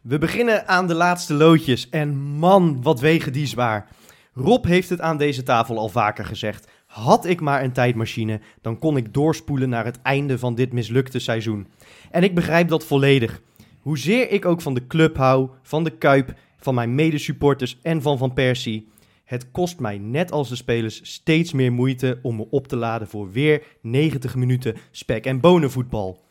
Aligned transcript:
We 0.00 0.18
beginnen 0.18 0.68
aan 0.68 0.86
de 0.86 0.94
laatste 0.94 1.34
loodjes 1.34 1.88
en 1.88 2.16
man, 2.18 2.82
wat 2.82 3.00
wegen 3.00 3.32
die 3.32 3.46
zwaar. 3.46 3.88
Rob 4.34 4.64
heeft 4.64 4.88
het 4.88 5.00
aan 5.00 5.16
deze 5.16 5.42
tafel 5.42 5.78
al 5.78 5.88
vaker 5.88 6.24
gezegd. 6.24 6.68
Had 6.86 7.26
ik 7.26 7.40
maar 7.40 7.62
een 7.62 7.72
tijdmachine, 7.72 8.40
dan 8.60 8.78
kon 8.78 8.96
ik 8.96 9.14
doorspoelen 9.14 9.68
naar 9.68 9.84
het 9.84 10.02
einde 10.02 10.38
van 10.38 10.54
dit 10.54 10.72
mislukte 10.72 11.18
seizoen. 11.18 11.66
En 12.10 12.22
ik 12.22 12.34
begrijp 12.34 12.68
dat 12.68 12.84
volledig. 12.84 13.40
Hoezeer 13.80 14.30
ik 14.30 14.44
ook 14.44 14.60
van 14.60 14.74
de 14.74 14.86
club 14.86 15.16
hou, 15.16 15.50
van 15.62 15.84
de 15.84 15.90
Kuip, 15.90 16.34
van 16.56 16.74
mijn 16.74 16.94
medesupporters 16.94 17.78
en 17.82 18.02
van 18.02 18.18
Van 18.18 18.32
Persie. 18.32 18.88
Het 19.24 19.50
kost 19.50 19.80
mij 19.80 19.98
net 19.98 20.32
als 20.32 20.48
de 20.48 20.56
spelers 20.56 21.00
steeds 21.02 21.52
meer 21.52 21.72
moeite 21.72 22.18
om 22.22 22.36
me 22.36 22.46
op 22.50 22.68
te 22.68 22.76
laden 22.76 23.08
voor 23.08 23.30
weer 23.30 23.62
90 23.80 24.34
minuten 24.34 24.76
spek- 24.90 25.26
en 25.26 25.40
bonenvoetbal. 25.40 26.30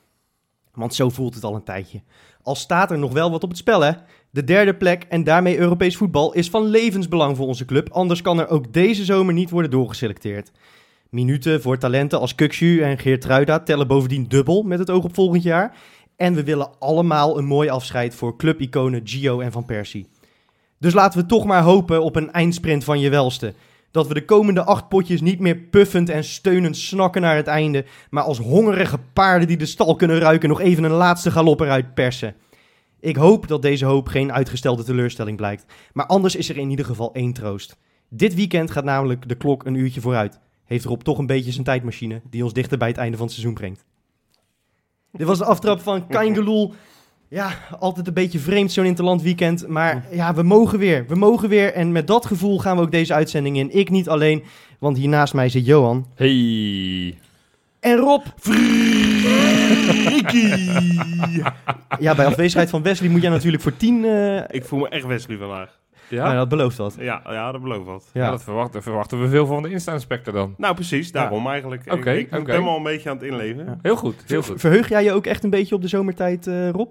Want 0.73 0.95
zo 0.95 1.09
voelt 1.09 1.35
het 1.35 1.43
al 1.43 1.55
een 1.55 1.63
tijdje. 1.63 2.01
Al 2.43 2.55
staat 2.55 2.91
er 2.91 2.99
nog 2.99 3.11
wel 3.13 3.31
wat 3.31 3.43
op 3.43 3.49
het 3.49 3.57
spel, 3.57 3.81
hè? 3.81 3.91
De 4.29 4.43
derde 4.43 4.75
plek 4.75 5.05
en 5.09 5.23
daarmee 5.23 5.57
Europees 5.57 5.97
voetbal 5.97 6.33
is 6.33 6.49
van 6.49 6.65
levensbelang 6.65 7.37
voor 7.37 7.47
onze 7.47 7.65
club. 7.65 7.89
Anders 7.91 8.21
kan 8.21 8.39
er 8.39 8.47
ook 8.47 8.73
deze 8.73 9.05
zomer 9.05 9.33
niet 9.33 9.49
worden 9.49 9.71
doorgeselecteerd. 9.71 10.51
Minuten 11.09 11.61
voor 11.61 11.77
talenten 11.77 12.19
als 12.19 12.35
Kukshu 12.35 12.81
en 12.81 12.97
Geert 12.97 13.21
Truida 13.21 13.59
tellen 13.59 13.87
bovendien 13.87 14.27
dubbel 14.27 14.63
met 14.63 14.79
het 14.79 14.89
oog 14.89 15.03
op 15.03 15.13
volgend 15.13 15.43
jaar. 15.43 15.75
En 16.15 16.33
we 16.33 16.43
willen 16.43 16.79
allemaal 16.79 17.37
een 17.37 17.45
mooi 17.45 17.69
afscheid 17.69 18.15
voor 18.15 18.37
clubiconen 18.37 19.01
Gio 19.03 19.39
en 19.39 19.51
Van 19.51 19.65
Persie. 19.65 20.07
Dus 20.79 20.93
laten 20.93 21.19
we 21.19 21.25
toch 21.25 21.45
maar 21.45 21.63
hopen 21.63 22.03
op 22.03 22.15
een 22.15 22.31
eindsprint 22.31 22.83
van 22.83 22.99
je 22.99 23.09
welste. 23.09 23.53
Dat 23.91 24.07
we 24.07 24.13
de 24.13 24.25
komende 24.25 24.63
acht 24.63 24.87
potjes 24.89 25.21
niet 25.21 25.39
meer 25.39 25.55
puffend 25.55 26.09
en 26.09 26.23
steunend 26.23 26.77
snakken 26.77 27.21
naar 27.21 27.35
het 27.35 27.47
einde, 27.47 27.85
maar 28.09 28.23
als 28.23 28.37
hongerige 28.37 28.99
paarden 29.13 29.47
die 29.47 29.57
de 29.57 29.65
stal 29.65 29.95
kunnen 29.95 30.19
ruiken 30.19 30.49
nog 30.49 30.59
even 30.59 30.83
een 30.83 30.91
laatste 30.91 31.31
galop 31.31 31.59
eruit 31.59 31.93
persen. 31.93 32.35
Ik 32.99 33.15
hoop 33.15 33.47
dat 33.47 33.61
deze 33.61 33.85
hoop 33.85 34.07
geen 34.07 34.33
uitgestelde 34.33 34.83
teleurstelling 34.83 35.37
blijkt, 35.37 35.65
maar 35.93 36.05
anders 36.05 36.35
is 36.35 36.49
er 36.49 36.57
in 36.57 36.69
ieder 36.69 36.85
geval 36.85 37.13
één 37.13 37.33
troost. 37.33 37.77
Dit 38.09 38.35
weekend 38.35 38.71
gaat 38.71 38.83
namelijk 38.83 39.27
de 39.27 39.35
klok 39.35 39.65
een 39.65 39.75
uurtje 39.75 40.01
vooruit. 40.01 40.39
Heeft 40.65 40.85
Rob 40.85 41.01
toch 41.01 41.17
een 41.17 41.25
beetje 41.25 41.51
zijn 41.51 41.63
tijdmachine 41.63 42.21
die 42.29 42.43
ons 42.43 42.53
dichter 42.53 42.77
bij 42.77 42.87
het 42.87 42.97
einde 42.97 43.17
van 43.17 43.25
het 43.25 43.35
seizoen 43.35 43.55
brengt. 43.55 43.85
Dit 45.11 45.27
was 45.27 45.37
de 45.37 45.45
aftrap 45.45 45.79
van 45.79 46.07
Kaingeloel. 46.07 46.73
Ja, 47.33 47.51
altijd 47.79 48.07
een 48.07 48.13
beetje 48.13 48.39
vreemd 48.39 48.71
zo'n 48.71 48.85
interland 48.85 49.21
weekend. 49.21 49.67
Maar 49.67 50.05
ja, 50.11 50.33
we 50.33 50.43
mogen 50.43 50.79
weer. 50.79 51.05
We 51.07 51.15
mogen 51.15 51.49
weer. 51.49 51.73
En 51.73 51.91
met 51.91 52.07
dat 52.07 52.25
gevoel 52.25 52.59
gaan 52.59 52.75
we 52.75 52.81
ook 52.81 52.91
deze 52.91 53.13
uitzending 53.13 53.57
in. 53.57 53.77
Ik 53.77 53.89
niet 53.89 54.09
alleen, 54.09 54.43
want 54.79 54.97
hier 54.97 55.09
naast 55.09 55.33
mij 55.33 55.49
zit 55.49 55.65
Johan. 55.65 56.05
Hey. 56.15 57.17
En 57.79 57.95
Rob. 57.97 58.21
Ja, 61.99 62.15
bij 62.15 62.25
afwezigheid 62.25 62.69
van 62.69 62.83
Wesley 62.83 63.09
moet 63.09 63.21
jij 63.21 63.29
natuurlijk 63.31 63.63
voor 63.63 63.77
10. 63.77 64.05
eh 64.05 64.37
Ik 64.47 64.65
voel 64.65 64.79
me 64.79 64.89
echt 64.89 65.05
Wesley 65.05 65.37
vandaag. 65.37 65.79
Ja? 66.07 66.23
nou, 66.23 66.35
dat 66.35 66.49
belooft 66.49 66.77
dat. 66.77 66.95
Ja, 66.99 67.21
ja 67.25 67.51
dat 67.51 67.61
beloof 67.61 67.85
wat. 67.85 68.09
Ja. 68.13 68.23
Ja, 68.23 68.29
dat 68.31 68.43
verwachten, 68.43 68.83
verwachten 68.83 69.21
we 69.21 69.27
veel 69.29 69.45
van 69.45 69.63
de 69.63 69.69
Insta-inspector 69.69 70.33
dan. 70.33 70.53
Nou, 70.57 70.75
precies. 70.75 71.11
Daarom 71.11 71.47
eigenlijk. 71.47 71.85
Ik- 71.85 71.93
Oké, 71.93 72.11
ik 72.11 72.29
ben 72.29 72.45
helemaal 72.45 72.77
een 72.77 72.83
beetje 72.83 73.09
aan 73.09 73.15
het 73.17 73.25
inleven. 73.25 73.65
Ja. 73.65 73.77
Heel 73.81 73.95
goed, 73.95 74.15
heel 74.27 74.41
goed. 74.41 74.59
Verheug 74.59 74.89
jij 74.89 75.03
je 75.03 75.11
ook 75.13 75.25
echt 75.25 75.43
een 75.43 75.49
beetje 75.49 75.75
op 75.75 75.81
de 75.81 75.87
zomertijd, 75.87 76.47
eh, 76.47 76.69
Rob? 76.69 76.89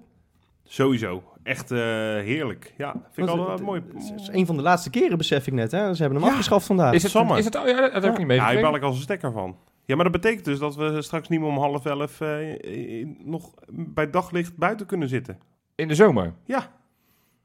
Sowieso. 0.72 1.22
Echt 1.42 1.70
eh, 1.70 1.78
heerlijk. 1.78 2.74
Ja, 2.76 2.92
vind 3.10 3.28
ik 3.28 3.34
altijd 3.36 3.60
mooi. 3.62 3.82
Het 3.94 4.20
is 4.20 4.28
een 4.32 4.46
van 4.46 4.56
de 4.56 4.62
laatste 4.62 4.90
keren, 4.90 5.18
besef 5.18 5.46
ik 5.46 5.52
net. 5.52 5.70
Hè? 5.72 5.94
Ze 5.94 6.00
hebben 6.02 6.18
hem 6.18 6.26
Ja. 6.28 6.32
afgeschaft 6.32 6.66
vandaag. 6.66 6.92
Is 6.94 7.02
het, 7.02 7.10
Sammer. 7.12 7.38
is 7.38 7.44
het, 7.44 7.56
oh 7.56 7.66
ja, 7.66 7.88
dat 7.88 8.02
heb 8.02 8.02
ik 8.02 8.02
niet 8.02 8.10
Ja, 8.10 8.16
hier 8.18 8.26
meegekregen. 8.26 8.62
bel 8.62 8.74
ik 8.74 8.82
als 8.82 8.96
een 8.96 9.02
stekker 9.02 9.32
van. 9.32 9.56
Ja, 9.84 9.94
maar 9.94 10.04
dat 10.04 10.12
betekent 10.12 10.44
dus 10.44 10.58
dat 10.58 10.76
we 10.76 11.02
straks 11.02 11.28
niet 11.28 11.40
meer 11.40 11.48
om 11.48 11.58
half 11.58 11.84
elf 11.86 12.20
eh, 12.20 13.06
nog 13.18 13.50
bij 13.68 14.10
daglicht 14.10 14.56
buiten 14.56 14.86
kunnen 14.86 15.08
zitten. 15.08 15.38
In 15.74 15.88
de 15.88 15.94
zomer? 15.94 16.32
Ja. 16.44 16.70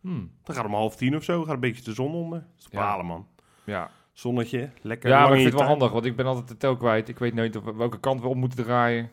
Hmm. 0.01 0.31
Dan 0.43 0.55
gaat 0.55 0.63
het 0.63 0.73
om 0.73 0.79
half 0.79 0.95
tien 0.95 1.15
of 1.15 1.23
zo, 1.23 1.43
gaat 1.43 1.53
een 1.53 1.59
beetje 1.59 1.83
de 1.83 1.93
zon 1.93 2.13
onder. 2.13 2.39
Dat 2.39 2.49
is 2.59 2.67
Ja. 2.71 2.79
balen, 2.79 3.05
man. 3.05 3.27
Ja, 3.63 3.89
Zonnetje, 4.13 4.69
lekker 4.81 5.09
ja 5.09 5.15
lang 5.15 5.29
maar 5.29 5.37
ik 5.37 5.43
in 5.43 5.49
vind 5.49 5.53
het 5.53 5.53
wel 5.53 5.59
tuin. 5.59 5.69
handig, 5.69 5.91
want 5.91 6.05
ik 6.05 6.15
ben 6.15 6.25
altijd 6.25 6.47
de 6.47 6.57
tel 6.57 6.77
kwijt. 6.77 7.09
Ik 7.09 7.19
weet 7.19 7.33
nooit 7.33 7.55
op 7.55 7.75
welke 7.75 7.99
kant 7.99 8.21
we 8.21 8.27
op 8.27 8.35
moeten 8.35 8.63
draaien. 8.63 9.09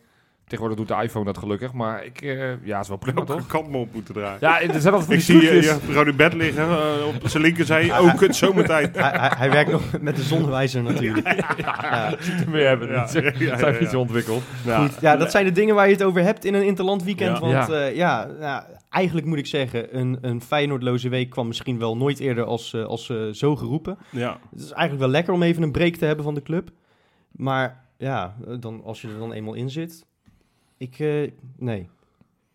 Tegenwoordig 0.47 0.87
doet 0.87 0.97
de 0.97 1.03
iPhone 1.05 1.25
dat 1.25 1.39
gelukkig, 1.39 1.73
maar 1.73 2.05
ik, 2.05 2.23
eh, 2.23 2.65
ja, 2.65 2.81
is 2.81 2.89
wel 2.89 2.97
prima 2.97 3.25
toch? 3.25 3.47
kant 3.47 3.71
me 3.71 3.77
op 3.77 3.95
moeten 3.95 4.15
draaien. 4.15 4.37
Ja, 4.41 4.61
er 4.61 4.81
zijn 4.81 4.95
altijd 4.95 5.05
van 5.05 5.15
ik 5.15 5.19
die 5.19 5.21
zie 5.21 5.35
je, 5.35 5.49
trucjes. 5.49 5.65
je 5.65 5.93
gewoon 5.93 6.09
in 6.09 6.17
bed 6.17 6.33
liggen, 6.33 6.69
eh, 6.69 7.07
op 7.07 7.29
zijn 7.29 7.43
linkerzij. 7.43 7.99
Oh, 7.99 8.15
kut, 8.21 8.37
zomertijd. 8.37 8.97
hij, 8.97 9.11
hij, 9.11 9.33
hij 9.37 9.51
werkt 9.51 9.71
nog 9.71 9.83
met 10.01 10.17
de 10.17 10.23
zonnewijzer 10.23 10.83
natuurlijk. 10.83 11.45
Ja. 11.57 12.15
meer 12.49 12.67
hebben. 12.67 12.89
Ja, 12.89 13.07
Ja, 13.13 13.21
ja, 13.21 13.33
ja, 13.39 13.59
zijn 13.59 13.75
ja. 13.75 13.81
iets 13.81 13.95
ontwikkeld. 13.95 14.43
Ja. 14.65 14.87
Goed, 14.87 15.01
ja, 15.01 15.17
dat 15.17 15.31
zijn 15.31 15.45
de 15.45 15.53
dingen 15.53 15.75
waar 15.75 15.87
je 15.87 15.93
het 15.93 16.03
over 16.03 16.23
hebt 16.23 16.45
in 16.45 16.55
een 16.55 16.65
interland 16.65 17.03
weekend. 17.03 17.39
Ja. 17.39 17.41
Want 17.41 17.69
Ja. 17.69 17.79
ja. 17.79 17.89
ja, 17.89 18.29
ja, 18.41 18.67
eigenlijk 18.93 19.27
moet 19.27 19.39
ik 19.39 19.47
zeggen, 19.47 19.99
een, 19.99 20.19
een 20.21 20.43
Feyenoordloze 20.43 21.09
week 21.09 21.31
kwam 21.31 21.47
misschien 21.47 21.79
wel 21.79 21.97
nooit 21.97 22.19
eerder 22.21 22.45
als, 22.45 22.73
eh, 22.75 22.85
als 22.85 23.09
eh, 23.11 23.29
zo 23.29 23.57
geroepen. 23.57 23.99
Ja. 24.11 24.39
Het 24.51 24.61
is 24.61 24.71
eigenlijk 24.71 25.01
wel 25.01 25.09
lekker 25.09 25.35
om 25.35 25.43
even 25.43 25.63
een 25.63 25.73
break 25.73 25.95
te 25.95 26.05
hebben 26.05 26.25
van 26.25 26.35
de 26.35 26.43
club. 26.43 26.71
Maar 27.31 27.85
ja, 27.99 28.37
eh, 28.47 28.55
dan, 28.61 28.85
als 28.85 29.03
je 29.03 29.09
er 29.09 29.19
dan 29.19 29.33
eenmaal 29.33 29.55
in 29.55 29.71
zit. 29.71 30.07
Ik, 30.83 30.99
eh, 30.99 31.31
nee, 31.59 31.89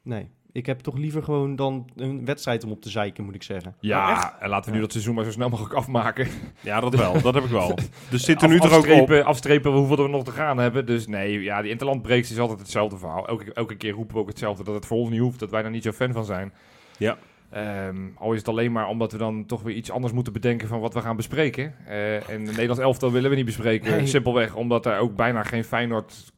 nee. 0.01 0.29
Ik 0.51 0.65
heb 0.65 0.79
toch 0.79 0.97
liever 0.97 1.23
gewoon 1.23 1.55
dan 1.55 1.89
een 1.95 2.25
wedstrijd 2.25 2.63
om 2.63 2.71
op 2.71 2.81
te 2.81 2.89
zeiken, 2.89 3.23
moet 3.23 3.35
ik 3.35 3.43
zeggen. 3.43 3.75
Ja, 3.79 4.37
en 4.39 4.49
laten 4.49 4.69
we 4.69 4.75
nu 4.75 4.81
dat 4.81 4.91
seizoen 4.91 5.15
maar 5.15 5.23
zo 5.23 5.31
snel 5.31 5.49
mogelijk 5.49 5.73
afmaken. 5.73 6.27
ja, 6.61 6.79
dat 6.79 6.95
wel. 6.95 7.21
Dat 7.21 7.33
heb 7.33 7.43
ik 7.43 7.49
wel. 7.49 7.77
Dus 8.09 8.23
zit 8.29 8.41
er 8.41 8.49
nu 8.49 8.59
toch 8.59 8.73
ook 8.73 8.87
op. 8.87 9.11
afstrepen, 9.11 9.71
hoeveel 9.71 10.03
er 10.03 10.09
nog 10.09 10.23
te 10.23 10.31
gaan 10.31 10.57
hebben. 10.57 10.85
Dus 10.85 11.07
nee, 11.07 11.41
ja, 11.41 11.61
die 11.61 11.71
interlandbreaks 11.71 12.31
is 12.31 12.39
altijd 12.39 12.59
hetzelfde 12.59 12.97
verhaal. 12.97 13.27
Elke, 13.27 13.53
elke 13.53 13.75
keer 13.75 13.91
roepen 13.91 14.15
we 14.15 14.21
ook 14.21 14.27
hetzelfde, 14.27 14.63
dat 14.63 14.75
het 14.75 14.85
voor 14.85 14.97
ons 14.97 15.09
niet 15.09 15.19
hoeft, 15.19 15.39
dat 15.39 15.51
wij 15.51 15.61
daar 15.61 15.71
niet 15.71 15.83
zo 15.83 15.91
fan 15.91 16.11
van 16.11 16.25
zijn. 16.25 16.53
Ja. 16.97 17.17
Ehm, 17.49 17.97
al 18.15 18.31
is 18.31 18.39
het 18.39 18.47
alleen 18.47 18.71
maar 18.71 18.87
omdat 18.87 19.11
we 19.11 19.17
dan 19.17 19.45
toch 19.45 19.61
weer 19.61 19.75
iets 19.75 19.91
anders 19.91 20.13
moeten 20.13 20.33
bedenken 20.33 20.67
van 20.67 20.79
wat 20.79 20.93
we 20.93 21.01
gaan 21.01 21.15
bespreken. 21.15 21.73
Eh, 21.85 22.15
en 22.15 22.41
het 22.41 22.51
Nederlands 22.51 22.81
elftal 22.81 23.11
willen 23.11 23.29
we 23.29 23.35
niet 23.35 23.45
bespreken. 23.45 23.91
Nee. 23.91 24.07
Simpelweg 24.07 24.55
omdat 24.55 24.85
er 24.85 24.97
ook 24.97 25.15
bijna 25.15 25.43
geen 25.43 25.63
Feyenoord... 25.63 26.35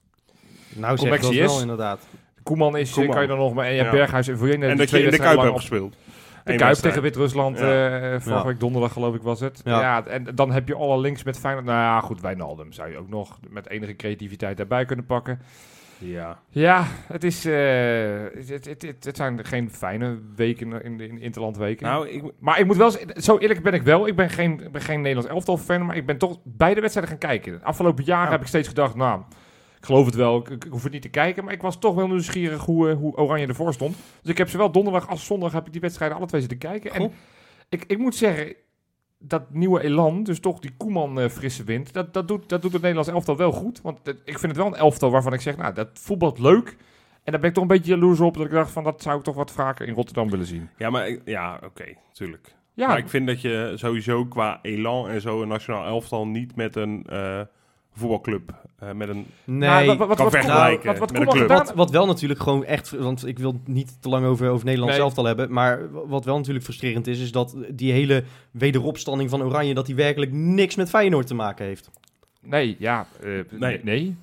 Nou, 0.76 0.98
zeg 0.98 1.22
dat 1.22 1.34
wel 1.36 1.56
is. 1.56 1.62
inderdaad. 1.62 2.08
Koeman 2.44 2.78
is, 2.78 2.92
Koeman. 2.94 3.12
kan 3.14 3.22
je 3.22 3.28
dan 3.28 3.38
nog 3.38 3.54
maar... 3.54 3.66
En 3.66 3.72
je 3.72 3.78
hebt 3.78 3.92
Ja. 3.92 3.98
Berghuis 3.98 4.28
en 4.28 4.38
Voyenne. 4.38 4.66
En 4.68 4.78
dat 4.78 4.80
je 4.80 4.86
twee 4.88 5.04
in 5.04 5.10
de 5.10 5.18
wedstrijden 5.18 5.44
Kuip 5.52 5.54
lang 5.54 5.72
hebt 5.72 5.82
op- 5.84 5.94
gespeeld. 5.94 6.08
De 6.44 6.56
Kuip 6.56 6.60
wedstrijd. 6.68 6.96
tegen 6.96 7.02
Wit-Rusland, 7.02 7.60
Ja. 7.60 7.66
eh, 8.00 8.10
vorige 8.20 8.30
Ja. 8.30 8.46
week 8.46 8.60
donderdag 8.60 8.94
geloof 8.94 9.16
ik 9.16 9.22
was 9.22 9.40
het. 9.40 9.62
Ja. 9.64 9.80
Ja. 9.82 10.06
en 10.06 10.28
dan 10.36 10.52
heb 10.52 10.68
je 10.68 10.76
alle 10.76 11.00
links 11.00 11.24
met 11.24 11.40
Feyenoord. 11.40 11.66
Nou 11.66 11.78
ja, 11.78 12.00
goed, 12.02 12.22
Wijnaldum 12.22 12.72
zou 12.74 12.90
je 12.90 12.98
ook 12.98 13.10
nog 13.10 13.40
met 13.50 13.70
enige 13.70 13.96
creativiteit 13.96 14.58
daarbij 14.58 14.86
kunnen 14.86 15.06
pakken. 15.06 15.42
Ja. 15.98 16.40
Ja, 16.50 16.84
het, 17.08 17.24
is, 17.24 17.46
eh, 17.46 17.54
het, 18.34 18.50
het, 18.66 18.82
het, 18.82 19.04
het 19.06 19.16
zijn 19.18 19.46
geen 19.46 19.72
fijne 19.72 20.18
weken 20.36 20.84
in 20.84 20.98
de 20.98 21.08
in 21.08 21.22
interlandweken. 21.22 21.88
Nou, 21.88 22.08
ik, 22.08 22.24
maar 22.40 22.60
ik 22.60 22.66
moet 22.66 22.78
wel, 22.78 22.92
zo 23.16 23.38
eerlijk 23.38 23.64
ben 23.64 23.74
ik 23.74 23.82
wel. 23.82 24.08
Ik 24.08 24.16
ben 24.16 24.30
geen, 24.30 24.62
ik 24.64 24.72
ben 24.72 24.82
geen 24.82 25.02
Nederlands 25.02 25.30
elftal 25.32 25.58
fan, 25.58 25.86
maar 25.86 25.96
ik 25.96 26.06
ben 26.06 26.18
toch 26.18 26.38
beide 26.44 26.82
wedstrijden 26.82 27.12
gaan 27.18 27.30
kijken. 27.30 27.52
De 27.60 27.66
afgelopen 27.66 28.04
jaren 28.04 28.26
Ja. 28.26 28.32
heb 28.32 28.42
ik 28.42 28.48
steeds 28.48 28.68
gedacht, 28.68 28.96
nou, 28.96 29.22
ik 29.80 29.86
geloof 29.86 30.06
het 30.06 30.16
wel, 30.16 30.38
ik, 30.38 30.50
ik 30.50 30.66
hoef 30.70 30.84
het 30.84 30.92
niet 30.92 31.02
te 31.02 31.10
kijken. 31.10 31.44
Maar 31.44 31.54
ik 31.54 31.62
was 31.62 31.80
toch 31.80 31.96
wel 31.96 32.08
nieuwsgierig 32.08 32.66
hoe, 32.66 32.90
eh, 32.90 32.96
hoe 32.96 33.16
Oranje 33.16 33.48
ervoor 33.48 33.74
stond. 33.74 33.96
Dus 34.22 34.32
ik 34.32 34.38
heb 34.38 34.50
zowel 34.50 34.72
donderdag 34.72 35.10
als 35.10 35.26
zondag 35.26 35.52
heb 35.52 35.66
ik 35.66 35.72
die 35.72 35.82
wedstrijden 35.82 36.18
alle 36.18 36.26
twee 36.26 36.42
zitten 36.42 36.60
kijken. 36.60 36.94
En 36.94 37.12
ik, 37.70 37.84
ik 37.88 37.98
moet 37.98 38.16
zeggen, 38.16 38.56
dat 39.18 39.54
nieuwe 39.54 39.84
elan, 39.84 40.24
dus 40.24 40.40
toch 40.40 40.60
die 40.60 40.74
Koeman 40.78 41.20
eh, 41.20 41.30
frisse 41.30 41.64
wind, 41.64 41.94
dat, 41.94 42.14
dat, 42.14 42.28
doet, 42.28 42.50
dat 42.50 42.62
doet 42.62 42.72
het 42.72 42.82
Nederlands 42.82 43.10
elftal 43.10 43.38
wel 43.38 43.52
goed. 43.52 43.82
Want 43.82 44.00
ik 44.08 44.40
vind 44.40 44.42
het 44.42 44.58
wel 44.58 44.66
een 44.66 44.76
elftal 44.76 45.12
waarvan 45.12 45.34
ik 45.34 45.42
zeg, 45.42 45.58
nou, 45.58 45.74
dat 45.74 45.90
voetbalt 45.94 46.40
leuk. 46.40 46.78
En 47.24 47.32
daar 47.32 47.40
ben 47.40 47.50
ik 47.50 47.56
toch 47.56 47.64
een 47.64 47.78
beetje 47.78 47.92
jaloers 47.92 48.20
op, 48.20 48.38
dat 48.38 48.46
ik 48.46 48.52
dacht 48.52 48.72
van, 48.72 48.84
dat 48.84 49.02
zou 49.02 49.18
ik 49.18 49.24
toch 49.24 49.36
wat 49.36 49.52
vaker 49.52 49.88
in 49.88 49.94
Rotterdam 49.94 50.30
willen 50.30 50.46
zien. 50.46 50.70
ja, 50.78 50.90
maar 50.90 51.18
ja, 51.26 51.60
oké, 51.64 51.86
tuurlijk. 52.12 52.58
Ja, 52.74 52.88
Maar 52.88 52.98
ik 52.98 53.10
vind 53.10 53.28
dat 53.28 53.42
je 53.42 53.74
sowieso 53.76 54.26
qua 54.26 54.60
elan 54.62 55.10
en 55.10 55.22
zo 55.22 55.42
een 55.42 55.48
nationaal 55.48 55.86
elftal 55.86 56.28
niet 56.28 56.56
met 56.56 56.76
een 56.76 57.06
eh, 57.06 57.42
voetbalclub, 58.00 58.54
eh, 58.80 58.92
met 58.92 59.10
een... 59.10 59.26
Nee, 59.46 59.70
Nou, 59.70 59.86
wat, 59.86 59.98
wat, 59.98 60.18
kan 60.18 60.26
wat, 60.26 60.34
vergelijken 60.34 60.88
wat, 60.88 61.00
wat 61.00 61.12
met 61.12 61.22
een 61.22 61.28
club. 61.28 61.48
Wat, 61.48 61.74
wat 61.76 61.92
wel 61.92 62.06
natuurlijk 62.06 62.40
gewoon 62.40 62.64
echt, 62.66 62.90
want 62.90 63.26
ik 63.28 63.40
wil 63.40 63.60
niet 63.66 64.02
te 64.02 64.10
lang 64.10 64.26
over, 64.26 64.50
over 64.50 64.66
Nederland 64.66 64.92
Nee. 64.92 65.00
zelf 65.00 65.18
al 65.18 65.26
hebben, 65.26 65.52
maar 65.54 65.80
wat 66.08 66.26
wel 66.26 66.38
natuurlijk 66.38 66.66
frustrerend 66.66 67.08
is, 67.08 67.20
is 67.20 67.32
dat 67.32 67.56
die 67.70 67.92
hele 67.92 68.24
wederopstanding 68.52 69.30
van 69.30 69.44
Oranje, 69.44 69.74
dat 69.74 69.86
die 69.86 69.96
werkelijk 69.96 70.32
niks 70.32 70.76
met 70.76 70.90
Feyenoord 70.90 71.28
te 71.28 71.36
maken 71.36 71.66
heeft. 71.66 71.90
Nee, 72.42 72.76
ja. 72.80 73.08
eh, 73.24 73.30
Nee. 73.50 73.80
nee. 73.84 74.16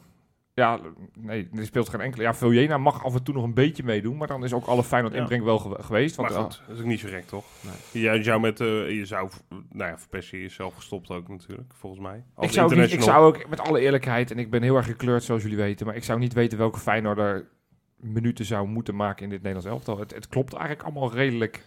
Ja, 0.60 0.80
nee, 1.18 1.48
er 1.54 1.64
speelt 1.64 1.88
geen 1.88 2.00
enkele. 2.00 2.22
Ja, 2.22 2.34
Viljena 2.34 2.78
mag 2.78 3.04
af 3.04 3.14
en 3.14 3.22
toe 3.22 3.34
nog 3.34 3.44
een 3.44 3.54
beetje 3.54 3.82
meedoen, 3.84 4.16
maar 4.16 4.26
dan 4.26 4.44
is 4.44 4.52
ook 4.52 4.66
alle 4.66 4.84
Feyenoord 4.84 5.14
Ja. 5.14 5.20
inbreng 5.20 5.44
wel 5.44 5.58
gewe- 5.58 5.82
geweest. 5.82 6.16
Want, 6.16 6.30
maar 6.30 6.38
goed, 6.42 6.62
dat 6.66 6.76
is 6.76 6.82
ook 6.82 6.88
niet 6.88 7.00
zo 7.00 7.08
gek, 7.08 7.26
toch? 7.26 7.44
Je, 7.92 8.00
je 8.00 8.22
zou 8.22 8.40
met, 8.40 8.60
eh, 8.60 8.66
je 8.90 9.04
zou, 9.04 9.28
nou 9.48 9.90
ja, 9.90 9.98
Verpersie 9.98 10.44
is 10.44 10.54
zelf 10.54 10.74
gestopt 10.74 11.10
ook 11.10 11.28
natuurlijk, 11.28 11.72
volgens 11.74 12.02
mij. 12.02 12.24
Als 12.34 12.46
ik, 12.46 12.52
zou 12.52 12.76
niet, 12.76 12.92
ik 12.92 13.00
zou 13.02 13.26
ook, 13.26 13.48
met 13.48 13.60
alle 13.60 13.80
eerlijkheid, 13.80 14.30
en 14.30 14.38
ik 14.38 14.50
ben 14.50 14.62
heel 14.62 14.76
erg 14.76 14.86
gekleurd 14.86 15.22
zoals 15.22 15.42
jullie 15.42 15.56
weten, 15.56 15.86
maar 15.86 15.96
ik 15.96 16.04
zou 16.04 16.18
niet 16.18 16.32
weten 16.32 16.58
welke 16.58 16.78
Feyenoorder 16.78 17.48
minuten 17.96 18.44
zou 18.44 18.66
moeten 18.68 18.96
maken 18.96 19.22
in 19.24 19.30
dit 19.30 19.42
Nederlands 19.42 19.68
elftal. 19.68 19.98
Het, 19.98 20.14
het 20.14 20.28
klopt 20.28 20.52
eigenlijk 20.52 20.82
allemaal 20.82 21.12
redelijk. 21.12 21.64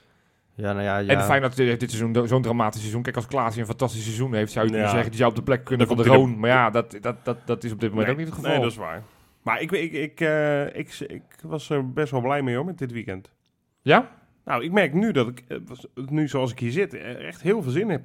Ja, 0.60 0.72
nou 0.74 0.84
ja, 0.84 0.98
ja. 0.98 1.08
En 1.08 1.24
Feyenoord 1.24 1.58
heeft 1.58 1.80
dit 1.80 1.90
seizoen 1.90 2.12
do- 2.12 2.26
zo'n 2.26 2.42
dramatisch 2.42 2.80
seizoen. 2.80 3.02
Kijk, 3.02 3.16
als 3.16 3.28
Klaas 3.28 3.56
een 3.56 3.66
fantastisch 3.66 4.04
seizoen 4.04 4.34
heeft, 4.34 4.52
zou 4.52 4.66
je 4.66 4.72
kunnen 4.72 4.88
Ja. 4.90 4.94
zeggen, 4.94 5.10
die 5.12 5.20
zou 5.20 5.30
op 5.32 5.38
de 5.38 5.44
plek 5.44 5.64
kunnen 5.64 5.88
Dan 5.88 5.96
van 5.96 6.06
de 6.06 6.12
Roon. 6.12 6.40
Maar 6.40 6.50
ja, 6.50 6.70
dat, 6.70 6.98
dat, 7.02 7.26
dat, 7.26 7.38
dat 7.46 7.64
is 7.64 7.72
op 7.72 7.80
dit 7.80 7.90
moment 7.90 8.08
Nee, 8.08 8.16
ook 8.16 8.22
niet 8.22 8.30
het 8.36 8.36
geval. 8.38 8.52
Nee, 8.52 8.62
dat 8.62 8.72
is 8.72 8.78
waar. 8.78 9.04
Maar 9.44 9.62
ik, 9.62 9.72
ik, 9.72 9.92
ik, 9.92 10.20
eh, 10.22 10.66
ik, 10.76 11.00
ik 11.08 11.22
was 11.42 11.70
er 11.70 11.92
best 11.94 12.12
wel 12.12 12.22
blij 12.22 12.42
mee 12.42 12.56
hoor, 12.56 12.66
met 12.66 12.78
dit 12.78 12.92
weekend. 12.92 13.32
Ja? 13.82 14.10
Nou, 14.46 14.64
ik 14.64 14.72
merk 14.72 14.94
nu 14.94 15.12
dat 15.12 15.28
ik, 15.28 15.44
eh, 15.48 15.58
nu 16.06 16.28
zoals 16.28 16.52
ik 16.52 16.60
hier 16.60 16.72
zit, 16.72 16.94
eh, 16.94 17.28
echt 17.28 17.42
heel 17.42 17.62
veel 17.62 17.72
zin 17.72 17.90
heb. 17.90 18.02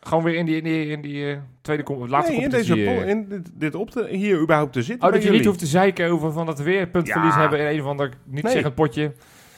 Gewoon 0.00 0.24
weer 0.24 0.34
in 0.34 0.46
die, 0.46 0.56
in 0.56 0.64
die, 0.64 0.86
in 0.86 1.00
die 1.00 1.30
eh, 1.32 1.38
tweede 1.60 1.82
com- 1.82 2.08
laatste 2.08 2.32
nee, 2.32 2.42
in, 2.42 2.50
deze, 2.50 2.82
in 3.06 3.28
dit, 3.28 3.50
dit 3.54 3.74
op 3.74 3.90
te, 3.90 4.06
hier 4.10 4.40
überhaupt 4.40 4.72
te 4.72 4.82
zitten 4.82 5.08
Oh, 5.08 5.14
dat 5.14 5.22
je 5.22 5.30
niet 5.30 5.44
hoeft 5.44 5.58
te 5.58 5.66
zeiken 5.66 6.10
over 6.10 6.32
van 6.32 6.46
dat 6.46 6.58
we 6.58 6.64
weer 6.64 6.86
puntverlies 6.88 7.34
Ja. 7.34 7.40
hebben 7.40 7.58
in 7.60 7.66
een 7.66 7.80
of 7.80 7.86
ander 7.86 8.10
niet 8.24 8.42
Nee. 8.42 8.52
zeggend 8.52 8.74
potje. 8.74 9.12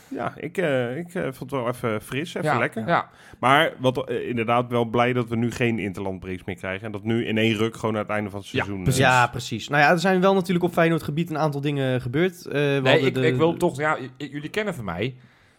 Ja, 0.09 0.33
ik, 0.37 0.57
eh, 0.59 0.97
ik 0.97 1.15
eh, 1.15 1.23
vond 1.23 1.39
het 1.39 1.51
wel 1.51 1.69
even 1.69 2.01
fris, 2.03 2.35
even 2.35 2.49
ja, 2.51 2.59
lekker. 2.59 2.87
Ja. 2.87 3.09
Maar 3.41 3.73
wat, 3.79 4.09
eh, 4.09 4.29
inderdaad 4.29 4.69
wel 4.71 4.85
blij 4.85 5.13
dat 5.13 5.29
we 5.29 5.37
nu 5.37 5.51
geen 5.51 5.79
interlandbreaks 5.79 6.45
meer 6.45 6.57
krijgen. 6.57 6.87
En 6.87 6.93
dat 6.93 7.05
nu 7.05 7.27
in 7.27 7.39
één 7.39 7.55
ruk 7.57 7.77
gewoon 7.77 7.95
aan 7.95 8.01
het 8.01 8.11
einde 8.11 8.31
van 8.31 8.39
het 8.41 8.49
Ja, 8.49 8.57
seizoen... 8.65 8.83
precies. 8.83 9.03
eh, 9.03 9.09
Ja, 9.09 9.27
precies. 9.27 9.69
Nou 9.69 9.83
ja, 9.83 9.91
er 9.91 9.99
zijn 9.99 10.21
wel 10.21 10.35
natuurlijk 10.35 10.65
op 10.65 10.73
Feyenoord 10.73 11.03
gebied 11.03 11.31
een 11.31 11.39
aantal 11.39 11.61
dingen 11.61 12.01
gebeurd. 12.01 12.47
Eh, 12.47 12.53
Nee, 12.83 13.01
ik, 13.01 13.15
de- 13.15 13.27
ik 13.27 13.37
wil 13.37 13.57
toch... 13.57 13.77
Ja, 13.79 13.97
jullie 14.17 14.51
kennen 14.51 14.75
van 14.75 14.85
mij. 14.85 15.05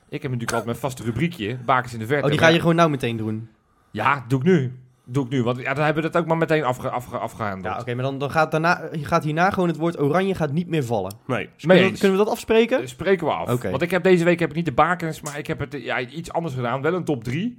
Ik 0.09 0.21
heb 0.21 0.31
natuurlijk 0.31 0.51
altijd 0.57 0.65
mijn 0.65 0.77
vaste 0.77 1.03
rubriekje, 1.03 1.57
Bakens 1.65 1.93
in 1.93 1.99
de 1.99 2.05
Verte. 2.05 2.23
Oh, 2.23 2.29
die 2.29 2.37
ga 2.39 2.45
Maar- 2.45 2.53
je 2.53 2.59
gewoon 2.59 2.75
nou 2.75 2.89
meteen 2.89 3.17
doen. 3.17 3.49
Ja, 3.91 4.25
doe 4.27 4.39
ik 4.39 4.45
nu. 4.45 4.73
Doe 5.09 5.23
ik 5.25 5.29
nu, 5.31 5.43
want 5.43 5.57
ja, 5.57 5.73
dan 5.73 5.85
hebben 5.85 6.03
we 6.03 6.09
dat 6.09 6.21
ook 6.21 6.27
maar 6.27 6.37
meteen 6.37 6.63
afge, 6.63 6.89
afge, 6.89 7.17
afgehandeld. 7.17 7.73
Ja, 7.75 7.79
oké, 7.81 7.93
maar 7.93 8.03
dan, 8.03 8.17
dan 8.17 8.31
gaat, 8.31 8.51
daarna, 8.51 8.89
gaat 8.91 9.23
hierna 9.23 9.49
gewoon 9.49 9.67
het 9.69 9.77
woord 9.77 9.99
oranje 9.99 10.35
gaat 10.35 10.51
niet 10.51 10.67
meer 10.67 10.83
vallen. 10.83 11.13
Nee. 11.27 11.43
Dus 11.43 11.65
kunnen, 11.65 11.77
we, 11.83 11.89
eens. 11.89 11.99
kunnen 11.99 12.17
we 12.17 12.23
dat 12.23 12.33
afspreken? 12.33 12.81
Eh, 12.81 12.87
Spreken 12.87 13.27
we 13.27 13.33
af. 13.33 13.49
Oké. 13.49 13.69
Want 13.69 13.81
ik 13.81 13.91
heb 13.91 14.03
deze 14.03 14.23
week 14.23 14.39
heb 14.39 14.49
ik 14.49 14.55
niet 14.55 14.65
de 14.65 14.71
bakens, 14.71 15.21
maar 15.21 15.37
ik 15.37 15.47
heb 15.47 15.59
het 15.59 15.73
ja, 15.81 15.99
iets 15.99 16.31
anders 16.31 16.53
gedaan. 16.55 16.81
Wel 16.81 16.93
een 16.93 17.03
top 17.03 17.23
3. 17.23 17.57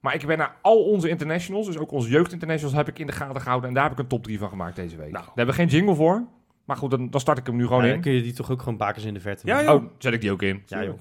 Maar 0.00 0.14
ik 0.14 0.26
ben 0.26 0.38
naar 0.38 0.56
al 0.62 0.82
onze 0.84 1.08
internationals, 1.08 1.66
dus 1.66 1.78
ook 1.78 1.90
onze 1.92 2.08
jeugdinternationals, 2.08 2.76
heb 2.76 2.88
ik 2.88 2.98
in 2.98 3.06
de 3.06 3.12
gaten 3.12 3.40
gehouden. 3.40 3.68
En 3.68 3.74
daar 3.74 3.82
heb 3.84 3.92
ik 3.92 3.98
een 3.98 4.06
top 4.06 4.22
3 4.24 4.38
van 4.38 4.48
gemaakt 4.48 4.76
deze 4.76 4.96
week. 4.96 5.10
Nou. 5.12 5.24
Daar 5.24 5.32
hebben 5.34 5.54
we 5.54 5.60
geen 5.60 5.70
jingle 5.70 5.94
voor. 5.94 6.24
Maar 6.64 6.76
goed, 6.76 6.90
dan, 6.90 7.10
dan 7.10 7.20
start 7.20 7.38
ik 7.38 7.46
hem 7.46 7.56
nu 7.56 7.66
gewoon 7.66 7.80
Ja, 7.82 7.86
in. 7.86 7.92
dan 7.92 8.00
kun 8.02 8.12
je 8.12 8.22
die 8.22 8.32
toch 8.32 8.50
ook 8.50 8.58
gewoon 8.58 8.76
bakers 8.76 9.04
in 9.04 9.14
de 9.14 9.20
verte 9.20 9.46
Ja, 9.46 9.62
joh. 9.62 9.74
Oh, 9.74 9.84
zet 9.98 10.12
ik 10.12 10.20
die 10.20 10.30
ook 10.32 10.42
in. 10.42 10.62
Ja, 10.66 10.84
joh. 10.84 10.98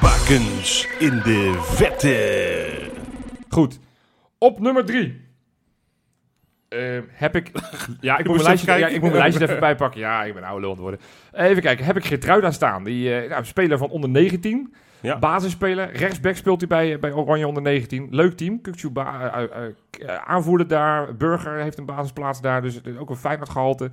Bakens 0.00 0.88
in 0.98 1.20
de 1.24 1.58
vette. 1.62 2.90
Goed. 3.52 3.78
Op 4.38 4.60
nummer 4.60 4.84
3. 4.84 5.20
heb 7.08 7.36
ik... 7.36 7.50
Ja, 8.00 8.18
ik 8.18 8.26
moet, 8.26 8.34
mijn 8.34 8.46
lijstje, 8.46 8.78
ja, 8.78 8.86
ik 8.86 9.00
moet 9.00 9.10
mijn 9.10 9.22
lijstje 9.22 9.44
even 9.46 9.60
bijpakken. 9.60 10.00
Ja, 10.00 10.24
ik 10.24 10.34
ben 10.34 10.42
oude 10.44 10.66
lul 10.66 10.76
worden. 10.76 11.00
Eh, 11.32 11.46
even 11.48 11.62
kijken. 11.62 11.84
Heb 11.84 11.96
ik 11.96 12.04
Gertruida 12.04 12.50
staan. 12.50 12.84
Die 12.84 13.14
eh, 13.14 13.30
nou, 13.30 13.44
speler 13.44 13.78
van 13.78 13.88
onder 13.90 14.10
19. 14.10 14.74
Ja. 15.00 15.18
Basisspeler. 15.18 15.92
Rechtsback 15.96 16.36
speelt 16.36 16.60
hij 16.60 16.68
bij, 16.68 16.98
bij 16.98 17.12
Oranje 17.12 17.46
onder 17.46 17.62
19. 17.62 18.06
Leuk 18.10 18.32
team. 18.36 18.60
Kukcu 18.60 18.90
ba- 18.90 19.30
eh, 19.32 19.42
eh, 19.42 19.64
eh, 20.08 20.16
aanvoerder 20.24 20.68
daar. 20.68 21.16
Burger 21.16 21.58
heeft 21.58 21.78
een 21.78 21.86
basisplaats 21.86 22.40
daar. 22.40 22.62
Dus 22.62 22.80
ook 22.98 23.10
een 23.10 23.16
Feyenoord 23.16 23.48
gehalte. 23.50 23.90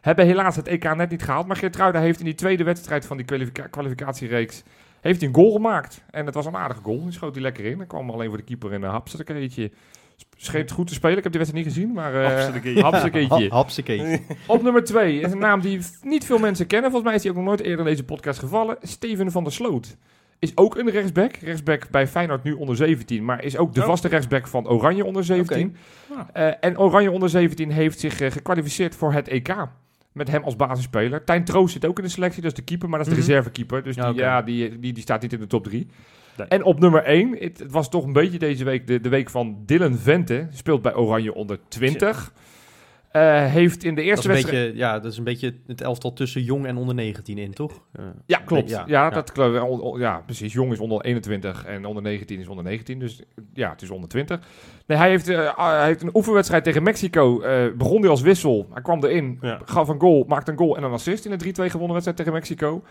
Hebben 0.00 0.26
helaas 0.26 0.56
het 0.56 0.66
EK 0.68 0.94
net 0.96 1.10
niet 1.10 1.22
gehaald. 1.22 1.46
Maar 1.46 1.56
Gertruida 1.56 2.00
heeft 2.00 2.18
in 2.18 2.24
die 2.24 2.34
tweede 2.34 2.64
wedstrijd 2.64 3.06
van 3.06 3.16
die 3.16 3.26
kwalifica- 3.26 3.66
kwalificatiereeks... 3.66 4.62
Heeft 5.08 5.20
hij 5.20 5.28
een 5.28 5.34
goal 5.34 5.52
gemaakt. 5.52 6.04
En 6.10 6.26
het 6.26 6.34
was 6.34 6.46
een 6.46 6.56
aardige 6.56 6.80
goal. 6.82 7.02
Die 7.02 7.12
schoot 7.12 7.34
hij 7.34 7.42
lekker 7.42 7.64
in. 7.64 7.78
Dan 7.78 7.86
kwam 7.86 8.10
alleen 8.10 8.28
voor 8.28 8.36
de 8.36 8.42
keeper 8.44 8.72
in 8.72 8.82
een 8.82 8.90
hapsakkeetje. 8.90 9.70
Scheet 10.36 10.70
goed 10.70 10.86
te 10.86 10.94
spelen. 10.94 11.16
Ik 11.16 11.22
heb 11.22 11.32
die 11.32 11.40
wedstrijd 11.40 11.66
niet 11.66 11.74
gezien. 11.74 11.92
Maar 11.92 12.14
uh, 12.14 12.26
Hapsakkeetje. 12.26 12.82
hapsakkeetje. 12.82 13.48
Ha- 13.48 13.56
Hapsakee. 13.56 14.26
Op 14.46 14.62
nummer 14.62 14.84
2 14.84 15.20
is 15.20 15.32
een 15.32 15.38
naam 15.38 15.60
die 15.60 15.80
niet 16.02 16.24
veel 16.24 16.38
mensen 16.38 16.66
kennen. 16.66 16.90
Volgens 16.90 17.04
mij 17.10 17.14
is 17.18 17.22
hij 17.22 17.30
ook 17.30 17.36
nog 17.38 17.46
nooit 17.46 17.60
eerder 17.60 17.78
in 17.78 17.84
deze 17.90 18.04
podcast 18.04 18.38
gevallen. 18.38 18.76
Steven 18.82 19.30
van 19.30 19.42
der 19.44 19.52
Sloot. 19.52 19.96
Is 20.38 20.56
ook 20.56 20.76
een 20.76 20.90
rechtsback. 20.90 21.36
Rechtsback 21.36 21.90
bij 21.90 22.06
Feyenoord 22.06 22.42
nu 22.44 22.52
onder 22.52 22.76
17. 22.76 23.24
Maar 23.24 23.44
is 23.44 23.56
ook 23.56 23.74
de 23.74 23.80
Oh. 23.80 23.86
vaste 23.86 24.08
rechtsback 24.08 24.46
van 24.46 24.68
Oranje 24.68 25.04
onder 25.04 25.24
17. 25.24 25.76
Ah. 26.12 26.18
Eh, 26.46 26.54
en 26.60 26.78
Oranje 26.78 27.10
onder 27.10 27.28
17 27.28 27.70
heeft 27.70 28.00
zich 28.00 28.20
eh, 28.20 28.30
gekwalificeerd 28.30 28.94
voor 28.94 29.12
het 29.12 29.28
EK. 29.28 29.54
Met 30.12 30.30
hem 30.30 30.42
als 30.42 30.56
basisspeler. 30.56 31.24
Tijn 31.24 31.44
Troost 31.44 31.72
zit 31.72 31.86
ook 31.86 31.98
in 31.98 32.04
de 32.04 32.10
selectie. 32.10 32.42
Dat 32.42 32.50
is 32.50 32.56
de 32.56 32.64
keeper, 32.64 32.88
maar 32.88 32.98
dat 32.98 33.08
is 33.08 33.14
de 33.14 33.18
Mhm. 33.20 33.28
reservekeeper. 33.28 33.82
Dus 33.82 33.94
Ja, 33.94 34.10
die, 34.12 34.20
ja, 34.20 34.42
die, 34.42 34.78
die, 34.78 34.92
die 34.92 35.02
staat 35.02 35.22
niet 35.22 35.32
in 35.32 35.40
de 35.40 35.46
top 35.46 35.64
3. 35.64 35.86
Nee. 36.36 36.46
En 36.46 36.62
op 36.62 36.80
nummer 36.80 37.02
1, 37.04 37.36
het, 37.38 37.58
het 37.58 37.72
was 37.72 37.90
toch 37.90 38.04
een 38.04 38.12
beetje 38.12 38.38
deze 38.38 38.64
week 38.64 38.86
de, 38.86 39.00
de 39.00 39.08
week 39.08 39.30
van 39.30 39.62
Dylan 39.66 39.94
Vente. 39.96 40.46
Speelt 40.50 40.82
bij 40.82 40.94
Oranje 40.94 41.34
onder 41.34 41.58
20. 41.68 42.32
Eh, 43.10 43.44
heeft 43.44 43.84
in 43.84 43.94
de 43.94 44.02
eerste 44.02 44.28
wedstrijd... 44.28 44.76
ja, 44.76 44.98
dat 44.98 45.12
is 45.12 45.18
een 45.18 45.24
beetje 45.24 45.54
het 45.66 45.80
elftal 45.80 46.12
tussen 46.12 46.42
jong 46.42 46.66
en 46.66 46.76
onder 46.76 46.94
19 46.94 47.38
in, 47.38 47.54
toch? 47.54 47.82
Eh, 47.92 48.04
Ja, 48.26 48.38
klopt. 48.38 48.68
Ja, 48.70 48.84
Ja, 48.86 49.04
ja. 49.04 49.10
dat. 49.10 49.32
Ja, 49.98 50.22
precies. 50.26 50.52
Jong 50.52 50.72
is 50.72 50.78
onder 50.78 51.00
21 51.00 51.64
en 51.64 51.84
onder 51.84 52.02
19 52.02 52.40
is 52.40 52.48
onder 52.48 52.64
19. 52.64 52.98
Dus 52.98 53.22
ja, 53.52 53.70
het 53.70 53.82
is 53.82 53.90
onder 53.90 54.08
20. 54.08 54.40
Nee, 54.86 54.98
hij 54.98 55.08
heeft, 55.08 55.28
eh, 55.28 55.56
hij 55.56 55.84
heeft 55.84 56.02
een 56.02 56.10
oefenwedstrijd 56.16 56.64
tegen 56.64 56.82
Mexico. 56.82 57.42
begon 57.76 58.00
hij 58.00 58.10
als 58.10 58.20
wissel. 58.20 58.66
Hij 58.72 58.82
kwam 58.82 59.04
erin, 59.04 59.38
Ja. 59.40 59.60
gaf 59.64 59.88
een 59.88 60.00
goal, 60.00 60.24
maakte 60.28 60.50
een 60.50 60.58
goal 60.58 60.76
en 60.76 60.82
een 60.82 60.92
assist 60.92 61.24
in 61.24 61.30
de 61.30 61.36
3-2 61.36 61.70
gewonnen 61.70 61.92
wedstrijd 61.92 62.16
tegen 62.16 62.32
Mexico. 62.32 62.82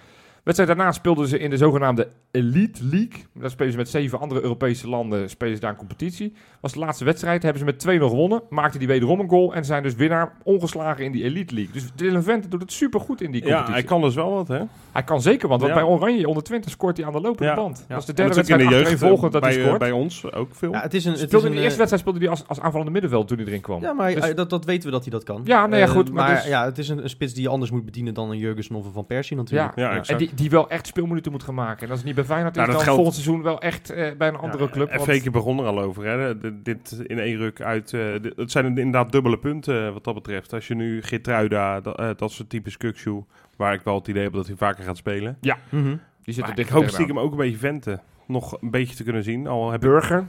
Wedstrijd 0.47 0.77
daarna 0.77 0.91
speelden 0.91 1.27
ze 1.27 1.39
in 1.39 1.49
de 1.49 1.57
zogenaamde 1.57 2.07
Elite 2.31 2.83
League. 2.83 3.25
Daar 3.33 3.49
spelen 3.49 3.71
ze 3.71 3.77
met 3.77 3.89
zeven 3.89 4.19
andere 4.19 4.41
Europese 4.41 4.89
landen 4.89 5.29
spelen 5.29 5.55
ze 5.55 5.61
daar 5.61 5.71
een 5.71 5.77
competitie. 5.77 6.33
Was 6.61 6.73
de 6.73 6.79
laatste 6.79 7.03
wedstrijd, 7.05 7.43
hebben 7.43 7.59
ze 7.59 7.65
met 7.65 7.99
2-0 7.99 8.03
gewonnen. 8.09 8.41
Maakte 8.49 8.77
die 8.77 8.87
wederom 8.87 9.19
een 9.19 9.29
goal 9.29 9.53
en 9.53 9.65
zijn 9.65 9.83
dus 9.83 9.95
winnaar 9.95 10.33
ongeslagen 10.43 11.03
in 11.05 11.11
die 11.11 11.23
Elite 11.23 11.53
League. 11.53 11.73
Dus 11.73 11.91
Dylan 11.95 12.23
Vente 12.23 12.47
doet 12.47 12.61
het 12.61 12.71
supergoed 12.71 13.21
in 13.21 13.31
die 13.31 13.41
Ja, 13.41 13.47
competitie. 13.47 13.73
hij 13.73 13.83
kan 13.83 14.01
dus 14.01 14.15
wel 14.15 14.31
wat, 14.31 14.47
hè? 14.47 14.61
Hij 14.91 15.03
kan 15.03 15.21
zeker, 15.21 15.47
want, 15.47 15.61
want 15.61 15.73
Ja. 15.73 15.79
bij 15.79 15.89
Oranje 15.89 16.27
onder 16.27 16.43
20 16.43 16.71
scoort 16.71 16.97
hij 16.97 17.05
aan 17.05 17.11
de 17.13 17.21
lopende 17.21 17.43
Ja. 17.51 17.55
band. 17.55 17.77
Ja. 17.77 17.85
Dat 17.87 17.97
is 17.99 18.05
de 18.05 18.13
derde 18.13 18.33
dat 18.35 18.43
is 18.45 18.51
ook 18.51 18.57
wedstrijd 18.57 18.61
in 18.61 18.83
de 18.85 18.89
jeugd, 18.89 19.01
volgend 19.11 19.31
dat 19.31 19.41
hij 19.41 19.51
bij, 19.51 19.59
eh, 19.59 19.65
scoort. 19.65 19.79
bij 19.79 19.91
ons 19.91 20.31
ook 20.31 20.55
veel. 20.55 20.71
Ja, 20.71 20.81
het 20.81 20.93
is 20.93 21.05
een, 21.05 21.11
het 21.13 21.33
is 21.33 21.43
een, 21.43 21.49
in 21.49 21.55
de 21.55 21.61
eerste 21.61 21.63
eh, 21.71 21.77
wedstrijd 21.77 21.99
speelde 22.01 22.19
hij 22.19 22.29
als, 22.29 22.47
als 22.47 22.59
aanvallende 22.59 22.91
middenveld 22.91 23.27
toen 23.27 23.37
hij 23.37 23.45
erin 23.47 23.61
kwam. 23.61 23.81
Ja, 23.81 23.93
maar 23.93 24.13
Dus- 24.15 24.29
eh, 24.29 24.35
dat, 24.35 24.49
dat 24.49 24.65
weten 24.65 24.85
we 24.85 24.91
dat 24.91 25.01
hij 25.01 25.11
dat 25.11 25.23
kan. 25.23 25.41
Ja, 25.43 25.67
nee, 25.67 25.79
ja, 25.79 25.87
goed, 25.87 26.11
maar 26.13 26.25
Maar, 26.27 26.35
dus- 26.35 26.47
ja, 26.47 26.65
het 26.65 26.77
is 26.77 26.89
een, 26.89 27.03
een 27.03 27.09
spits 27.09 27.33
die 27.33 27.43
je 27.43 27.49
anders 27.49 27.71
moet 27.71 27.85
bedienen 27.85 28.13
dan 28.13 28.29
een 28.31 28.37
Jurgensen 28.37 28.75
of 28.75 28.85
een 28.85 28.91
Van 28.93 29.05
Persie 29.05 29.37
natuurlijk. 29.37 29.75
Ja, 29.75 29.95
exact. 29.97 30.19
die, 30.19 30.31
die 30.37 30.49
wel 30.49 30.69
echt 30.69 30.87
speelminuten 30.87 31.31
moet 31.31 31.43
gaan 31.43 31.53
maken. 31.53 31.83
En 31.83 31.87
als 31.89 31.97
het 31.97 32.05
niet 32.07 32.15
bij 32.15 32.23
Feyenoord 32.25 32.55
is, 32.55 32.61
Nou, 32.61 32.67
dat 32.67 32.75
dan 32.77 32.85
geldt- 32.85 33.01
volgend 33.03 33.23
seizoen 33.23 33.43
wel 33.43 33.61
echt 33.61 33.89
eh, 33.89 34.11
bij 34.17 34.27
een 34.27 34.35
andere 34.37 34.69
club. 34.69 34.89
En 34.89 34.97
want- 34.97 35.09
Feke 35.09 35.31
begon 35.31 35.59
er 35.59 35.65
al 35.65 35.79
over, 35.79 36.05
hè? 36.05 36.35
D- 36.37 36.65
Dit 36.65 36.91
in 37.05 37.19
één 37.19 37.37
ruk 37.37 37.61
uit. 37.61 37.93
eh, 37.93 38.01
dit- 38.21 38.33
het 38.35 38.51
zijn 38.51 38.65
inderdaad 38.65 39.11
dubbele 39.11 39.37
punten 39.39 39.85
eh, 39.87 39.93
wat 39.93 40.03
dat 40.03 40.13
betreft. 40.13 40.53
Als 40.53 40.67
je 40.67 40.75
nu 40.75 41.01
Gitruida, 41.01 41.81
dat, 41.81 41.99
eh, 41.99 42.09
dat 42.15 42.31
soort 42.31 42.49
types 42.49 42.77
Kukshoe, 42.77 43.23
waar 43.55 43.73
ik 43.73 43.81
wel 43.81 43.95
het 43.95 44.07
idee 44.07 44.23
heb 44.23 44.33
dat 44.33 44.47
hij 44.47 44.55
vaker 44.55 44.83
gaat 44.83 44.97
spelen. 44.97 45.37
Mhm. 45.69 45.95
die 46.23 46.33
zit 46.33 46.47
er 46.47 46.59
ik 46.59 46.67
hoop 46.69 46.89
stiekem 46.89 47.19
ook 47.19 47.31
een 47.31 47.37
beetje 47.37 47.57
Vente 47.57 47.99
nog 48.27 48.61
een 48.61 48.71
beetje 48.71 48.95
te 48.95 49.03
kunnen 49.03 49.23
zien. 49.23 49.47
Al 49.47 49.71
heb 49.71 49.81
Burger. 49.81 50.25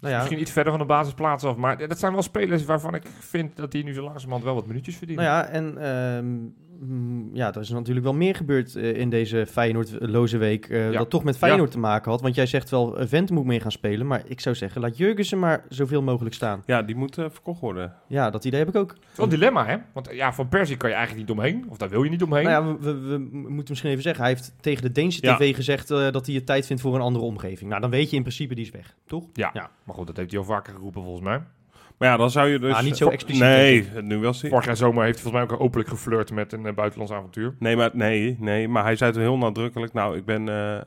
Nou 0.00 0.12
ja, 0.12 0.18
Misschien 0.18 0.40
iets 0.40 0.50
verder 0.52 0.72
van 0.72 0.80
de 0.80 0.86
basisplaats 0.88 1.44
af. 1.44 1.56
Maar 1.56 1.88
dat 1.88 1.98
zijn 1.98 2.12
wel 2.12 2.22
spelers 2.22 2.64
waarvan 2.64 2.94
ik 2.94 3.02
vind 3.18 3.56
dat 3.56 3.70
die 3.70 3.84
nu 3.84 3.92
zo 3.94 4.02
langzamerhand 4.02 4.44
wel 4.44 4.54
wat 4.54 4.66
minuutjes 4.66 4.96
verdienen. 4.96 5.24
nou 5.24 5.36
ja, 5.36 5.48
en 5.50 5.78
ehm, 5.78 6.24
mm, 6.26 6.54
ja, 7.32 7.54
er 7.54 7.60
is 7.60 7.70
natuurlijk 7.70 8.06
wel 8.06 8.14
meer 8.14 8.34
gebeurd 8.34 8.76
eh, 8.76 8.96
in 8.96 9.10
deze 9.10 9.46
Feyenoord-loze 9.46 10.38
week. 10.38 10.68
eh, 10.68 10.90
Ja. 10.92 10.98
Dat 10.98 11.10
toch 11.10 11.24
met 11.24 11.36
Feyenoord 11.38 11.70
te 11.70 11.78
maken 11.78 12.10
had. 12.10 12.20
Want 12.20 12.34
jij 12.34 12.46
zegt 12.46 12.70
wel, 12.70 12.96
Vente 12.98 13.32
moet 13.32 13.44
mee 13.44 13.60
gaan 13.60 13.72
spelen. 13.72 14.06
Maar 14.06 14.22
ik 14.26 14.40
zou 14.40 14.54
zeggen, 14.54 14.80
laat 14.80 14.96
Jurgensen 14.96 15.38
maar 15.38 15.64
zoveel 15.68 16.02
mogelijk 16.02 16.34
staan. 16.34 16.62
Ja, 16.66 16.82
die 16.82 16.96
moet 16.96 17.18
eh, 17.18 17.24
verkocht 17.30 17.60
worden. 17.60 17.94
Ja, 18.06 18.30
dat 18.30 18.44
idee 18.44 18.58
heb 18.58 18.68
ik 18.68 18.76
ook. 18.76 18.90
Het 18.90 18.98
is 19.10 19.16
wel 19.16 19.26
een 19.26 19.32
dilemma, 19.32 19.66
hè? 19.66 19.76
Want 19.92 20.08
ja, 20.12 20.32
van 20.32 20.48
Persie 20.48 20.76
kan 20.76 20.88
je 20.90 20.94
eigenlijk 20.96 21.28
niet 21.28 21.36
omheen. 21.38 21.66
Of 21.68 21.76
daar 21.76 21.88
wil 21.88 22.02
je 22.02 22.10
niet 22.10 22.22
omheen. 22.22 22.44
Nou 22.44 22.66
ja, 22.66 22.76
we, 22.80 22.94
we, 23.00 23.08
we 23.08 23.18
moeten 23.48 23.64
misschien 23.68 23.90
even 23.90 24.02
zeggen, 24.02 24.24
hij 24.24 24.32
heeft 24.32 24.52
tegen 24.60 24.82
de 24.82 24.92
Deense 24.92 25.18
Ja. 25.22 25.36
TV 25.36 25.54
gezegd 25.54 25.88
dat 25.88 26.26
hij 26.26 26.34
het 26.34 26.46
tijd 26.46 26.66
vindt 26.66 26.82
voor 26.82 26.94
een 26.94 27.00
andere 27.00 27.24
omgeving. 27.24 27.68
Nou, 27.70 27.80
dan 27.82 27.90
weet 27.90 28.10
je 28.10 28.16
in 28.16 28.22
principe, 28.22 28.54
die 28.54 28.64
is 28.64 28.70
weg, 28.70 28.94
toch? 29.06 29.24
Ja. 29.32 29.50
Ja. 29.54 29.70
maar 29.84 29.94
goed, 29.94 30.06
dat 30.06 30.16
heeft 30.16 30.30
hij 30.30 30.38
al 30.40 30.44
vaker 30.46 30.74
geroepen 30.74 31.02
volgens 31.02 31.24
mij. 31.24 31.40
Maar 31.98 32.08
ja, 32.08 32.16
dan 32.16 32.30
zou 32.30 32.48
je 32.48 32.58
dus... 32.58 32.74
Ah, 32.74 32.82
niet 32.82 32.96
zo 32.96 33.08
expliciet, 33.08 33.42
Nee, 33.42 33.88
nu 34.02 34.18
was 34.18 34.40
hij... 34.40 34.50
Vorig 34.50 34.64
jaar 34.66 34.76
zomer 34.76 35.04
heeft 35.04 35.14
hij 35.22 35.22
volgens 35.30 35.48
mij 35.48 35.56
ook 35.58 35.64
openlijk 35.64 35.88
geflirt 35.90 36.32
met 36.32 36.52
een 36.52 36.66
eh, 36.66 36.74
buitenlands 36.74 37.12
avontuur. 37.12 37.54
Nee, 37.58 37.76
maar, 37.76 37.90
nee, 37.92 38.36
nee, 38.40 38.68
maar 38.68 38.82
hij 38.84 38.96
zei 38.96 39.12
toen 39.12 39.20
heel 39.22 39.38
nadrukkelijk... 39.38 39.92
Nou, 39.92 40.16
ik 40.16 40.24
ben... 40.24 40.48
eh, 40.48 40.80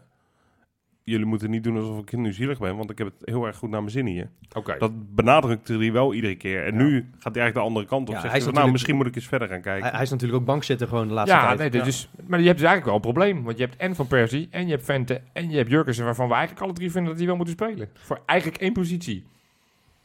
jullie 1.03 1.25
moeten 1.25 1.49
niet 1.49 1.63
doen 1.63 1.77
alsof 1.77 1.99
ik 1.99 2.11
nu 2.17 2.33
zielig 2.33 2.59
ben, 2.59 2.77
want 2.77 2.89
ik 2.89 2.97
heb 2.97 3.07
het 3.07 3.15
heel 3.29 3.45
erg 3.45 3.55
goed 3.57 3.69
naar 3.69 3.79
mijn 3.79 3.91
zin 3.91 4.05
hier. 4.05 4.29
Oké. 4.53 4.75
Dat 4.77 5.15
benadrukte 5.15 5.77
hij 5.77 5.91
wel 5.91 6.13
iedere 6.13 6.35
keer. 6.35 6.65
En 6.65 6.73
Ja. 6.77 6.83
nu 6.83 6.93
gaat 6.95 7.33
hij 7.33 7.41
eigenlijk 7.41 7.53
de 7.53 7.59
andere 7.61 7.85
kant 7.85 8.07
op. 8.09 8.13
Ja, 8.15 8.19
Zegt 8.21 8.31
hij 8.31 8.37
is 8.39 8.45
nou, 8.45 8.45
natuurlijk- 8.45 8.71
misschien 8.71 8.95
moet 8.95 9.05
ik 9.05 9.15
eens 9.15 9.27
verder 9.27 9.47
gaan 9.47 9.61
kijken. 9.61 9.81
Hij, 9.83 9.91
hij 9.91 10.01
is 10.01 10.09
natuurlijk 10.09 10.39
ook 10.39 10.45
bankzitter 10.45 10.87
gewoon 10.87 11.07
de 11.07 11.13
laatste 11.13 11.35
Ja, 11.35 11.55
tijd. 11.55 11.71
nee, 11.73 11.81
dus, 11.83 12.09
maar 12.27 12.39
je 12.39 12.45
hebt 12.47 12.59
dus 12.59 12.67
eigenlijk 12.67 12.85
wel 12.85 12.95
een 12.95 13.01
probleem. 13.15 13.43
Want 13.43 13.57
je 13.57 13.63
hebt 13.63 13.75
en 13.77 13.95
Van 13.95 14.07
Persie, 14.07 14.47
en 14.51 14.65
je 14.65 14.71
hebt 14.71 14.85
Vente, 14.85 15.21
en 15.33 15.49
je 15.49 15.57
hebt 15.57 15.69
Jurgensen... 15.69 16.05
waarvan 16.05 16.27
we 16.27 16.33
eigenlijk 16.33 16.63
alle 16.63 16.73
drie 16.73 16.91
vinden 16.91 17.09
dat 17.09 17.17
die 17.17 17.27
wel 17.27 17.35
moeten 17.35 17.53
spelen. 17.55 17.89
Voor 17.93 18.21
eigenlijk 18.25 18.61
één 18.61 18.73
positie. 18.73 19.25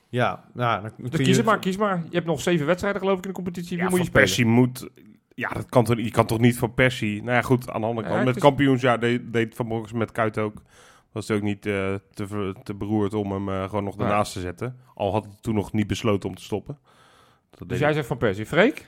Ja, 0.08 0.44
nou, 0.54 0.82
dan 0.82 0.94
kun 0.94 1.04
Dus 1.10 1.18
je... 1.18 1.24
kies 1.24 1.42
maar, 1.42 1.58
kies 1.58 1.76
maar. 1.76 1.96
Je 2.08 2.14
hebt 2.14 2.26
nog 2.26 2.40
zeven 2.40 2.66
wedstrijden 2.66 3.00
geloof 3.00 3.18
ik 3.18 3.22
in 3.24 3.28
de 3.30 3.34
competitie. 3.36 3.76
Wie 3.76 3.84
Ja, 3.84 3.90
moet 3.90 3.98
je 3.98 4.04
spelen? 4.04 4.24
Persie 4.26 4.46
moet... 4.46 4.88
Ja, 5.34 5.48
dat 5.48 5.66
kan 5.68 5.84
toch, 5.84 5.96
je 5.96 6.10
kan 6.10 6.26
toch 6.26 6.38
niet 6.38 6.58
van 6.58 6.74
Persie... 6.74 7.22
Nou 7.22 7.34
ja, 7.36 7.42
goed, 7.42 7.70
aan 7.70 7.80
de 7.80 7.86
andere 7.86 8.08
kant. 8.08 8.24
Met 8.24 8.36
is- 8.36 8.42
kampioensjaar 8.42 9.00
deed, 9.00 9.32
deed 9.32 9.54
Van 9.54 9.66
Bronckhorst 9.66 9.94
met 9.96 10.12
Kuit 10.12 10.38
ook. 10.38 10.62
Was 11.12 11.28
het 11.28 11.36
ook 11.36 11.42
niet 11.42 11.66
eh, 11.66 11.94
te, 12.14 12.54
te 12.62 12.74
beroerd 12.74 13.14
om 13.14 13.32
hem 13.32 13.48
eh, 13.48 13.64
gewoon 13.64 13.84
nog 13.84 13.96
Nee. 13.96 14.06
ernaast 14.06 14.32
te 14.32 14.40
zetten. 14.40 14.76
Al 14.94 15.12
had 15.12 15.24
hij 15.24 15.34
toen 15.40 15.54
nog 15.54 15.72
niet 15.72 15.86
besloten 15.86 16.28
om 16.28 16.34
te 16.34 16.42
stoppen. 16.42 16.78
Dat 17.50 17.68
Dus 17.68 17.78
jij 17.78 17.92
zegt 17.92 18.06
van 18.06 18.16
Persie. 18.18 18.46
Freek? 18.46 18.86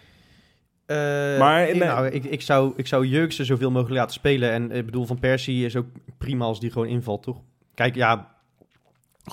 Eh, 0.86 0.96
Maar, 1.38 1.60
nee. 1.64 1.74
nou, 1.74 2.06
ik, 2.06 2.24
ik 2.24 2.42
zou, 2.42 2.72
ik 2.76 2.86
zou 2.86 3.06
Jurksen 3.06 3.44
zoveel 3.44 3.70
mogelijk 3.70 3.96
laten 3.96 4.12
spelen. 4.14 4.50
En 4.50 4.70
ik 4.70 4.84
bedoel, 4.84 5.04
Van 5.06 5.18
Persie 5.18 5.64
is 5.64 5.76
ook 5.76 5.86
prima 6.18 6.44
als 6.44 6.60
die 6.60 6.70
gewoon 6.70 6.88
invalt, 6.88 7.22
toch? 7.22 7.40
Kijk, 7.74 7.94
ja... 7.94 8.36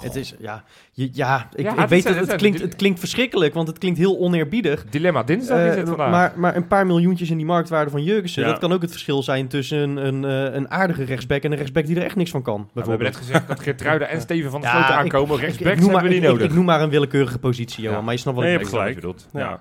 Het 0.04 0.16
is, 0.16 0.34
ja, 0.40 0.64
je- 0.92 1.10
ja, 1.14 1.48
ik, 1.56 1.64
Ja, 1.66 1.72
ik 1.74 1.80
het 1.80 1.90
weet 1.90 2.04
dat 2.04 2.16
het 2.16 2.28
het, 2.28 2.36
klinkt, 2.36 2.62
het 2.62 2.76
klinkt 2.76 3.00
verschrikkelijk, 3.00 3.54
want 3.54 3.68
het 3.68 3.78
klinkt 3.78 3.98
heel 3.98 4.18
oneerbiedig. 4.20 4.86
Dilemma 4.90 5.24
dinsdag 5.24 5.58
is 5.60 5.72
Eh, 5.72 5.76
het 5.78 5.88
vandaag. 5.88 6.10
maar, 6.12 6.34
maar 6.36 6.56
een 6.56 6.68
paar 6.68 6.86
miljoentjes 6.86 7.30
in 7.30 7.38
die 7.38 7.46
marktwaarde 7.46 7.92
van 7.92 8.04
Jurgensen, 8.04 8.44
Ja. 8.44 8.50
dat 8.50 8.60
kan 8.60 8.72
ook 8.74 8.82
het 8.82 8.92
verschil 8.92 9.24
zijn 9.24 9.48
tussen 9.48 9.78
een, 9.78 9.98
een, 10.24 10.26
eh, 10.50 10.54
een 10.56 10.72
aardige 10.72 11.04
rechtsback 11.04 11.42
en 11.44 11.52
een 11.52 11.58
rechtsback 11.58 11.86
die 11.86 11.96
er 11.96 12.04
echt 12.04 12.16
niks 12.16 12.30
van 12.32 12.42
kan. 12.42 12.56
Nou, 12.60 12.70
we 12.74 12.80
hebben 12.90 13.08
net 13.08 13.16
gezegd 13.16 13.48
dat 13.48 13.60
Geertruida 13.60 14.06
en 14.06 14.22
Steven 14.22 14.52
van 14.52 14.62
der 14.62 14.70
Ja, 14.70 14.76
Sloten 14.78 14.96
aankomen. 14.96 15.38
Rechtsbacks 15.38 15.64
noem 15.64 15.74
hebben 15.76 15.92
maar, 15.94 16.04
we 16.04 16.10
niet 16.10 16.24
ik- 16.24 16.30
nodig. 16.30 16.46
Ik, 16.48 16.54
noem 16.54 16.66
maar 16.66 16.82
een 16.82 16.90
willekeurige 16.90 17.40
positie, 17.40 17.84
Johan, 17.84 17.98
Ja. 18.00 18.04
maar 18.04 18.14
je 18.14 18.20
snapt 18.20 18.36
wat 18.38 18.46
Nee, 18.46 18.54
ik 18.54 18.60
je 18.60 18.66
hebt 18.66 18.78
gelijk. 18.78 19.04
Eh, 19.34 19.42
Ja. 19.42 19.60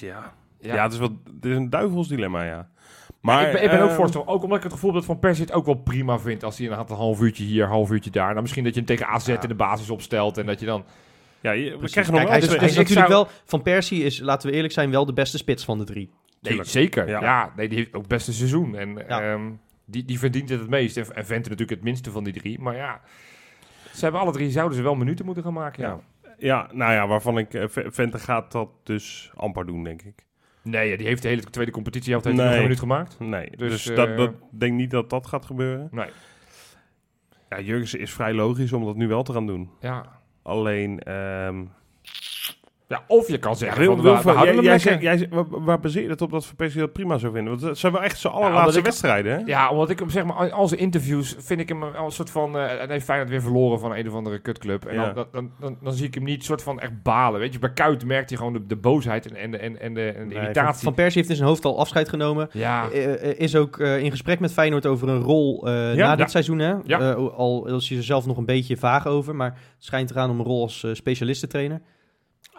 Ja. 0.00 0.32
Ja. 0.74 0.82
het, 0.82 0.92
is 0.92 0.98
wel, 0.98 1.18
het 1.34 1.44
is 1.44 1.56
een 1.56 1.70
duivels 1.70 2.08
dilemma, 2.08 2.44
ja. 2.44 2.68
Maar 3.20 3.46
ik 3.46 3.52
ben, 3.52 3.62
ik 3.62 3.70
ben 3.70 3.80
ook 3.80 3.86
ehm, 3.88 3.96
voorstander, 3.96 4.32
ook 4.32 4.42
omdat 4.42 4.58
ik 4.58 4.64
het 4.64 4.72
gevoel 4.72 4.90
heb 4.90 4.98
dat 4.98 5.08
Van 5.08 5.18
Persie 5.18 5.44
het 5.44 5.54
ook 5.54 5.64
wel 5.66 5.74
prima 5.74 6.18
vindt 6.18 6.44
als 6.44 6.58
hij 6.58 6.66
een 6.66 6.74
aantal 6.74 6.96
half 6.96 7.20
uurtje 7.20 7.44
hier, 7.44 7.66
half 7.66 7.90
uurtje 7.90 8.10
daar. 8.10 8.28
Nou, 8.30 8.40
misschien 8.40 8.64
dat 8.64 8.72
je 8.74 8.78
hem 8.78 8.88
tegen 8.88 9.06
AZ 9.06 9.28
in 9.28 9.48
de 9.48 9.54
basis 9.54 9.90
opstelt 9.90 10.38
en 10.38 10.46
dat 10.46 10.60
je 10.60 10.66
dan... 10.66 10.84
Ja, 11.40 11.50
je, 11.50 11.78
we 11.78 11.90
krijgen 11.90 12.12
nog 12.12 12.22
wel 12.22 12.30
hij 12.30 12.38
is, 12.40 12.46
twee- 12.46 12.58
hij 12.58 12.68
is 12.68 12.74
dus 12.74 12.82
ik 12.82 12.88
natuurlijk 12.88 13.14
zou- 13.14 13.24
wel, 13.28 13.42
Van 13.44 13.62
Persie 13.62 14.04
is, 14.04 14.18
laten 14.20 14.48
we 14.50 14.54
eerlijk 14.54 14.72
zijn, 14.72 14.90
wel 14.90 15.06
de 15.06 15.12
beste 15.12 15.38
spits 15.38 15.64
van 15.64 15.78
de 15.78 15.84
drie. 15.84 16.06
Nee, 16.06 16.38
Tuurlijk. 16.42 16.68
zeker. 16.68 17.08
Ja. 17.08 17.20
Ja. 17.20 17.52
nee, 17.56 17.68
die 17.68 17.78
heeft 17.78 17.94
ook 17.94 18.06
best 18.06 18.28
een 18.28 18.34
seizoen. 18.34 18.76
En 18.76 19.04
Ja. 19.08 19.20
ehm, 19.32 19.50
die, 19.84 20.04
die 20.04 20.18
verdient 20.18 20.48
het 20.48 20.60
het 20.60 20.68
meest. 20.68 20.96
En, 20.96 21.04
en 21.14 21.26
Vente 21.26 21.48
natuurlijk 21.48 21.70
het 21.70 21.82
minste 21.82 22.10
van 22.10 22.24
die 22.24 22.32
drie. 22.32 22.60
Maar 22.60 22.76
ja, 22.76 23.00
ze 23.94 24.00
hebben 24.00 24.20
alle 24.20 24.32
drie, 24.32 24.50
zouden 24.50 24.76
ze 24.76 24.82
wel 24.82 24.94
minuten 24.94 25.24
moeten 25.24 25.42
gaan 25.44 25.52
maken. 25.52 25.82
Ja. 25.82 25.98
Ja, 26.38 26.68
nou 26.72 26.92
ja, 26.92 27.06
waarvan 27.06 27.38
ik... 27.38 27.54
eh, 27.54 27.64
Vente 27.68 28.18
gaat 28.18 28.52
dat 28.52 28.68
dus 28.84 29.30
amper 29.34 29.66
doen, 29.66 29.84
denk 29.84 30.02
ik. 30.02 30.26
Nee, 30.62 30.96
die 30.96 31.06
heeft 31.06 31.22
de 31.22 31.28
hele 31.28 31.42
tweede 31.42 31.70
competitie 31.72 32.12
heeft 32.12 32.24
hij 32.24 32.32
Nee. 32.34 32.48
geen 32.52 32.62
minuut 32.62 32.78
gemaakt. 32.78 33.16
Nee, 33.18 33.50
Dus, 33.56 33.70
dus, 33.70 33.88
eh, 33.88 33.96
dat, 33.96 34.16
dat 34.16 34.32
denk 34.50 34.74
niet 34.76 34.90
dat 34.90 35.10
dat 35.10 35.26
gaat 35.26 35.44
gebeuren. 35.46 35.88
Nee. 35.90 36.08
Ja, 37.48 37.60
Jurgensen 37.60 38.00
is 38.00 38.12
vrij 38.12 38.32
logisch 38.34 38.72
om 38.72 38.84
dat 38.84 38.96
nu 38.96 39.08
wel 39.08 39.22
te 39.22 39.32
gaan 39.32 39.46
doen. 39.46 39.70
Ja. 39.80 40.04
Alleen, 40.42 40.98
ehm 41.00 41.64
ja, 42.90 43.04
of 43.06 43.28
je 43.28 43.38
kan 43.38 43.56
zeggen, 43.56 43.80
Wil- 43.80 43.94
van, 43.94 44.02
Wil- 44.02 44.16
we, 44.16 44.22
we 44.22 44.30
houden 44.30 44.62
jij, 44.64 44.76
hem 44.82 45.00
jij, 45.00 45.16
zegt- 45.18 45.30
waar, 45.48 45.80
baseer 45.80 46.02
je 46.02 46.08
het 46.08 46.22
op 46.22 46.30
dat 46.30 46.46
Van 46.46 46.56
Persie 46.56 46.80
dat 46.80 46.92
prima 46.92 47.18
zou 47.18 47.32
vinden? 47.32 47.50
Want 47.52 47.64
het 47.64 47.78
zijn 47.78 47.92
wel 47.92 48.02
echt 48.02 48.18
zijn 48.18 48.32
allerlaatste 48.32 48.78
ik- 48.78 48.84
wedstrijden, 48.84 49.32
hè? 49.32 49.42
Ja, 49.46 49.70
omdat 49.70 49.90
ik 49.90 49.98
hem 49.98 50.10
zeg 50.10 50.24
maar, 50.24 50.36
al- 50.36 50.50
al 50.50 50.68
zijn 50.68 50.80
interviews 50.80 51.36
vind 51.38 51.60
ik 51.60 51.68
hem 51.68 51.82
een 51.82 52.10
soort 52.10 52.30
van. 52.30 52.56
eh 52.58 52.82
en 52.82 52.90
heeft 52.90 53.04
Feyenoord 53.04 53.30
weer 53.30 53.40
verloren 53.42 53.80
van 53.80 53.94
een 53.96 54.08
of 54.08 54.14
andere 54.14 54.38
kutclub. 54.38 54.84
En 54.84 54.94
Ja. 54.94 55.12
dan, 55.12 55.26
dan, 55.32 55.50
dan, 55.60 55.76
dan 55.82 55.92
zie 55.92 56.06
ik 56.06 56.14
hem 56.14 56.24
niet 56.24 56.44
soort 56.44 56.62
van 56.62 56.80
echt 56.80 57.02
balen. 57.02 57.40
Weet 57.40 57.52
je, 57.52 57.58
bij 57.58 57.72
Kuit 57.72 58.04
merkt 58.04 58.28
hij 58.28 58.38
gewoon 58.38 58.52
de, 58.52 58.66
de 58.66 58.76
boosheid 58.76 59.26
en, 59.30 59.36
en, 59.36 59.50
de- 59.50 59.58
en, 59.58 59.80
en 59.80 59.94
de, 59.94 60.06
en 60.10 60.28
de 60.28 60.34
Nee, 60.34 60.42
irritatie. 60.42 60.84
van 60.84 60.94
Persie 60.94 61.16
heeft 61.18 61.30
in 61.30 61.36
zijn 61.36 61.48
hoofd 61.48 61.64
al 61.64 61.78
afscheid 61.78 62.08
genomen. 62.08 62.48
ja, 62.52 62.90
Eh, 62.90 63.12
eh, 63.30 63.38
is 63.38 63.56
ook 63.56 63.78
in 63.78 64.10
gesprek 64.10 64.40
met 64.40 64.52
Feyenoord 64.52 64.86
over 64.86 65.08
een 65.08 65.20
rol 65.22 65.66
eh, 65.66 65.72
na 65.72 65.92
Ja. 65.92 66.16
dit 66.16 66.30
seizoen. 66.30 66.58
Hè? 66.58 66.74
Ja. 66.84 67.12
Al 67.12 67.66
is 67.66 67.88
hij 67.88 67.98
er 67.98 68.04
zelf 68.04 68.26
nog 68.26 68.36
een 68.36 68.44
beetje 68.46 68.76
vaag 68.76 69.06
over. 69.06 69.34
Maar 69.36 69.50
het 69.50 69.58
schijnt 69.84 70.10
eraan 70.10 70.30
om 70.30 70.38
een 70.38 70.44
rol 70.46 70.62
als 70.62 70.86
specialistentrainer. 70.92 71.80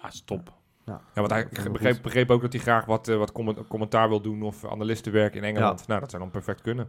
Ah, 0.02 0.12
stop. 0.12 0.54
ja, 0.86 1.02
want 1.14 1.32
hij 1.32 1.48
begreep, 1.72 2.00
begreep 2.02 2.30
ook 2.32 2.42
dat 2.42 2.54
hij 2.54 2.62
graag 2.62 2.86
wat, 2.86 3.08
eh, 3.08 3.18
wat 3.18 3.32
comment- 3.32 3.68
commentaar 3.68 4.10
wil 4.10 4.22
doen 4.22 4.42
of 4.44 4.66
analistenwerk 4.66 5.36
in 5.36 5.44
Engeland. 5.44 5.88
Nou, 5.88 6.00
dat 6.00 6.10
zou 6.10 6.22
dan 6.22 6.32
perfect 6.32 6.62
kunnen. 6.62 6.88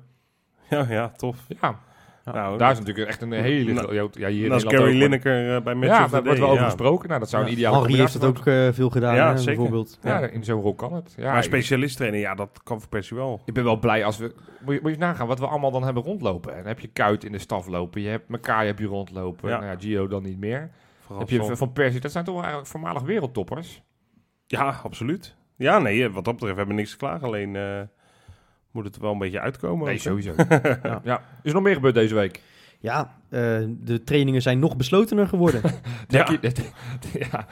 Ja, 0.70 0.86
ja, 0.88 1.08
tof. 1.08 1.36
Ja, 1.48 1.78
Ja. 2.24 2.32
Nou, 2.32 2.58
daar 2.58 2.70
is 2.72 2.78
natuurlijk 2.78 3.08
echt 3.08 3.22
een 3.22 3.32
hele. 3.32 3.72
Ja, 3.92 4.28
hier 4.28 4.44
in 4.44 4.50
Nederland 4.50 4.76
Gary 4.76 4.98
Lineker 4.98 5.54
eh, 5.56 5.62
bij 5.62 5.74
Match 5.74 5.86
Ja, 5.92 6.06
daar 6.08 6.22
wordt 6.24 6.38
wel 6.38 6.48
over 6.48 6.60
ja. 6.62 6.64
gesproken. 6.68 7.08
Nou, 7.08 7.20
dat 7.20 7.30
zou 7.30 7.42
een 7.42 7.48
Ja. 7.48 7.54
ideale 7.56 7.76
Henri 7.78 7.96
heeft 7.96 8.14
het 8.14 8.24
ook 8.24 8.46
eh, 8.46 8.68
veel 8.72 8.90
gedaan, 8.90 9.14
Ja, 9.14 9.30
hè, 9.30 9.36
zeker. 9.36 9.52
bijvoorbeeld. 9.54 9.98
Ja, 10.02 10.18
in 10.20 10.44
zo'n 10.44 10.60
rol 10.60 10.74
kan 10.74 10.92
het. 10.92 11.14
Ja, 11.16 11.32
maar 11.32 11.42
specialist 11.42 11.96
trainen, 11.96 12.20
ja, 12.20 12.34
dat 12.34 12.60
kan 12.62 12.80
voor 12.80 12.88
Persie 12.88 13.16
wel. 13.16 13.42
Ik 13.44 13.54
ben 13.54 13.64
wel 13.64 13.78
blij 13.78 14.04
als 14.04 14.18
we. 14.18 14.24
Moet 14.64 14.74
je, 14.74 14.80
moet 14.80 14.80
je 14.82 14.88
eens 14.88 14.98
nagaan 14.98 15.26
wat 15.26 15.38
we 15.38 15.46
allemaal 15.46 15.70
dan 15.70 15.84
hebben 15.84 16.02
rondlopen. 16.02 16.50
En 16.50 16.58
dan 16.58 16.66
heb 16.66 16.80
je 16.80 16.88
Kuit 16.88 17.24
in 17.24 17.32
de 17.32 17.38
staf 17.38 17.66
lopen. 17.66 18.00
Je 18.00 18.08
hebt 18.08 18.30
elkaar 18.30 18.64
heb 18.66 18.78
je 18.78 18.86
rondlopen. 18.86 19.48
Ja. 19.50 19.58
Nou 19.58 19.70
ja, 19.70 19.78
Gio 19.78 20.08
dan 20.08 20.22
niet 20.22 20.38
meer. 20.38 20.70
Vooral 21.06 21.18
heb 21.18 21.28
je 21.28 21.56
van- 21.56 21.72
Persie. 21.72 22.00
Dat 22.00 22.12
zijn 22.12 22.24
toch 22.24 22.34
wel 22.34 22.42
eigenlijk 22.42 22.72
voormalig 22.72 23.02
wereldtoppers. 23.02 23.82
Ja, 24.46 24.80
absoluut. 24.82 25.36
Ja, 25.56 25.78
nee, 25.78 26.10
wat 26.10 26.24
dat 26.24 26.34
betreft 26.34 26.56
hebben 26.56 26.74
we 26.74 26.80
niks 26.80 26.90
te 26.92 26.96
klagen. 26.96 27.26
Alleen 27.26 27.56
eh, 27.56 27.80
moet 28.70 28.84
het 28.84 28.94
er 28.94 29.00
wel 29.02 29.12
een 29.12 29.18
beetje 29.18 29.40
uitkomen. 29.40 29.84
Nee, 29.86 29.94
ook, 29.94 30.00
sowieso. 30.00 30.34
ja. 31.04 31.22
Is 31.42 31.48
er 31.48 31.54
nog 31.54 31.62
meer 31.62 31.74
gebeurd 31.74 31.94
deze 31.94 32.14
week? 32.14 32.40
Ja, 32.78 33.16
eh, 33.28 33.40
de 33.68 34.02
trainingen 34.04 34.42
zijn 34.42 34.58
nog 34.58 34.76
beslotener 34.76 35.28
geworden. 35.28 35.62
Ja. 36.08 36.28
Ja. 37.30 37.46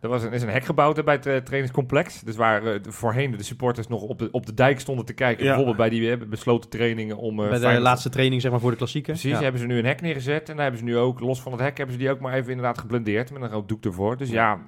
Er 0.00 0.08
was 0.08 0.22
een, 0.22 0.32
is 0.32 0.42
een 0.42 0.48
hek 0.48 0.64
gebouwd 0.64 1.04
bij 1.04 1.14
het 1.14 1.26
eh, 1.26 1.36
trainingscomplex. 1.36 2.20
Dus 2.20 2.36
waar 2.36 2.66
eh, 2.66 2.80
voorheen 2.82 3.30
de 3.36 3.42
supporters 3.42 3.86
nog 3.88 4.02
op 4.02 4.18
de, 4.18 4.28
op 4.30 4.46
de 4.46 4.54
dijk 4.54 4.80
stonden 4.80 5.04
te 5.04 5.12
kijken. 5.12 5.42
Ja. 5.44 5.46
Bijvoorbeeld 5.48 5.76
bij 5.76 5.88
die 5.88 6.10
eh, 6.10 6.28
besloten 6.28 6.70
trainingen 6.70 7.16
om... 7.16 7.30
eh, 7.40 7.44
Bij 7.44 7.54
de 7.54 7.60
Feyenoord- 7.60 7.82
laatste 7.84 8.08
training 8.08 8.40
zeg 8.42 8.50
maar, 8.50 8.60
voor 8.60 8.70
de 8.70 8.76
klassieker. 8.76 9.12
Precies, 9.12 9.30
Ja. 9.36 9.42
hebben 9.42 9.60
ze 9.60 9.66
nu 9.66 9.78
een 9.78 9.84
hek 9.84 10.00
neergezet. 10.00 10.48
En 10.48 10.54
daar 10.54 10.62
hebben 10.62 10.78
ze 10.80 10.86
nu 10.86 10.96
ook, 10.96 11.20
los 11.20 11.40
van 11.42 11.52
het 11.52 11.60
hek, 11.60 11.76
hebben 11.76 11.94
ze 11.94 12.00
die 12.00 12.10
ook 12.10 12.20
maar 12.20 12.32
even 12.34 12.48
inderdaad 12.50 12.78
geblendeerd. 12.78 13.30
Met 13.32 13.42
een 13.42 13.48
rood 13.50 13.68
doek 13.68 13.84
ervoor. 13.84 14.16
Dus 14.16 14.30
ja, 14.30 14.58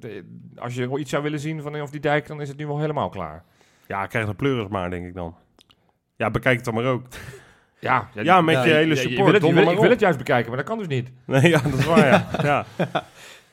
de- 0.00 0.24
als 0.56 0.74
je 0.74 0.98
iets 0.98 1.10
zou 1.10 1.22
willen 1.22 1.40
zien 1.40 1.62
van 1.62 1.80
of 1.80 1.90
die 1.90 2.00
dijk, 2.00 2.26
dan 2.26 2.40
is 2.40 2.48
het 2.48 2.56
nu 2.56 2.66
wel 2.66 2.78
helemaal 2.80 3.08
klaar. 3.08 3.44
Ja, 3.86 4.06
krijg 4.06 4.26
de 4.26 4.34
pleuris 4.34 4.68
maar, 4.68 4.90
denk 4.90 5.06
ik 5.06 5.14
dan. 5.14 5.34
Ja, 6.16 6.30
bekijk 6.30 6.56
het 6.56 6.64
dan 6.64 6.74
maar 6.74 6.84
ook. 6.84 7.02
Ja, 7.80 8.08
Ja, 8.14 8.40
met 8.40 8.54
ja, 8.54 8.64
je 8.64 8.72
hele 8.72 8.94
je- 8.94 9.00
support. 9.00 9.16
Je 9.16 9.24
wil 9.24 9.32
het, 9.32 9.42
wil, 9.64 9.72
ik 9.72 9.78
wil 9.78 9.90
het 9.90 10.00
juist 10.00 10.18
bekijken, 10.18 10.48
maar 10.48 10.56
dat 10.58 10.66
kan 10.66 10.78
dus 10.78 10.86
niet. 10.86 11.12
Nee, 11.26 11.48
ja, 11.48 11.60
dat 11.60 11.72
is 11.78 11.84
waar, 11.84 12.06
ja. 12.06 12.26
ja. 12.42 12.64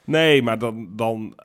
Nee, 0.05 0.41
maar 0.41 0.57
dan... 0.57 0.95
dan 0.95 1.39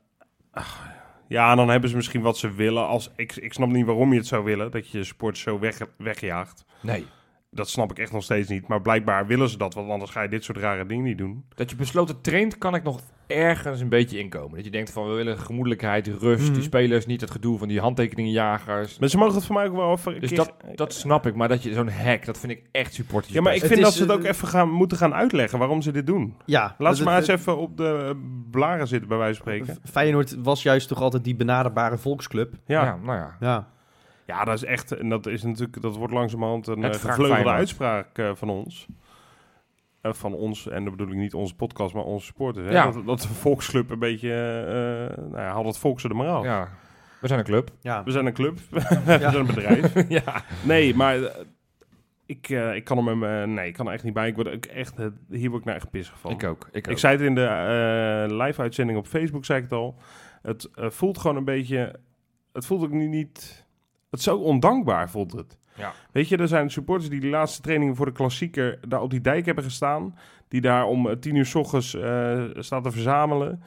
ach, 0.53 0.97
ja, 1.29 1.55
dan 1.55 1.69
hebben 1.69 1.91
ze 1.91 1.97
misschien 1.97 2.23
wat 2.23 2.39
ze 2.39 2.51
willen. 2.51 2.87
Als, 2.87 3.11
ik, 3.17 3.37
ik 3.37 3.53
snap 3.53 3.69
niet 3.69 3.87
waarom 3.87 4.13
je 4.13 4.19
het 4.19 4.27
zou 4.27 4.45
willen, 4.45 4.71
dat 4.71 4.91
je 4.91 4.99
je 4.99 5.05
sport 5.05 5.39
zo 5.39 5.59
weg, 5.59 5.79
wegjaagt. 5.97 6.65
Nee. 6.83 7.07
Dat 7.51 7.69
snap 7.69 7.91
ik 7.91 7.99
echt 7.99 8.13
nog 8.13 8.23
steeds 8.23 8.49
niet. 8.49 8.69
Maar 8.69 8.83
blijkbaar 8.83 9.27
willen 9.27 9.49
ze 9.49 9.59
dat, 9.59 9.75
want 9.75 9.91
anders 9.91 10.11
ga 10.11 10.23
je 10.23 10.29
dit 10.29 10.45
soort 10.45 10.59
rare 10.59 10.87
dingen 10.87 11.05
niet 11.05 11.19
doen. 11.19 11.45
Dat 11.55 11.71
je 11.71 11.77
besloten 11.77 12.21
traint, 12.21 12.59
kan 12.59 12.75
ik 12.75 12.83
nog 12.83 13.01
ergens 13.27 13.81
een 13.81 13.89
beetje 13.89 14.19
inkomen. 14.19 14.55
Dat 14.57 14.65
je 14.65 14.71
denkt 14.71 14.91
van, 14.91 15.09
we 15.09 15.15
willen 15.15 15.39
gemoedelijkheid, 15.39 16.07
rust, 16.07 16.45
Mhm. 16.45 16.53
die 16.53 16.63
spelers, 16.63 17.07
niet 17.07 17.21
het 17.21 17.31
gedoe 17.31 17.59
van 17.59 17.69
die 17.69 17.81
handtekeningenjagers. 17.81 18.99
Maar 18.99 19.09
ze 19.09 19.17
mogen 19.19 19.35
het 19.35 19.45
voor 19.45 19.55
mij 19.55 19.67
ook 19.69 19.75
wel 19.77 19.93
even... 19.93 20.21
Dus 20.21 20.31
dat, 20.31 20.55
dat 20.75 20.93
snap 20.93 21.27
ik, 21.27 21.35
maar 21.35 21.49
dat 21.49 21.63
je 21.63 21.73
zo'n 21.73 21.89
hack, 21.91 22.25
dat 22.25 22.39
vind 22.39 22.53
ik 22.53 22.63
echt 22.73 22.95
supporters. 22.95 23.35
Ja, 23.35 23.41
maar 23.41 23.55
ik 23.55 23.61
vind 23.61 23.73
is, 23.73 23.81
dat 23.81 23.93
ze 23.93 24.01
het 24.03 24.11
eh, 24.11 24.17
ook 24.17 24.25
even 24.25 24.49
gaan, 24.49 24.71
moeten 24.71 24.99
gaan 24.99 25.15
uitleggen 25.15 25.59
waarom 25.59 25.83
ze 25.83 25.93
dit 25.93 26.07
doen. 26.07 26.35
Ja, 26.45 26.75
Laat 26.79 26.97
ze 26.97 27.05
maar 27.05 27.19
eens 27.19 27.29
even 27.29 27.59
op 27.59 27.77
de 27.77 28.21
blaren 28.51 28.87
zitten, 28.89 29.09
bij 29.09 29.19
wijze 29.19 29.43
van 29.43 29.53
spreken. 29.53 29.83
Feyenoord 29.91 30.37
was 30.43 30.63
juist 30.63 30.89
toch 30.89 31.01
altijd 31.03 31.25
die 31.25 31.37
benaderbare 31.37 31.99
volksclub. 31.99 32.55
ja. 32.67 32.85
Ja, 32.85 32.97
nou 33.03 33.19
ja. 33.19 33.37
Ja, 33.41 33.69
ja 34.29 34.45
dat 34.45 34.55
is 34.55 34.65
echt... 34.65 34.93
En 34.93 35.09
dat 35.09 35.27
is 35.27 35.43
natuurlijk... 35.43 35.83
Dat 35.83 35.97
wordt 35.97 36.13
langzamerhand 36.13 36.67
een 36.67 36.79
uh, 36.79 36.85
vraagt 36.85 37.01
gevleugelde 37.01 37.51
uitspraak 37.51 38.19
eh, 38.19 38.31
van 38.35 38.49
ons. 38.51 38.87
Eh, 40.01 40.13
van 40.13 40.35
ons, 40.35 40.69
en 40.69 40.85
dat 40.85 40.97
bedoel 40.97 41.13
ik 41.13 41.19
niet 41.19 41.35
onze 41.35 41.55
podcast, 41.55 41.95
maar 41.95 42.05
onze 42.05 42.27
supporters. 42.27 42.67
Hè? 42.67 42.73
Ja. 42.73 42.91
Dat, 42.91 43.07
dat 43.07 43.21
de 43.21 43.29
volksclub 43.29 43.91
een 43.91 43.99
beetje... 43.99 44.31
eh, 44.31 45.25
nou 45.25 45.37
ja, 45.43 45.53
haal 45.53 45.67
het 45.67 45.79
volkse 45.79 46.09
er 46.09 46.17
maar 46.17 46.29
af. 46.29 46.45
ja. 46.45 46.69
We 47.21 47.27
zijn 47.27 47.39
een 47.39 47.45
club. 47.45 47.71
ja. 47.81 48.05
We 48.05 48.11
zijn 48.11 48.27
een 48.27 48.33
club, 48.33 48.59
we 48.71 48.81
zijn 49.05 49.35
een 49.35 49.47
bedrijf. 49.47 50.09
ja. 50.25 50.43
Nee, 50.65 50.95
maar 50.95 51.23
eh, 51.23 51.45
ik, 52.27 52.49
eh, 52.49 52.75
ik 52.75 52.85
kan 52.85 52.97
er 52.97 53.05
met 53.05 53.17
me, 53.17 53.47
nee, 53.47 53.69
ik 53.69 53.75
kan 53.75 53.87
er 53.87 53.93
echt 53.93 54.05
niet 54.05 54.13
bij. 54.15 54.29
Ik 54.29 54.35
word 54.35 54.49
ook 54.55 54.65
echt, 54.67 54.99
eh, 54.99 55.07
hier 55.31 55.49
word 55.49 55.61
ik 55.61 55.67
nou 55.67 55.79
echt 55.79 55.91
pissig 55.91 56.19
van. 56.19 56.31
Ik 56.31 56.45
ook. 56.45 56.69
Ik, 56.73 56.87
ook. 56.87 56.93
Ik 56.93 56.99
zei 56.99 57.17
het 57.17 57.23
in 57.27 57.35
de 57.35 57.45
eh, 57.45 58.37
live-uitzending 58.37 58.99
op 58.99 59.07
Facebook, 59.07 59.45
zei 59.45 59.59
ik 59.59 59.65
het 59.65 59.73
al. 59.79 59.97
Het 60.43 60.71
eh, 60.75 60.91
voelt 60.91 61.19
gewoon 61.19 61.37
een 61.37 61.45
beetje, 61.45 61.95
het 62.53 62.67
voelt 62.67 62.83
ook 62.83 62.91
nu 62.91 63.07
niet, 63.07 63.67
het 64.11 64.23
zo 64.23 64.37
ondankbaar 64.37 65.11
voelt 65.11 65.33
het. 65.33 65.59
Ja. 65.75 65.93
Weet 66.13 66.29
je, 66.29 66.37
er 66.37 66.49
zijn 66.49 66.71
supporters 66.71 67.11
die 67.11 67.21
de 67.21 67.27
laatste 67.29 67.63
trainingen 67.63 67.97
voor 67.97 68.07
de 68.07 68.13
klassieker 68.13 68.79
daar 68.89 69.01
op 69.03 69.11
die 69.11 69.21
dijk 69.21 69.47
hebben 69.47 69.65
gestaan. 69.65 70.19
Die 70.49 70.61
daar 70.61 70.85
om 70.87 71.09
eh, 71.09 71.17
tien 71.17 71.35
uur 71.35 71.47
s 71.47 71.55
ochtends 71.55 71.89
staan 72.59 72.83
te 72.83 72.91
verzamelen. 72.91 73.63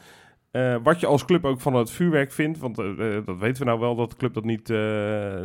Eh, 0.51 0.75
wat 0.83 0.99
je 0.99 1.05
als 1.05 1.25
club 1.25 1.45
ook 1.45 1.61
van 1.61 1.73
het 1.73 1.91
vuurwerk 1.91 2.31
vindt. 2.31 2.59
Want 2.59 2.75
dat 2.75 3.37
weten 3.37 3.57
we 3.57 3.65
nou 3.65 3.79
wel, 3.79 3.95
dat 3.95 4.09
de 4.09 4.15
club 4.15 4.33
dat 4.33 4.43
niet, 4.43 4.69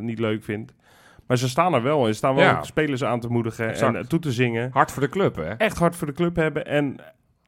niet 0.00 0.19
leuk 0.19 0.45
vindt. 0.45 0.75
Maar 1.26 1.38
ze 1.38 1.49
staan 1.49 1.75
er 1.75 1.83
wel 1.83 2.07
en 2.07 2.15
staan 2.15 2.35
wel 2.35 2.45
Ja. 2.45 2.62
spelers 2.62 3.05
aan 3.05 3.21
te 3.21 3.29
moedigen 3.29 3.69
Exact. 3.69 3.97
en 3.97 4.09
toe 4.09 4.19
te 4.19 4.33
zingen 4.33 4.71
Hard 4.73 4.93
voor 4.93 5.03
de 5.03 5.09
club, 5.09 5.37
hè? 5.37 5.50
echt 5.50 5.79
hard 5.79 5.97
voor 5.97 6.07
de 6.07 6.12
club 6.12 6.37
hebben. 6.37 6.67
En 6.67 6.97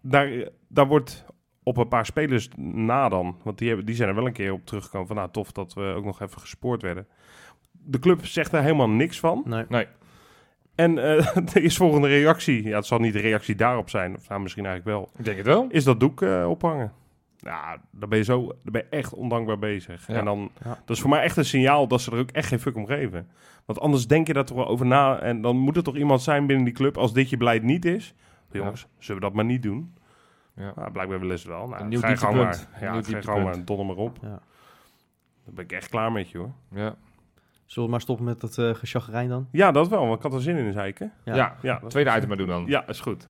daar, 0.02 0.48
daar 0.68 0.86
wordt 0.86 1.24
op 1.62 1.76
een 1.76 1.88
paar 1.88 2.06
spelers 2.06 2.48
na 2.56 3.08
dan, 3.08 3.36
want 3.42 3.58
die, 3.58 3.68
hebben, 3.68 3.86
die 3.86 3.94
zijn 3.94 4.08
er 4.08 4.14
wel 4.14 4.26
een 4.26 4.32
keer 4.32 4.52
op 4.52 4.66
teruggekomen 4.66 5.06
van 5.06 5.16
nou 5.16 5.28
tof 5.30 5.52
dat 5.52 5.74
we 5.74 5.82
ook 5.82 6.04
nog 6.04 6.20
even 6.20 6.40
gespoord 6.40 6.82
werden. 6.82 7.06
De 7.90 7.98
club 7.98 8.26
zegt 8.26 8.52
er 8.52 8.62
helemaal 8.62 8.88
niks 8.88 9.20
van. 9.20 9.42
Nee. 9.46 9.64
Nee. 9.68 9.86
En 10.74 10.98
eh, 10.98 11.36
de 11.52 11.60
eerstvolgende 11.60 12.08
reactie, 12.08 12.62
ja, 12.62 12.76
het 12.76 12.86
zal 12.86 12.98
niet 12.98 13.12
de 13.12 13.20
reactie 13.20 13.54
daarop 13.54 13.90
zijn, 13.90 14.16
of 14.16 14.28
nou, 14.28 14.40
misschien 14.40 14.66
eigenlijk 14.66 14.96
wel, 14.98 15.10
Ik 15.18 15.24
denk 15.24 15.36
het 15.36 15.46
wel. 15.46 15.66
is 15.70 15.84
dat 15.84 16.00
doek 16.00 16.22
eh, 16.22 16.46
ophangen. 16.50 16.92
Ja, 17.36 17.76
dan 17.90 18.08
ben 18.08 18.18
je 18.18 18.24
zo, 18.24 18.46
dan 18.46 18.72
ben 18.72 18.82
je 18.90 18.96
echt 18.96 19.14
ondankbaar 19.14 19.58
bezig. 19.58 20.06
Ja. 20.06 20.14
En 20.14 20.24
dan, 20.24 20.50
Ja. 20.64 20.68
dat 20.84 20.96
is 20.96 21.00
voor 21.00 21.10
mij 21.10 21.22
echt 21.22 21.36
een 21.36 21.44
signaal 21.44 21.88
dat 21.88 22.00
ze 22.00 22.10
er 22.10 22.18
ook 22.18 22.30
echt 22.30 22.48
geen 22.48 22.60
fuck 22.60 22.76
om 22.76 22.86
geven. 22.86 23.28
Want 23.64 23.80
anders 23.80 24.06
denk 24.06 24.26
je 24.26 24.32
daar 24.32 24.44
toch 24.44 24.56
wel 24.56 24.66
over 24.68 24.86
na. 24.86 25.18
En 25.20 25.40
dan 25.40 25.56
moet 25.56 25.76
er 25.76 25.82
toch 25.82 25.96
iemand 25.96 26.22
zijn 26.22 26.46
binnen 26.46 26.64
die 26.64 26.74
club, 26.74 26.96
als 26.96 27.12
dit 27.12 27.30
je 27.30 27.36
beleid 27.36 27.62
niet 27.62 27.84
is. 27.84 28.14
Jongens, 28.52 28.86
zullen 28.98 29.20
we 29.20 29.26
dat 29.26 29.36
maar 29.36 29.44
niet 29.44 29.62
doen? 29.62 29.94
Ja. 30.54 30.72
Nou, 30.76 30.90
blijkbaar 30.90 31.20
willen 31.20 31.38
ze 31.38 31.48
wel. 31.48 31.68
Nou, 31.68 31.82
Een 31.82 31.88
nieuw 31.88 32.00
ga 32.00 32.08
je 32.08 32.16
gewoon 32.16 32.36
maar. 32.36 32.66
Ja, 32.80 32.92
ga 33.02 33.16
je 33.16 33.22
gewoon 33.22 33.42
maar, 33.42 33.64
donder 33.64 33.86
maar 33.86 33.96
op. 33.96 34.18
Ja. 34.22 34.40
Dan 35.44 35.54
ben 35.54 35.64
ik 35.64 35.72
echt 35.72 35.88
klaar 35.88 36.12
met 36.12 36.30
je 36.30 36.38
hoor. 36.38 36.52
Ja. 36.74 36.94
Zullen 37.68 37.88
we 37.88 37.94
maar 37.94 38.00
stoppen 38.04 38.24
met 38.24 38.40
dat 38.40 38.58
eh 38.58 38.74
gechagrijn 38.74 39.28
dan? 39.28 39.48
Ja, 39.52 39.72
dat 39.72 39.88
wel, 39.88 40.06
want 40.06 40.16
ik 40.16 40.22
had 40.22 40.34
er 40.34 40.40
zin 40.40 40.56
in, 40.56 40.72
zei 40.72 40.88
ik. 40.88 40.98
Hè? 40.98 41.06
Ja. 41.24 41.56
Ja. 41.62 41.80
Tweede 41.88 42.16
item 42.16 42.28
maar 42.28 42.36
doen 42.36 42.46
dan. 42.46 42.64
ja, 42.66 42.86
is 42.86 43.00
goed. 43.00 43.26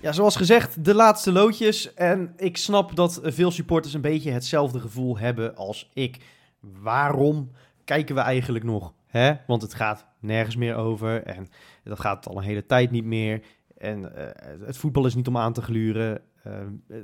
Ja, 0.00 0.12
zoals 0.12 0.36
gezegd, 0.36 0.84
de 0.84 0.94
laatste 0.94 1.32
loodjes. 1.32 1.94
En 1.94 2.32
ik 2.36 2.56
snap 2.56 2.96
dat 2.96 3.16
eh, 3.16 3.32
veel 3.32 3.50
supporters 3.50 3.94
een 3.94 4.00
beetje 4.00 4.30
hetzelfde 4.30 4.80
gevoel 4.80 5.18
hebben 5.18 5.56
als 5.56 5.90
ik. 5.94 6.18
Waarom 6.60 7.50
kijken 7.84 8.14
we 8.14 8.20
eigenlijk 8.20 8.64
nog? 8.64 8.92
Hè? 9.06 9.32
Want 9.46 9.62
het 9.62 9.74
gaat 9.74 10.06
nergens 10.20 10.56
meer 10.56 10.74
over. 10.74 11.22
En 11.22 11.48
dat 11.84 12.00
gaat 12.00 12.28
al 12.28 12.36
een 12.36 12.44
hele 12.44 12.66
tijd 12.66 12.90
niet 12.90 13.04
meer. 13.04 13.42
En 13.78 14.16
eh, 14.16 14.66
het 14.66 14.76
voetbal 14.76 15.06
is 15.06 15.14
niet 15.14 15.28
om 15.28 15.36
aan 15.36 15.52
te 15.52 15.62
gluren. 15.62 16.22
Eh, 16.42 16.52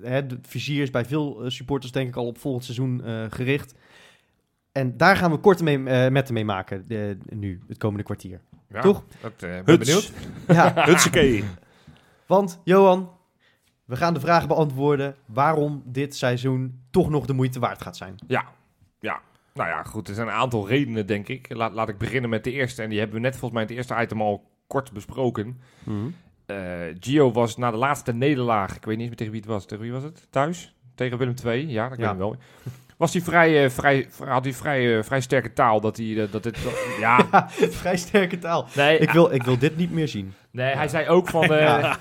hè, 0.02 0.14
het 0.14 0.34
vizier 0.42 0.82
is 0.82 0.90
bij 0.90 1.04
veel 1.04 1.44
eh, 1.44 1.50
supporters 1.50 1.92
denk 1.92 2.08
ik 2.08 2.16
al 2.16 2.26
op 2.26 2.38
volgend 2.38 2.64
seizoen 2.64 3.04
eh, 3.04 3.24
gericht. 3.28 3.74
En 4.78 4.97
daar 4.97 5.16
gaan 5.16 5.30
we 5.30 5.37
korte 5.38 5.62
mee, 5.64 5.85
eh, 5.85 6.11
metten 6.11 6.35
mee 6.35 6.44
maken 6.44 6.85
nu, 7.28 7.61
het 7.68 7.78
komende 7.78 8.04
kwartier. 8.04 8.40
Ja, 8.73 8.80
Toch? 8.80 9.04
Dat, 9.20 9.32
eh, 9.32 9.40
ben 9.40 9.62
Huts. 9.64 9.78
benieuwd. 9.87 10.12
Ja. 11.37 11.42
Want, 12.26 12.61
Johan, 12.64 13.11
we 13.85 13.97
gaan 13.97 14.14
de 14.14 14.20
vraag 14.20 14.47
beantwoorden 14.47 15.14
waarom 15.26 15.82
dit 15.85 16.16
seizoen 16.16 16.80
toch 16.90 17.08
nog 17.11 17.26
de 17.26 17.32
moeite 17.32 17.58
waard 17.58 17.82
gaat 17.82 17.97
zijn. 17.97 18.14
Ja, 18.26 18.44
ja. 19.00 19.20
Nou 19.54 19.68
ja, 19.68 19.82
goed. 19.82 20.08
Er 20.08 20.14
zijn 20.14 20.26
een 20.26 20.32
aantal 20.35 20.68
redenen, 20.68 21.06
denk 21.06 21.28
ik. 21.28 21.54
Laat, 21.54 21.73
laat 21.73 21.88
ik 21.88 21.99
beginnen 21.99 22.30
met 22.30 22.44
de 22.44 22.52
eerste. 22.52 22.82
En 22.82 22.88
die 22.88 22.99
hebben 22.99 23.16
we 23.16 23.23
net 23.23 23.32
volgens 23.37 23.52
mij 23.52 23.62
het 23.62 23.70
eerste 23.70 24.02
item 24.02 24.20
al 24.23 24.50
kort 24.66 24.92
besproken. 24.92 25.61
Eh, 26.47 26.56
Gio 27.00 27.32
was 27.32 27.56
na 27.56 27.70
de 27.70 27.76
laatste 27.76 28.12
nederlaag, 28.12 28.76
ik 28.76 28.85
weet 28.85 28.97
niet 28.97 28.99
eens 28.99 29.08
meer 29.08 29.16
tegen 29.16 29.32
wie 29.32 29.40
het 29.40 29.50
was. 29.50 29.66
Tegen 29.66 29.85
wie 29.85 29.92
was 29.92 30.02
het? 30.02 30.26
Thuis? 30.30 30.75
Tegen 30.94 31.18
Willem 31.18 31.35
II? 31.44 31.68
Ja, 31.70 31.88
dat 31.88 31.99
Ja. 31.99 32.04
weet 32.04 32.12
ik 32.12 32.18
wel. 32.18 32.37
Was 32.98 33.12
hij 33.12 33.22
vrij, 33.22 33.64
eh, 33.64 33.70
vrij, 33.70 34.08
had 34.26 34.44
hij 34.44 34.52
vrij, 34.52 34.96
eh, 34.98 35.02
vrij 35.04 35.20
sterke 35.20 35.52
taal 35.52 35.80
dat 35.80 35.96
hij 35.96 36.06
eh, 36.06 36.32
dat 36.32 36.42
dit 36.42 36.62
dat- 36.64 36.84
ja. 37.00 37.46
Vrij 37.50 37.96
sterke 37.96 38.38
taal. 38.38 38.66
nee 38.74 38.98
Ik 38.98 39.10
wil, 39.10 39.32
ik 39.32 39.42
wil 39.42 39.58
dit 39.58 39.76
niet 39.76 39.92
meer 39.92 40.08
zien. 40.08 40.34
nee 40.50 40.74
hij 40.74 40.88
zei 40.88 41.08
ook 41.08 41.28
van 41.28 41.42
eh, 41.54 41.94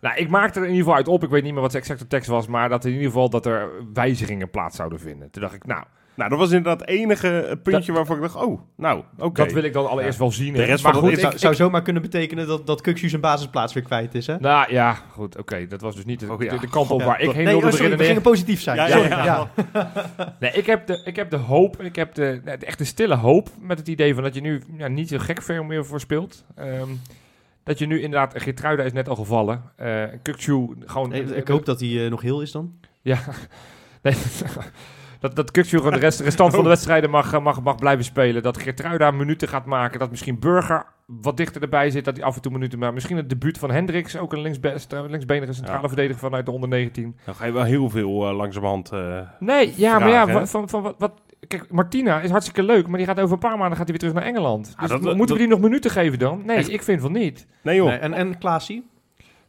nou 0.00 0.16
ik 0.16 0.28
maakte 0.28 0.58
er 0.58 0.64
in 0.64 0.70
ieder 0.70 0.84
geval 0.84 0.98
uit 0.98 1.08
op. 1.08 1.22
Ik 1.22 1.30
weet 1.30 1.42
niet 1.42 1.52
meer 1.52 1.62
wat 1.62 1.72
de 1.72 1.78
exacte 1.78 2.06
tekst 2.06 2.28
was 2.28 2.46
maar 2.46 2.68
dat 2.68 2.84
in 2.84 2.90
ieder 2.92 3.06
geval 3.06 3.30
dat 3.30 3.46
er 3.46 3.68
wijzigingen 3.92 4.50
plaats 4.50 4.76
zouden 4.76 5.00
vinden. 5.00 5.30
Toen 5.30 5.42
dacht 5.42 5.54
ik 5.54 5.66
nou 5.66 5.84
Nou, 6.16 6.30
dat 6.30 6.38
was 6.38 6.48
inderdaad 6.48 6.80
het 6.80 6.88
enige 6.88 7.40
eh, 7.40 7.56
puntje 7.62 7.92
waarvan 7.92 8.16
ik 8.16 8.22
dacht, 8.22 8.34
oh, 8.34 8.60
nou, 8.76 9.02
oké. 9.18 9.42
dat 9.44 9.52
wil 9.52 9.62
ik 9.62 9.72
dan 9.72 9.88
allereerst 9.88 10.18
wel 10.18 10.32
zien 10.32 10.54
De 10.54 10.62
rest 10.62 10.84
maar 10.84 10.92
van 10.92 11.02
goed 11.02 11.10
het 11.10 11.32
ik, 11.32 11.38
zou, 11.38 11.54
zomaar 11.54 11.82
kunnen 11.82 12.02
betekenen 12.02 12.46
dat, 12.46 12.66
dat 12.66 12.80
Kukshu 12.80 13.08
zijn 13.08 13.20
basisplaats 13.20 13.72
weer 13.72 13.82
kwijt 13.82 14.14
is, 14.14 14.26
hè? 14.26 14.38
nou 14.38 14.72
ja 14.72 14.98
goed 15.10 15.38
oké 15.38 15.66
dat 15.66 15.80
was 15.80 15.94
dus 15.94 16.04
niet 16.04 16.20
de, 16.20 16.32
Oh, 16.32 16.42
ja. 16.42 16.52
de, 16.54 16.60
de 16.60 16.68
kant 16.68 16.90
op 16.90 17.00
Ja. 17.00 17.06
waar 17.06 17.20
ik 17.20 17.30
heen 17.30 17.44
Nee, 17.44 17.52
wilde 17.52 17.66
oh, 17.66 17.72
sorry, 17.72 17.96
we 17.96 18.04
gingen 18.04 18.22
positief 18.22 18.60
zijn. 18.60 18.76
Ja, 18.76 18.88
Sorry, 18.88 19.08
ja, 19.08 19.24
ja. 19.24 19.50
ja. 19.72 19.92
Nee, 20.40 20.50
ik 20.50 20.66
heb 20.66 20.86
de, 20.86 21.00
ik 21.04 21.16
heb 21.16 21.30
de 21.30 21.36
hoop, 21.36 21.82
ik 21.82 21.96
heb 21.96 22.14
de, 22.14 22.40
de 22.44 22.66
echte 22.66 22.84
stille 22.84 23.14
hoop 23.14 23.48
met 23.60 23.78
het 23.78 23.88
idee 23.88 24.14
van 24.14 24.22
dat 24.22 24.34
je 24.34 24.40
nu 24.40 24.62
ja, 24.76 24.88
niet 24.88 25.08
zo 25.08 25.18
gek 25.18 25.42
veel 25.42 25.64
meer 25.64 25.84
voor 25.84 26.00
speelt. 26.00 26.44
Ehm, 26.54 26.88
dat 27.64 27.78
je 27.78 27.86
nu 27.86 28.00
inderdaad, 28.00 28.42
Geertruida 28.42 28.82
is 28.82 28.92
net 28.92 29.08
al 29.08 29.16
gevallen. 29.16 29.62
Eh 29.76 30.02
Kukçu 30.22 30.84
gewoon... 30.86 31.08
Nee, 31.08 31.36
ik 31.36 31.48
hoop 31.48 31.64
dat 31.64 31.80
hij 31.80 32.04
eh, 32.04 32.10
nog 32.10 32.20
heel 32.20 32.40
is 32.40 32.52
dan. 32.52 32.74
Ja, 33.02 33.18
nee, 34.02 34.14
dat, 35.34 35.36
dat 35.36 35.50
gewoon 35.68 35.92
de 35.92 35.98
rest, 35.98 36.20
restant 36.20 36.54
van 36.54 36.62
de 36.62 36.68
wedstrijden 36.76 37.10
mag, 37.10 37.32
eh, 37.32 37.40
mag, 37.40 37.62
mag 37.62 37.76
blijven 37.76 38.04
spelen. 38.04 38.42
Dat 38.42 38.58
Geertruida 38.58 39.10
minuten 39.10 39.48
gaat 39.48 39.66
maken. 39.66 39.98
Dat 39.98 40.10
misschien 40.10 40.38
Burger 40.38 40.84
wat 41.06 41.36
dichter 41.36 41.62
erbij 41.62 41.90
zit. 41.90 42.04
Dat 42.04 42.16
hij 42.16 42.24
af 42.24 42.34
en 42.36 42.42
toe 42.42 42.52
minuten 42.52 42.78
maakt. 42.78 42.94
Misschien 42.94 43.16
het 43.16 43.28
debuut 43.28 43.58
van 43.58 43.70
Hendricks, 43.70 44.16
ook 44.16 44.32
een 44.32 44.40
linksbest, 44.40 44.92
linksbenige 45.08 45.52
centrale 45.52 45.80
Ja. 45.82 45.86
verdediger 45.88 46.18
vanuit 46.20 46.46
de 46.46 46.52
onder 46.52 46.68
19. 46.68 47.16
Dan 47.24 47.34
ga 47.34 47.44
je 47.46 47.52
wel 47.52 47.62
heel 47.64 47.90
veel 47.90 48.28
eh, 48.28 48.36
langzamerhand... 48.36 48.90
eh, 48.92 49.18
Nee, 49.38 49.72
ja, 49.76 49.98
maar 49.98 50.08
ja, 50.08 50.46
van, 50.46 50.68
van, 50.68 50.82
wat, 50.82 50.94
wat, 50.98 51.12
kijk, 51.48 51.72
Martina 51.72 52.20
is 52.20 52.30
hartstikke 52.30 52.62
leuk, 52.62 52.86
maar 52.88 52.98
die 52.98 53.06
gaat 53.06 53.20
over 53.20 53.32
een 53.32 53.38
paar 53.38 53.58
maanden 53.58 53.76
gaat 53.78 53.88
hij 53.88 53.96
weer 53.98 53.98
terug 53.98 54.14
naar 54.14 54.24
Engeland. 54.34 54.74
Dus 54.80 54.88
dat- 54.88 55.00
moeten 55.00 55.18
dat- 55.18 55.28
we 55.28 55.36
die 55.38 55.46
nog 55.48 55.60
minuten 55.60 55.90
geven 55.90 56.18
dan? 56.18 56.42
Nee, 56.46 56.56
Echt? 56.56 56.70
ik 56.70 56.82
vind 56.82 57.00
van 57.00 57.12
niet. 57.12 57.46
Nee 57.62 57.76
joh, 57.76 57.86
Nee, 57.88 57.98
en, 57.98 58.12
en 58.12 58.38
Klaasie? 58.38 58.86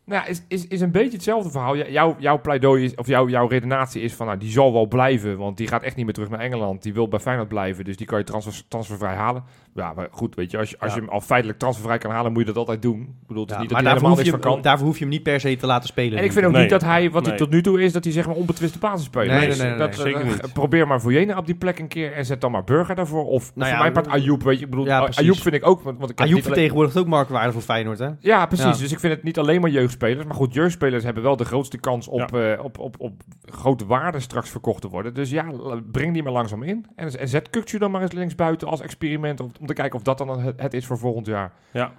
Nou, 0.05 0.21
ja, 0.23 0.27
is, 0.29 0.43
is, 0.47 0.67
is 0.67 0.81
een 0.81 0.91
beetje 0.91 1.11
hetzelfde 1.11 1.49
verhaal. 1.51 1.77
Jouw, 1.77 2.15
jouw 2.19 2.41
pleidooi 2.41 2.83
is, 2.83 2.95
of 2.95 3.07
jouw, 3.07 3.27
jouw 3.29 3.47
redenatie 3.47 4.01
is 4.01 4.13
van, 4.13 4.25
nou, 4.25 4.37
die 4.39 4.51
zal 4.51 4.73
wel 4.73 4.85
blijven, 4.87 5.37
want 5.37 5.57
die 5.57 5.67
gaat 5.67 5.83
echt 5.83 5.95
niet 5.95 6.05
meer 6.05 6.13
terug 6.13 6.29
naar 6.29 6.39
Engeland. 6.39 6.83
Die 6.83 6.93
wil 6.93 7.07
bij 7.07 7.19
Feyenoord 7.19 7.47
blijven, 7.47 7.85
dus 7.85 7.97
die 7.97 8.07
kan 8.07 8.17
je 8.17 8.23
transfer, 8.23 8.61
transfervrij 8.67 9.15
halen. 9.15 9.43
Ja, 9.73 9.93
maar 9.93 10.07
goed, 10.11 10.35
weet 10.35 10.51
je, 10.51 10.57
als 10.57 10.69
je, 10.69 10.75
als 10.79 10.89
Ja. 10.89 10.95
je 10.97 11.01
hem 11.03 11.11
al 11.13 11.21
feitelijk 11.21 11.59
transfervrij 11.59 11.97
kan 11.97 12.11
halen, 12.11 12.31
moet 12.31 12.41
je 12.41 12.47
dat 12.47 12.57
altijd 12.57 12.81
doen. 12.81 13.01
Ik 13.01 13.27
bedoel, 13.27 13.41
het 13.41 13.51
is 13.51 13.55
Ja, 13.55 13.61
niet 13.61 13.71
maar 13.71 13.81
dat 13.83 13.91
hij 13.91 13.99
daarvoor 14.01 14.09
helemaal 14.09 14.09
hoef, 14.09 14.17
je 14.25 14.31
niks 14.31 14.43
van 14.43 14.51
hem, 14.51 14.53
kan. 14.53 14.61
daarvoor 14.61 14.87
hoef 14.87 14.97
je 14.97 15.03
hem 15.03 15.13
niet 15.13 15.23
per 15.23 15.39
se 15.39 15.55
te 15.55 15.65
laten 15.65 15.87
spelen. 15.87 16.17
En 16.17 16.23
ik 16.23 16.31
vind 16.31 16.45
ook 16.45 16.51
Nee. 16.51 16.61
niet 16.61 16.69
dat 16.69 16.81
hij, 16.81 17.11
wat 17.11 17.25
hij 17.25 17.37
tot 17.37 17.49
nu 17.49 17.61
toe 17.61 17.81
is, 17.83 17.91
dat 17.93 18.03
hij 18.03 18.13
zeg 18.13 18.25
maar 18.25 18.35
onbetwiste 18.35 18.79
basisspeler 18.79 19.35
Nee, 19.39 19.47
is. 19.47 19.57
nee, 19.57 19.67
nee, 19.69 19.77
dat, 19.77 19.89
nee, 19.89 19.97
eh, 19.97 20.03
zeker 20.03 20.25
niet. 20.25 20.53
Probeer 20.53 20.87
maar 20.87 21.01
Vujena 21.01 21.37
op 21.37 21.45
die 21.45 21.55
plek 21.55 21.79
een 21.79 21.87
keer 21.87 22.13
en 22.13 22.25
zet 22.25 22.41
dan 22.41 22.51
maar 22.51 22.63
Burger 22.63 22.95
daarvoor. 22.95 23.25
Of 23.25 23.51
Nou 23.55 23.67
voor 23.69 23.75
ja, 23.77 23.81
mijn 23.81 23.93
part 23.93 24.07
Ayoub, 24.07 24.43
weet 24.43 24.57
je. 24.59 24.63
Ik 24.65 24.69
bedoel. 24.69 24.91
Ayoub 24.91 25.37
vind 25.37 25.55
ik 25.55 25.67
ook, 25.67 25.81
want, 25.81 25.97
want 25.99 26.11
ik 26.11 26.21
Ayoub 26.21 26.43
vertegenwoordigt 26.43 26.97
ook 26.97 27.07
marktwaarde 27.07 27.51
voor 27.51 27.61
Feyenoord, 27.61 27.99
hè? 27.99 28.09
Ja, 28.19 28.45
precies. 28.45 28.65
Ja. 28.65 28.71
Dus 28.77 28.91
ik 28.91 28.99
vind 28.99 29.13
het 29.13 29.23
niet 29.23 29.39
alleen 29.39 29.61
maar 29.61 29.69
jeugdspelers. 29.99 30.25
Maar 30.25 30.35
goed, 30.35 30.53
jeugdspelers 30.53 31.03
hebben 31.03 31.23
wel 31.23 31.35
de 31.35 31.45
grootste 31.45 31.77
kans 31.77 32.07
op, 32.07 32.35
eh, 32.35 32.63
op, 32.63 32.79
op, 32.79 32.95
op 32.99 33.21
grote 33.41 33.85
waarde 33.85 34.19
straks 34.19 34.49
verkocht 34.49 34.81
te 34.81 34.89
worden. 34.89 35.13
Dus 35.13 35.29
ja, 35.29 35.51
breng 35.91 36.13
die 36.13 36.23
maar 36.23 36.31
langzaam 36.31 36.63
in. 36.63 36.85
En, 36.95 37.19
en 37.19 37.27
zet 37.27 37.49
Kukcu 37.49 37.77
dan 37.77 37.91
maar 37.91 38.01
eens 38.01 38.11
linksbuiten 38.11 38.67
als 38.67 38.81
experiment. 38.81 39.39
Om, 39.39 39.51
om 39.59 39.65
te 39.65 39.73
kijken 39.73 39.97
of 39.97 40.03
dat 40.03 40.17
dan 40.17 40.39
het, 40.39 40.61
het 40.61 40.73
is 40.73 40.85
voor 40.85 40.97
volgend 40.97 41.25
jaar. 41.25 41.53
ja. 41.71 41.93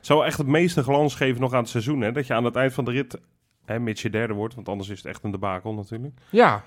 Zou 0.00 0.24
echt 0.24 0.38
het 0.38 0.46
meeste 0.46 0.82
glans 0.82 1.14
geven 1.14 1.40
nog 1.40 1.52
aan 1.52 1.60
het 1.60 1.68
seizoen, 1.68 2.00
hè? 2.00 2.12
Dat 2.12 2.26
je 2.26 2.34
aan 2.34 2.44
het 2.44 2.56
eind 2.56 2.72
van 2.72 2.84
de 2.84 2.90
rit, 2.90 3.20
hè, 3.64 3.78
mits 3.78 4.02
je 4.02 4.10
derde 4.10 4.34
wordt, 4.34 4.54
want 4.54 4.68
anders 4.68 4.88
is 4.88 4.96
het 4.96 5.06
echt 5.06 5.24
een 5.24 5.30
debakel 5.30 5.74
natuurlijk. 5.74 6.14
Ja, 6.30 6.62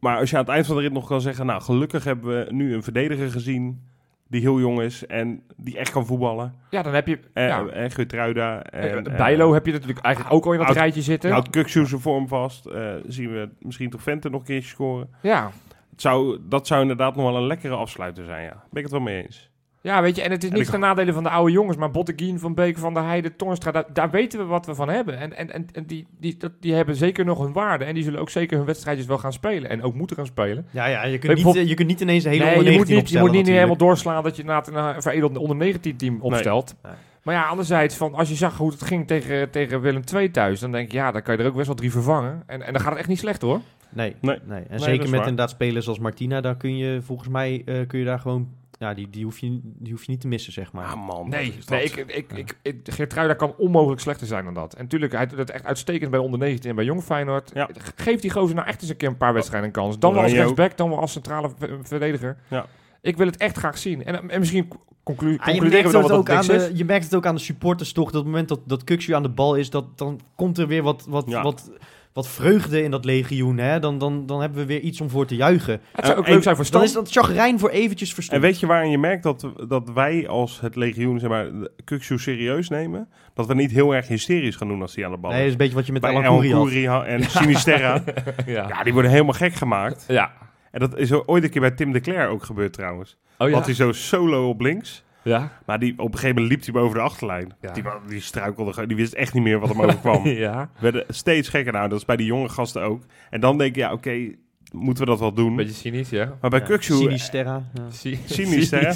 Maar 0.00 0.18
als 0.18 0.30
je 0.30 0.36
aan 0.36 0.42
het 0.42 0.52
eind 0.52 0.66
van 0.66 0.76
de 0.76 0.82
rit 0.82 0.92
nog 0.92 1.06
kan 1.06 1.20
zeggen, 1.20 1.46
nou, 1.46 1.62
gelukkig 1.62 2.04
hebben 2.04 2.44
we 2.46 2.52
nu 2.52 2.74
een 2.74 2.82
verdediger 2.82 3.30
gezien 3.30 3.88
die 4.28 4.40
heel 4.40 4.60
jong 4.60 4.80
is 4.80 5.06
en 5.06 5.42
die 5.56 5.78
echt 5.78 5.90
kan 5.90 6.06
voetballen. 6.06 6.54
ja 6.70 6.82
dan 6.82 6.94
heb 6.94 7.06
je... 7.06 7.18
En, 7.32 7.46
ja. 7.46 7.66
en 7.66 7.90
Geertruida. 7.90 8.62
En, 8.62 9.06
Eh, 9.06 9.16
Bijlo 9.16 9.52
heb 9.54 9.66
je 9.66 9.72
natuurlijk 9.72 9.98
eigenlijk 9.98 10.34
ook 10.34 10.44
al 10.46 10.52
in 10.52 10.58
dat 10.58 10.66
Oud- 10.66 10.76
rijtje 10.76 11.02
zitten. 11.02 11.30
Houdt 11.30 11.50
Kuksu 11.50 11.86
zijn 11.86 12.00
vorm 12.00 12.28
vast. 12.28 12.66
Eh, 12.66 12.94
zien 13.06 13.32
we 13.32 13.48
misschien 13.58 13.90
toch 13.90 14.02
Vente 14.02 14.28
nog 14.30 14.40
een 14.40 14.46
keertje 14.46 14.68
scoren. 14.68 15.08
Ja. 15.22 15.50
Het 15.90 16.00
zou, 16.00 16.38
dat 16.48 16.66
zou 16.66 16.80
inderdaad 16.80 17.16
nog 17.16 17.24
wel 17.24 17.36
een 17.36 17.46
lekkere 17.46 17.74
afsluiter 17.74 18.24
zijn, 18.24 18.42
ja. 18.44 18.52
Ben 18.70 18.82
ik 18.82 18.82
het 18.82 18.90
wel 18.90 19.00
mee 19.00 19.22
eens. 19.22 19.50
Ja, 19.84 20.02
weet 20.02 20.16
je, 20.16 20.22
en 20.22 20.30
het 20.30 20.44
is 20.44 20.50
niet 20.50 20.70
ten 20.70 20.80
nadele 20.80 21.12
van 21.12 21.22
de 21.22 21.28
oude 21.28 21.52
jongens. 21.52 21.76
Maar 21.76 21.90
Botteguin, 21.90 22.38
Van 22.38 22.54
Beek, 22.54 22.78
Van 22.78 22.94
der 22.94 23.04
Heijden, 23.04 23.36
Toornstra, 23.36 23.70
daar, 23.70 23.84
daar 23.92 24.10
weten 24.10 24.38
we 24.38 24.44
wat 24.44 24.66
we 24.66 24.74
van 24.74 24.88
hebben. 24.88 25.18
En, 25.18 25.36
en, 25.36 25.52
en, 25.52 25.66
en 25.72 25.86
die, 25.86 26.06
die, 26.18 26.36
dat, 26.36 26.52
die 26.60 26.74
hebben 26.74 26.96
zeker 26.96 27.24
nog 27.24 27.38
hun 27.38 27.52
waarde. 27.52 27.84
En 27.84 27.94
die 27.94 28.02
zullen 28.02 28.20
ook 28.20 28.30
zeker 28.30 28.56
hun 28.56 28.66
wedstrijdjes 28.66 29.06
wel 29.06 29.18
gaan 29.18 29.32
spelen. 29.32 29.70
En 29.70 29.82
ook 29.82 29.94
moeten 29.94 30.16
gaan 30.16 30.26
spelen. 30.26 30.66
Ja, 30.70 30.86
ja 30.86 31.04
je, 31.04 31.18
kunt 31.18 31.38
je, 31.38 31.44
niet, 31.44 31.68
je 31.68 31.74
kunt 31.74 31.88
niet 31.88 32.00
ineens 32.00 32.24
een 32.24 32.30
hele 32.30 32.44
nee, 32.44 32.56
onder 32.56 32.72
je 32.72 32.78
moet 32.78 32.88
19 32.88 32.96
niet, 32.96 33.10
je 33.10 33.18
moet 33.18 33.36
niet 33.36 33.56
helemaal 33.56 33.76
doorslaan 33.76 34.22
dat 34.22 34.36
je 34.36 34.44
na 34.44 34.66
een 34.66 35.02
veredeld 35.02 35.38
onder 35.38 35.56
19 35.56 35.96
team 35.96 36.20
opstelt. 36.20 36.74
Nee. 36.82 36.92
Maar 37.22 37.34
ja, 37.34 37.44
anderzijds, 37.44 37.96
van, 37.96 38.14
als 38.14 38.28
je 38.28 38.34
zag 38.34 38.56
hoe 38.56 38.70
het 38.70 38.82
ging 38.82 39.06
tegen, 39.06 39.50
tegen 39.50 39.80
Willem 39.80 40.02
II 40.14 40.30
thuis, 40.30 40.60
dan 40.60 40.72
denk 40.72 40.86
ik, 40.86 40.92
ja, 40.92 41.12
dan 41.12 41.22
kan 41.22 41.36
je 41.36 41.42
er 41.42 41.48
ook 41.48 41.54
best 41.54 41.66
wel 41.66 41.76
drie 41.76 41.90
vervangen. 41.90 42.42
En, 42.46 42.62
en 42.62 42.72
dan 42.72 42.82
gaat 42.82 42.90
het 42.90 42.98
echt 42.98 43.08
niet 43.08 43.18
slecht 43.18 43.42
hoor. 43.42 43.60
Nee, 43.88 44.16
Nee. 44.20 44.38
nee. 44.44 44.62
En 44.68 44.80
zeker 44.80 45.02
met 45.02 45.10
waar. 45.10 45.20
inderdaad 45.20 45.50
spelers 45.50 45.88
als 45.88 45.98
Martina, 45.98 46.40
daar 46.40 46.56
kun 46.56 46.76
je 46.76 47.02
volgens 47.02 47.28
mij 47.28 47.62
eh, 47.64 47.86
kun 47.86 47.98
je 47.98 48.04
daar 48.04 48.18
gewoon... 48.18 48.62
Ja, 48.78 48.94
die, 48.94 49.10
die, 49.10 49.24
hoef 49.24 49.38
je, 49.38 49.60
die 49.62 49.92
hoef 49.92 50.04
je 50.04 50.10
niet 50.10 50.20
te 50.20 50.28
missen, 50.28 50.52
zeg 50.52 50.72
maar. 50.72 50.86
Ah 50.86 51.06
man, 51.06 51.28
Nee, 51.28 51.54
nee 51.68 51.84
ik, 51.84 51.96
ik, 51.96 52.32
ik, 52.32 52.56
ik, 52.62 52.78
Geertruida 52.84 53.34
kan 53.34 53.54
onmogelijk 53.56 54.00
slechter 54.00 54.26
zijn 54.26 54.44
dan 54.44 54.54
dat. 54.54 54.74
En 54.74 54.82
natuurlijk, 54.82 55.12
hij 55.12 55.26
doet 55.26 55.38
het 55.38 55.50
echt 55.50 55.64
uitstekend 55.64 56.10
bij 56.10 56.20
onder 56.20 56.38
19 56.38 56.70
en 56.70 56.76
bij 56.76 56.84
Jong 56.84 57.02
Feyenoord. 57.02 57.50
Ja. 57.54 57.68
Geef 57.96 58.20
die 58.20 58.30
gozer 58.30 58.54
nou 58.54 58.68
echt 58.68 58.80
eens 58.80 58.90
een 58.90 58.96
keer 58.96 59.08
een 59.08 59.16
paar 59.16 59.32
wedstrijden 59.34 59.68
een 59.68 59.74
kans. 59.74 59.98
Dan 59.98 60.12
wel 60.12 60.22
als 60.22 60.32
rechtsback, 60.32 60.76
dan 60.76 60.88
wel 60.88 60.98
als 61.00 61.12
centrale 61.12 61.50
verdediger. 61.82 62.36
Ja. 62.48 62.66
Ik 63.00 63.16
wil 63.16 63.26
het 63.26 63.36
echt 63.36 63.56
graag 63.56 63.78
zien. 63.78 64.04
En, 64.04 64.30
en 64.30 64.38
misschien 64.38 64.68
conclu 65.02 65.36
Ah, 65.38 65.46
concluderen 65.46 65.86
we 65.86 65.92
dan 65.92 66.02
het 66.02 66.10
wat 66.10 66.18
ook 66.18 66.26
dat 66.26 66.36
aan 66.36 66.46
de, 66.46 66.70
je 66.74 66.84
merkt 66.84 67.04
het 67.04 67.14
ook 67.14 67.26
aan 67.26 67.34
de 67.34 67.40
supporters 67.40 67.92
toch. 67.92 68.04
Dat 68.10 68.14
op 68.14 68.20
het 68.20 68.30
moment 68.30 68.48
dat, 68.48 68.60
dat 68.64 68.84
Kukshu 68.84 69.14
aan 69.14 69.22
de 69.22 69.28
bal 69.28 69.54
is, 69.54 69.70
dat, 69.70 69.98
dan 69.98 70.20
komt 70.34 70.58
er 70.58 70.66
weer 70.66 70.82
wat, 70.82 71.06
wat, 71.08 71.24
Ja. 71.28 71.42
wat, 71.42 71.70
wat 72.14 72.28
vreugde 72.28 72.82
in 72.82 72.90
dat 72.90 73.04
legioen. 73.04 73.58
Hè? 73.58 73.78
Dan, 73.78 73.98
dan, 73.98 74.26
dan 74.26 74.40
hebben 74.40 74.58
we 74.58 74.66
weer 74.66 74.80
iets 74.80 75.00
om 75.00 75.10
voor 75.10 75.26
te 75.26 75.36
juichen. 75.36 75.80
Het 75.92 76.06
zou 76.06 76.18
ook 76.18 76.26
En- 76.26 76.32
leuk 76.32 76.42
zijn 76.42 76.56
voor 76.56 76.70
Dan 76.70 76.82
is 76.82 76.92
dat 76.92 77.10
chagrijn 77.10 77.58
voor 77.58 77.68
eventjes 77.70 78.08
En 78.08 78.14
verstomd. 78.14 78.42
weet 78.42 78.60
je 78.60 78.66
waarin 78.66 78.90
je 78.90 78.98
merkt 78.98 79.22
dat, 79.22 79.46
dat 79.68 79.90
wij 79.94 80.28
als 80.28 80.60
het 80.60 80.76
legioen, 80.76 81.18
zeg 81.18 81.28
maar, 81.28 81.46
Kuksu 81.84 82.18
serieus 82.18 82.68
nemen? 82.68 83.08
Dat 83.34 83.46
we 83.46 83.54
niet 83.54 83.70
heel 83.70 83.94
erg 83.94 84.08
hysterisch 84.08 84.56
gaan 84.56 84.68
doen 84.68 84.80
als 84.82 84.94
die 84.94 85.04
aan 85.04 85.10
de 85.12 85.16
bal 85.18 85.30
Nee, 85.30 85.38
dat 85.38 85.46
is. 85.46 85.52
een 85.52 85.58
beetje 85.58 85.74
wat 85.74 85.86
je 85.86 85.92
met 85.92 86.00
Bij 86.00 86.10
Alan 86.10 86.86
had. 86.86 87.04
En 87.04 87.22
Sinisterra. 87.30 88.02
ja. 88.46 88.68
ja, 88.68 88.82
die 88.82 88.92
worden 88.92 89.10
helemaal 89.10 89.32
gek 89.32 89.54
gemaakt. 89.54 90.04
ja. 90.08 90.32
En 90.70 90.80
dat 90.80 90.96
is 90.98 91.12
ooit 91.12 91.44
een 91.44 91.50
keer 91.50 91.60
bij 91.60 91.70
Tim 91.70 91.92
de 91.92 92.00
Cler 92.00 92.28
ook 92.28 92.44
gebeurd 92.44 92.72
trouwens. 92.72 93.16
Oh 93.38 93.48
ja? 93.48 93.54
Had 93.54 93.64
hij 93.66 93.74
zo 93.74 93.92
solo 93.92 94.48
op 94.48 94.60
links. 94.60 95.03
Ja? 95.24 95.52
Maar 95.66 95.78
die, 95.78 95.92
op 95.98 96.12
een 96.12 96.18
gegeven 96.18 96.34
moment 96.42 96.48
liep 96.52 96.64
hij 96.64 96.82
boven 96.82 96.96
de 96.96 97.02
achterlijn. 97.04 97.52
Ja. 97.60 97.72
Die, 97.72 97.84
die 98.08 98.20
struikelde, 98.20 98.72
gewoon- 98.72 98.88
die 98.88 98.96
wist 98.96 99.12
echt 99.12 99.34
niet 99.34 99.42
meer 99.42 99.58
wat 99.60 99.68
hem 99.68 99.80
overkwam. 99.84 100.26
ja. 100.26 100.70
werden 100.80 101.04
steeds 101.08 101.48
gekker. 101.48 101.72
Nou, 101.72 101.88
dat 101.88 101.98
is 101.98 102.04
bij 102.04 102.16
die 102.16 102.26
jonge 102.26 102.48
gasten 102.48 102.82
ook. 102.82 103.02
En 103.30 103.40
dan 103.40 103.58
denk 103.58 103.74
je, 103.74 103.80
ja, 103.80 103.92
oké, 103.92 104.34
moeten 104.72 105.04
we 105.04 105.10
dat 105.10 105.18
wel 105.20 105.32
doen? 105.32 105.56
Beetje 105.56 105.72
cynisch, 105.74 106.10
ja. 106.10 106.36
Maar 106.40 106.50
bij 106.50 106.58
Ja, 106.60 106.66
Kukshoe... 106.66 106.96
Sinisterra. 106.98 107.62
Ja. 107.72 107.82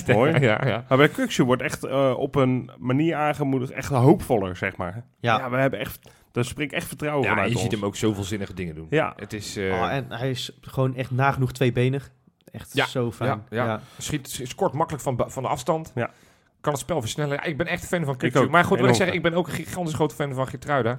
Mooi. 0.14 0.32
Ja, 0.40 0.66
ja. 0.66 0.84
Maar 0.88 0.98
bij 0.98 1.08
Kukshoe 1.08 1.46
wordt 1.46 1.62
echt 1.62 1.84
eh, 1.84 2.14
op 2.16 2.34
een 2.34 2.70
manier 2.78 3.14
aangemoedigd, 3.14 3.70
echt 3.72 3.88
hoopvoller, 3.88 4.56
zeg 4.56 4.76
maar. 4.76 5.04
Ja, 5.20 5.38
Ja. 5.38 5.50
we 5.50 5.56
hebben 5.56 5.78
echt, 5.80 6.10
daar 6.32 6.44
spreekt 6.44 6.72
echt 6.72 6.86
vertrouwen 6.86 7.22
Ja, 7.24 7.28
vanuit 7.30 7.48
je 7.48 7.54
ons. 7.54 7.62
ziet 7.64 7.72
hem 7.72 7.84
ook 7.84 7.96
zoveel 7.96 8.24
zinnige 8.24 8.54
dingen 8.54 8.74
doen. 8.74 8.86
Ja, 8.90 9.12
Het 9.16 9.32
is... 9.32 9.56
eh, 9.56 9.72
Oh, 9.72 9.92
en 9.92 10.06
hij 10.08 10.30
is 10.30 10.58
gewoon 10.60 10.94
echt 10.94 11.10
nagenoeg 11.10 11.52
tweebenig. 11.52 12.10
Echt 12.60 12.74
Ja, 12.74 12.86
zo 12.86 13.12
fijn. 13.12 13.42
ja, 13.50 13.64
ja. 13.64 13.80
Schiet, 13.98 14.40
scoort 14.42 14.72
makkelijk 14.72 15.04
van, 15.04 15.24
van 15.26 15.42
de 15.42 15.48
afstand. 15.48 15.92
Ja. 15.94 16.10
Kan 16.60 16.72
het 16.72 16.82
spel 16.82 17.00
versnellen. 17.00 17.44
Ik 17.44 17.56
ben 17.56 17.66
echt 17.66 17.86
fan 17.86 18.04
van 18.04 18.14
ook, 18.14 18.50
Maar 18.50 18.64
goed, 18.64 18.70
wat 18.70 18.78
ik 18.78 18.78
enorm 18.78 18.94
zeg, 18.94 19.06
fan. 19.06 19.16
ik 19.16 19.22
ben 19.22 19.34
ook 19.34 19.46
een 19.46 19.52
gigantisch 19.52 19.94
grote 19.94 20.14
fan 20.14 20.34
van 20.34 20.48
Gertruida. 20.48 20.98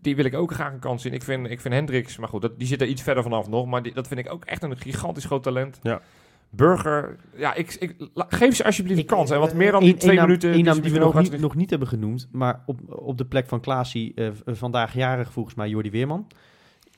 Die 0.00 0.16
wil 0.16 0.24
ik 0.24 0.34
ook 0.34 0.52
graag 0.52 0.72
een 0.72 0.78
kans 0.78 1.04
in. 1.04 1.12
Ik 1.12 1.22
vind, 1.22 1.50
ik 1.50 1.60
vind 1.60 1.74
Hendricks, 1.74 2.16
maar 2.18 2.28
goed, 2.28 2.42
dat, 2.42 2.58
die 2.58 2.66
zit 2.66 2.80
er 2.80 2.86
iets 2.86 3.02
verder 3.02 3.22
vanaf 3.22 3.48
nog. 3.48 3.66
Maar 3.66 3.82
die, 3.82 3.94
dat 3.94 4.08
vind 4.08 4.20
ik 4.20 4.32
ook 4.32 4.44
echt 4.44 4.62
een 4.62 4.76
gigantisch 4.78 5.24
groot 5.24 5.42
talent. 5.42 5.78
Ja. 5.82 6.00
Burger, 6.50 7.16
ja, 7.36 7.54
ik, 7.54 7.74
ik, 7.78 7.94
la- 8.14 8.26
geef 8.28 8.56
ze 8.56 8.64
alsjeblieft 8.64 9.00
een 9.00 9.06
kans. 9.06 9.30
En 9.30 9.38
wat 9.38 9.50
Eh, 9.50 9.56
meer 9.56 9.72
dan 9.72 9.82
die 9.82 9.94
twee 9.94 10.20
minuten. 10.20 10.52
die 10.52 10.80
die 10.80 10.92
we 10.92 10.98
nog 10.98 11.14
niet, 11.20 11.40
nog 11.40 11.54
niet 11.54 11.70
hebben 11.70 11.88
genoemd, 11.88 12.28
maar 12.32 12.62
op, 12.66 12.80
op 12.88 13.18
de 13.18 13.24
plek 13.24 13.48
van 13.48 13.60
Klaasie 13.60 14.12
eh, 14.14 14.28
vandaag 14.46 14.94
jarig 14.94 15.32
volgens 15.32 15.54
mij 15.54 15.68
Jordi 15.68 15.90
Weerman. 15.90 16.26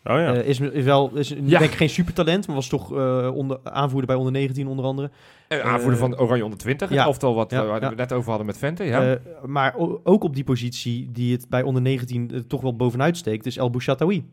Oh 0.05 0.17
ja. 0.19 0.35
Eh, 0.35 0.49
is, 0.49 0.61
is 0.61 0.85
wel, 0.85 1.11
is 1.15 1.29
Ja. 1.29 1.59
denk 1.59 1.71
ik 1.71 1.77
geen 1.77 1.89
supertalent, 1.89 2.47
maar 2.47 2.57
was 2.57 2.69
toch 2.69 2.97
eh, 2.97 3.31
onder, 3.35 3.59
aanvoerder 3.63 4.07
bij 4.07 4.17
onder 4.17 4.33
19 4.33 4.67
onder 4.67 4.85
andere. 4.85 5.11
Eh, 5.49 5.61
aanvoerder 5.61 5.99
van 5.99 6.19
Oranje 6.19 6.45
onder 6.45 6.59
20. 6.59 6.89
ja. 6.91 6.97
Het 6.97 7.07
elftal 7.07 7.35
wat 7.35 7.51
Ja, 7.51 7.67
waar 7.67 7.81
we 7.81 7.87
het 7.87 7.97
net 7.97 8.13
over 8.13 8.29
hadden 8.29 8.47
met 8.47 8.59
Vente. 8.59 8.85
Ja. 8.85 9.13
Eh, 9.13 9.21
maar 9.45 9.75
ook 10.03 10.25
op 10.25 10.35
die 10.35 10.45
positie 10.45 11.09
die 11.13 11.33
het 11.33 11.49
bij 11.49 11.63
onder 11.63 11.83
19 11.83 12.31
eh, 12.35 12.39
toch 12.41 12.61
wel 12.61 12.77
bovenuit 12.77 13.17
steekt, 13.17 13.47
is 13.47 13.57
El 13.57 13.71
Bouchatoui. 13.71 14.25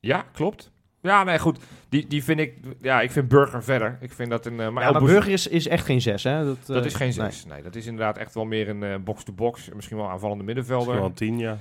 ja, 0.00 0.24
klopt. 0.32 0.70
Ja, 1.02 1.24
nee, 1.24 1.38
goed. 1.38 1.58
Die, 1.88 2.06
die 2.06 2.24
vind 2.24 2.40
ik... 2.40 2.54
Ja, 2.80 3.00
ik 3.00 3.10
vind 3.10 3.28
Burger 3.28 3.62
verder. 3.64 3.98
Ik 4.00 4.12
vind 4.12 4.30
dat 4.30 4.46
een... 4.46 4.54
maar 4.56 4.72
Maar, 4.72 4.92
Bouch- 4.92 5.04
Burger 5.06 5.32
is, 5.32 5.46
is 5.46 5.68
echt 5.68 5.84
geen 5.84 6.00
6, 6.00 6.22
hè? 6.24 6.44
Dat, 6.44 6.56
Dat 6.66 6.84
is 6.84 6.94
geen 6.94 7.06
nee. 7.06 7.30
zes. 7.30 7.44
Nee. 7.44 7.62
dat 7.62 7.74
is 7.74 7.86
inderdaad 7.86 8.18
echt 8.18 8.34
wel 8.34 8.44
meer 8.44 8.68
een 8.68 9.04
box-to-box. 9.04 9.68
Misschien 9.74 9.96
wel 9.96 10.10
aanvallende 10.10 10.44
Misschien 10.44 10.64
middenvelder. 10.66 10.94
wel 11.00 11.04
een 11.10 11.14
tien, 11.14 11.38
ja. 11.38 11.58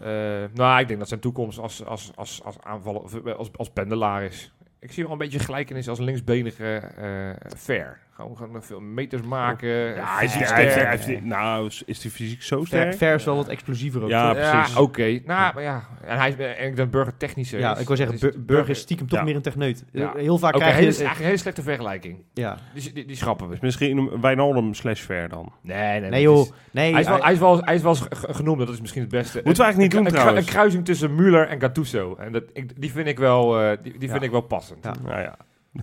Eh, 0.00 0.44
nou, 0.54 0.80
ik 0.80 0.88
denk 0.88 0.98
dat 0.98 1.08
zijn 1.08 1.20
toekomst 1.20 1.58
als, 1.58 1.84
als, 1.84 2.12
als, 2.14 2.40
als 2.44 2.56
aanvaller, 2.60 3.28
eh, 3.28 3.34
als, 3.34 3.50
als 3.56 3.70
pendelaar 3.70 4.22
is. 4.22 4.52
Ik 4.78 4.92
zie 4.92 5.02
wel 5.02 5.12
een 5.12 5.18
beetje 5.18 5.38
gelijkenis 5.38 5.88
als 5.88 5.98
linksbenige 5.98 6.76
eh 6.76 7.50
Ver. 7.56 7.98
Gewoon, 8.18 8.36
gewoon 8.36 8.62
veel 8.62 8.80
meters 8.80 9.22
maken. 9.22 9.68
Ja, 9.68 10.16
hij 10.16 10.24
is, 10.24 10.32
hij 10.34 10.42
is- 10.42 10.48
sterk. 10.48 10.74
hij 10.74 10.96
heeft- 10.98 11.24
nou, 11.24 11.70
is 11.86 12.00
die 12.00 12.10
fysiek 12.10 12.42
zo 12.42 12.64
sterk? 12.64 12.94
Ver 12.94 13.14
is 13.14 13.24
wel 13.24 13.36
wat 13.36 13.48
explosiever 13.48 14.02
ook. 14.02 14.08
Ja, 14.08 14.28
toch? 14.32 14.42
Ja, 14.42 14.58
precies. 14.58 14.76
oké. 14.76 15.20
Nou, 15.24 15.54
maar 15.54 15.62
ja. 15.62 15.82
En 16.04 16.18
hij 16.18 16.28
is 16.28 16.36
en 16.36 16.66
ik 16.66 16.76
denk 16.76 16.90
Burger 16.90 17.16
technischer. 17.16 17.58
Ja, 17.58 17.74
is. 17.74 17.80
ik 17.80 17.86
wil 17.86 17.96
zeggen, 17.96 18.44
Burger 18.46 18.70
is 18.70 18.78
stiekem 18.78 19.08
toch 19.08 19.18
Ja. 19.18 19.24
meer 19.24 19.34
een 19.36 19.42
techneut. 19.42 19.84
Ja. 19.92 20.14
Eh, 20.14 20.20
Heel 20.20 20.38
vaak 20.38 20.54
Oké, 20.54 20.64
krijg 20.64 20.76
hele- 20.76 20.86
je... 20.86 20.92
eigenlijk 20.96 21.18
een 21.20 21.24
hele 21.26 21.36
slechte 21.38 21.62
vergelijking. 21.62 22.18
ja. 22.34 22.58
Die, 22.74 22.92
die, 22.92 23.04
die 23.06 23.16
schrappen 23.16 23.46
we. 23.46 23.52
Dus 23.52 23.60
misschien 23.62 24.20
Wijnaldum 24.20 24.74
slash 24.74 25.00
Ver 25.00 25.28
dan. 25.28 25.52
Nee, 25.62 26.00
nee. 26.00 26.10
Nee 26.10 26.22
joh, 26.22 26.38
is- 26.40 26.52
nee. 26.70 26.92
hij, 26.92 27.00
is 27.00 27.06
wel, 27.08 27.22
hij- 27.22 27.32
is 27.32 27.38
wel, 27.38 27.60
hij 27.64 27.74
is 27.74 27.82
wel 27.82 27.94
genoemd, 28.10 28.58
dat 28.58 28.68
is 28.68 28.80
misschien 28.80 29.02
het 29.02 29.10
beste. 29.10 29.40
Moeten 29.44 29.56
we 29.56 29.62
eigenlijk 29.62 29.76
niet 29.92 29.92
Een- 29.92 30.04
doen 30.04 30.06
een, 30.06 30.20
trouwens. 30.24 30.46
Een 30.46 30.52
kruising 30.52 30.84
tussen 30.84 31.10
Müller 31.16 31.48
en 31.50 31.60
Gattuso. 31.60 32.14
En 32.18 32.32
dat, 32.32 32.42
ik, 32.52 32.80
die, 32.80 32.92
vind 32.92 33.06
ik 33.06 33.18
wel, 33.18 33.60
eh, 33.60 33.76
die, 33.82 33.98
die 33.98 34.10
vind 34.10 34.22
ik 34.22 34.30
wel 34.30 34.40
passend. 34.40 34.88
Ja. 35.06 35.36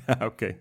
Ja, 0.08 0.26
oké. 0.26 0.56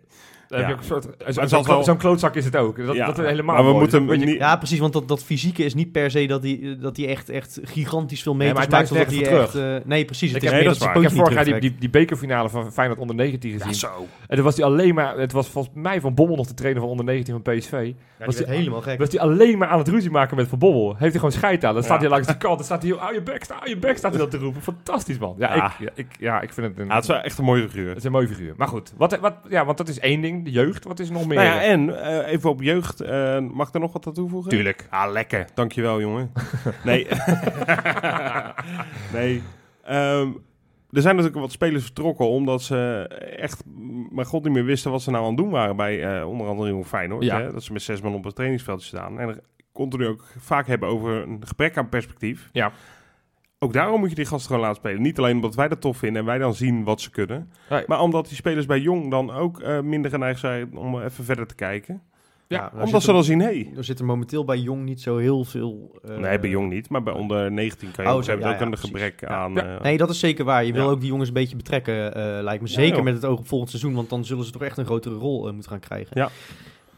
Dan 0.54 0.64
heb 0.64 0.78
Ja. 0.78 0.84
je 0.84 0.90
ook 0.90 0.96
een 0.96 1.02
soort, 1.02 1.38
het 1.40 1.50
zo'n 1.50 1.84
wel- 1.84 1.96
klootzak 1.96 2.34
is 2.34 2.44
het 2.44 2.56
ook. 2.56 2.86
Dat, 2.86 2.94
Ja, 2.96 3.06
dat 3.06 3.18
is 3.18 3.24
helemaal 3.26 3.54
maar 3.54 3.64
we 3.64 3.70
mooi. 3.70 3.80
moeten 4.06 4.06
Dat 4.28 4.36
Ja, 4.38 4.56
precies, 4.56 4.78
want 4.78 4.92
dat, 4.92 5.08
dat 5.08 5.24
fysieke 5.24 5.64
is 5.64 5.74
niet 5.74 5.92
per 5.92 6.10
se 6.10 6.26
dat 6.26 6.42
hij 6.42 6.76
dat 6.80 6.94
die 6.94 7.06
echt, 7.06 7.28
echt 7.28 7.60
gigantisch 7.62 8.22
veel 8.22 8.34
Nee, 8.36 8.48
meters 8.48 8.68
maar 8.68 8.78
hij 8.80 8.88
maakt. 8.96 9.06
dat 9.06 9.14
hij 9.14 9.30
nergens 9.30 9.54
echt, 9.54 9.82
eh, 9.82 9.88
nee, 9.88 10.04
precies. 10.04 10.32
Het 10.32 10.42
Ik 10.42 10.42
is 10.42 10.48
heb- 10.48 10.60
meer 10.60 10.70
nee, 10.70 10.78
dat 10.78 10.78
dat 10.78 10.82
ze 10.82 10.88
is 10.88 10.96
Ik 10.96 11.02
heb 11.02 11.18
vorig 11.18 11.34
jaar 11.34 11.44
die, 11.60 11.70
die, 11.70 11.78
die 11.80 11.90
bekerfinale 11.90 12.48
van 12.48 12.72
Feyenoord 12.72 13.00
onder 13.00 13.16
19 13.16 13.50
gezien. 13.52 13.66
Ja, 13.68 13.72
zo. 13.74 14.06
En 14.28 14.36
dan 14.36 14.44
was 14.44 14.56
hij 14.56 14.64
alleen 14.64 14.94
maar... 14.94 15.18
Het 15.18 15.32
was 15.32 15.48
volgens 15.48 15.74
mij 15.76 16.00
Van 16.00 16.14
Bommel 16.14 16.36
nog 16.36 16.46
de 16.46 16.54
trainer 16.54 16.80
van 16.82 16.90
onder 16.90 17.04
19 17.06 17.40
van 17.42 17.54
PSV. 17.54 17.70
Ja, 18.18 18.24
was 18.26 18.36
die 18.36 18.46
werd 18.46 18.58
helemaal 18.58 18.80
gek. 18.80 18.98
Was 18.98 19.08
hij 19.10 19.20
alleen 19.20 19.58
maar 19.58 19.68
aan 19.68 19.78
het 19.78 19.88
ruzie 19.88 20.10
maken 20.10 20.36
met 20.36 20.48
Van 20.48 20.58
Bommel. 20.58 20.88
Heeft 20.88 21.00
hij 21.00 21.10
gewoon 21.12 21.32
scheid 21.32 21.64
aan. 21.64 21.74
Dan 21.74 21.82
staat 21.82 21.94
Ja. 21.96 22.00
hij 22.02 22.10
langs 22.10 22.26
de 22.26 22.36
kant. 22.36 22.56
Dan 22.56 22.64
staat 22.64 22.82
hij... 22.82 22.92
Hou 22.98 23.14
je 23.14 23.22
bek, 23.22 23.44
hou 23.48 23.68
je 23.68 23.76
bek, 23.76 23.96
staat 23.96 24.10
hij 24.10 24.20
dat 24.20 24.30
te 24.30 24.38
roepen. 24.38 24.62
Fantastisch, 24.62 25.18
man. 25.18 25.34
Ja, 25.38 25.54
Ja. 25.54 25.72
Ik, 25.94 26.06
ja, 26.18 26.34
ja, 26.42 26.48
vind 26.52 26.66
het 26.66 26.78
een... 26.78 26.86
Ja, 26.86 26.94
het 26.94 27.02
is 27.02 27.08
wel 27.08 27.20
echt 27.20 27.38
een 27.38 27.44
mooie 27.44 27.68
figuur. 27.68 27.88
het 27.88 27.96
is 27.98 28.04
een 28.04 28.12
mooie 28.12 28.28
figuur. 28.28 28.54
Maar 28.56 28.68
goed, 28.68 28.92
wat, 28.96 29.18
wat, 29.18 29.34
ja, 29.48 29.64
want 29.64 29.78
dat 29.78 29.88
is 29.88 29.98
één 29.98 30.20
ding, 30.20 30.43
de 30.44 30.50
jeugd. 30.50 30.84
Wat 30.84 30.98
is 30.98 31.10
nog 31.10 31.26
meer? 31.26 31.36
Nou 31.36 31.48
ja, 31.48 31.62
en 31.62 32.02
eh, 32.02 32.32
even 32.32 32.50
op 32.50 32.62
jeugd. 32.62 33.00
eh, 33.00 33.38
mag 33.38 33.68
ik 33.68 33.74
er 33.74 33.80
nog 33.80 33.92
wat 33.92 34.06
aan 34.06 34.12
toevoegen? 34.12 34.50
Tuurlijk. 34.50 34.86
Ah, 34.90 35.12
lekker. 35.12 35.46
Dankjewel, 35.54 36.00
jongen. 36.00 36.32
nee. 36.84 37.06
nee. 39.12 39.42
Ehm, 39.84 40.28
er 40.90 41.02
zijn 41.02 41.16
natuurlijk 41.16 41.42
wat 41.42 41.52
spelers 41.52 41.82
vertrokken 41.84 42.28
omdat 42.28 42.62
ze 42.62 43.08
echt, 43.38 43.62
maar 44.10 44.26
god 44.26 44.44
niet 44.44 44.52
meer 44.52 44.64
wisten 44.64 44.90
wat 44.90 45.02
ze 45.02 45.10
nou 45.10 45.22
aan 45.22 45.28
het 45.28 45.38
doen 45.38 45.50
waren 45.50 45.76
bij 45.76 46.18
eh, 46.20 46.28
onder 46.28 46.46
andere 46.46 46.68
Jong 46.68 46.86
Feyenoord. 46.86 47.24
Ja. 47.24 47.40
Hè? 47.40 47.52
Dat 47.52 47.62
ze 47.62 47.72
met 47.72 47.82
zes 47.82 48.00
man 48.00 48.14
op 48.14 48.24
het 48.24 48.34
trainingsveld 48.34 48.82
staan. 48.82 49.20
En 49.20 49.28
er 49.28 49.40
continu 49.72 50.06
ook 50.06 50.24
vaak 50.38 50.66
hebben 50.66 50.88
over 50.88 51.22
een 51.22 51.42
gebrek 51.46 51.76
aan 51.76 51.88
perspectief. 51.88 52.48
Ja. 52.52 52.72
Ook 53.64 53.72
daarom 53.72 54.00
moet 54.00 54.08
je 54.08 54.14
die 54.14 54.24
gasten 54.24 54.46
gewoon 54.46 54.62
laten 54.62 54.80
spelen. 54.80 55.02
Niet 55.02 55.18
alleen 55.18 55.34
omdat 55.34 55.54
wij 55.54 55.68
dat 55.68 55.80
tof 55.80 55.96
vinden 55.96 56.20
en 56.20 56.26
wij 56.26 56.38
dan 56.38 56.54
zien 56.54 56.84
wat 56.84 57.00
ze 57.00 57.10
kunnen. 57.10 57.50
Maar 57.86 58.00
omdat 58.00 58.26
die 58.28 58.36
spelers 58.36 58.66
bij 58.66 58.80
Jong 58.80 59.10
dan 59.10 59.30
ook 59.30 59.60
eh, 59.60 59.80
minder 59.80 60.10
geneigd 60.10 60.40
zijn 60.40 60.76
om 60.76 61.00
even 61.02 61.24
verder 61.24 61.46
te 61.46 61.54
kijken. 61.54 62.02
Ja, 62.46 62.58
daar 62.74 62.84
omdat 62.84 63.02
ze 63.02 63.08
er- 63.08 63.14
dan 63.14 63.24
zien, 63.24 63.38
hé, 63.40 63.44
hey, 63.46 63.72
Er 63.76 63.84
zit 63.84 63.98
er 63.98 64.04
momenteel 64.04 64.44
bij 64.44 64.58
Jong 64.58 64.84
niet 64.84 65.00
zo 65.00 65.16
heel 65.16 65.44
veel... 65.44 65.98
eh, 66.08 66.16
nee, 66.16 66.38
bij 66.38 66.50
Jong 66.50 66.70
niet, 66.72 66.88
maar 66.88 67.02
bij 67.02 67.12
onder 67.14 67.52
19 67.52 67.90
kan 67.90 68.04
je 68.04 68.10
Oh, 68.10 68.16
ook, 68.16 68.22
zo, 68.24 68.28
hebben 68.30 68.46
ja, 68.48 68.52
ook 68.54 68.58
ja, 68.60 68.64
een 68.66 68.72
precies. 68.72 68.90
gebrek 68.90 69.20
Ja. 69.20 69.28
aan. 69.28 69.52
Ja. 69.54 69.74
eh, 69.76 69.80
Nee, 69.82 69.96
dat 69.96 70.10
is 70.10 70.18
zeker 70.18 70.44
waar. 70.44 70.64
Je 70.64 70.72
wil 70.72 70.84
Ja. 70.84 70.90
ook 70.90 71.00
die 71.00 71.08
jongens 71.08 71.28
een 71.28 71.34
beetje 71.34 71.56
betrekken, 71.56 72.14
eh, 72.14 72.22
lijkt 72.42 72.62
me. 72.62 72.68
Ja, 72.68 72.74
Zeker 72.74 73.02
met 73.02 73.14
het 73.14 73.24
oog 73.24 73.38
op 73.38 73.46
volgend 73.48 73.70
seizoen, 73.70 73.94
want 73.94 74.10
dan 74.10 74.24
zullen 74.24 74.44
ze 74.44 74.50
toch 74.52 74.62
echt 74.62 74.78
een 74.78 74.84
grotere 74.84 75.14
rol 75.14 75.52
moeten 75.52 75.70
gaan 75.70 75.80
krijgen. 75.80 76.10
Ja. 76.20 76.28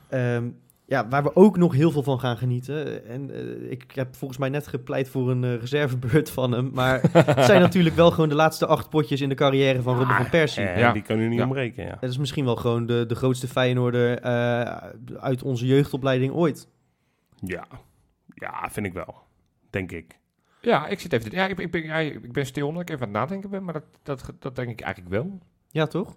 Ehm, 0.08 0.44
ja, 0.86 1.08
waar 1.08 1.22
we 1.22 1.36
ook 1.36 1.56
nog 1.56 1.72
heel 1.74 1.90
veel 1.90 2.02
van 2.02 2.20
gaan 2.20 2.36
genieten. 2.36 3.06
En 3.06 3.30
eh, 3.30 3.70
ik 3.70 3.84
heb 3.94 4.16
volgens 4.16 4.38
mij 4.40 4.48
net 4.48 4.66
gepleit 4.66 5.08
voor 5.08 5.30
een 5.30 5.44
eh, 5.44 5.54
reservebeurt 5.60 6.30
van 6.30 6.52
hem. 6.52 6.70
Maar 6.74 7.00
het 7.12 7.44
zijn 7.44 7.60
natuurlijk 7.68 7.94
wel 7.96 8.10
gewoon 8.10 8.28
de 8.28 8.34
laatste 8.34 8.66
acht 8.66 8.90
potjes 8.90 9.20
in 9.20 9.28
de 9.28 9.34
carrière 9.34 9.82
van 9.82 9.96
Robin 9.98 10.16
van 10.16 10.30
Persie. 10.30 10.64
eh, 10.64 10.78
Ja. 10.78 10.92
Die 10.92 11.02
kan 11.02 11.18
u 11.18 11.28
niet 11.28 11.38
Ja. 11.38 11.44
omrekenen, 11.44 11.86
ja. 11.86 11.96
Het 12.00 12.10
is 12.10 12.18
misschien 12.18 12.44
wel 12.44 12.56
gewoon 12.56 12.86
de, 12.86 13.04
de 13.06 13.14
grootste 13.14 13.48
Feyenoorder 13.48 14.18
eh, 14.18 14.76
uit 15.18 15.42
onze 15.42 15.66
jeugdopleiding 15.66 16.32
ooit. 16.32 16.68
Ja. 17.40 17.66
ja, 18.34 18.68
vind 18.70 18.86
ik 18.86 18.92
wel. 18.92 19.14
Denk 19.70 19.92
ik. 19.92 20.18
Ja, 20.60 20.86
ik 20.86 21.00
zit 21.00 21.12
even... 21.12 21.30
Ja, 21.30 21.46
ik, 21.46 21.58
ik, 21.58 21.70
ben, 21.70 21.82
ja, 21.82 21.96
ik 21.98 22.32
ben 22.32 22.46
stil 22.46 22.66
omdat 22.68 22.82
ik 22.82 22.88
even 22.90 23.00
aan 23.06 23.08
het 23.08 23.18
nadenken 23.20 23.50
ben. 23.50 23.64
Maar 23.64 23.72
dat, 23.72 23.84
dat, 24.02 24.32
dat 24.38 24.56
denk 24.56 24.68
ik 24.70 24.80
eigenlijk 24.80 25.14
wel. 25.14 25.38
Ja, 25.70 25.86
toch? 25.86 26.16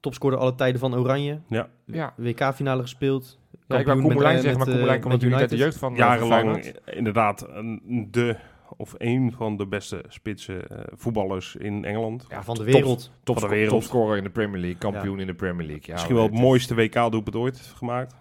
Topscorer 0.00 0.38
alle 0.38 0.54
tijden 0.54 0.80
van 0.80 0.94
Oranje. 0.96 1.40
Ja, 1.86 2.12
WK-finale 2.16 2.82
gespeeld. 2.82 3.38
ja 3.68 3.78
ik 3.78 3.86
wou 3.86 4.00
Koemelijn 4.00 4.36
eh, 4.36 4.40
zeggen, 4.42 4.58
maar 4.58 4.66
Koemelijn 4.68 4.96
eh, 4.96 5.02
komt 5.02 5.12
met 5.12 5.12
natuurlijk 5.12 5.40
uit 5.40 5.50
de 5.50 5.56
jeugd 5.56 5.76
van 5.78 5.92
eh, 5.92 5.98
Jarenlang 5.98 6.56
eh, 6.56 6.96
inderdaad 6.96 7.46
een, 7.48 8.08
de 8.10 8.36
of 8.76 8.94
een 8.98 9.32
van 9.36 9.56
de 9.56 9.66
beste 9.66 10.04
spitse 10.08 10.56
eh, 10.66 10.78
voetballers 10.92 11.56
in 11.56 11.84
Engeland. 11.84 12.26
Ja, 12.28 12.42
van 12.42 12.54
de 12.54 12.64
wereld. 12.64 13.10
Top, 13.22 13.38
van 13.38 13.48
de 13.48 13.54
wereld. 13.54 13.70
Topscorer 13.80 14.16
in 14.16 14.24
de 14.24 14.30
Premier 14.30 14.60
League, 14.60 14.78
kampioen 14.78 15.20
in 15.20 15.26
de 15.26 15.34
Premier 15.34 15.66
League. 15.66 15.84
Ja, 15.86 15.92
Misschien 15.92 16.14
wel 16.14 16.24
het 16.24 16.32
is- 16.34 16.40
mooiste 16.40 16.74
WK-doelpunt 16.74 17.36
ooit 17.36 17.58
gemaakt. 17.76 18.14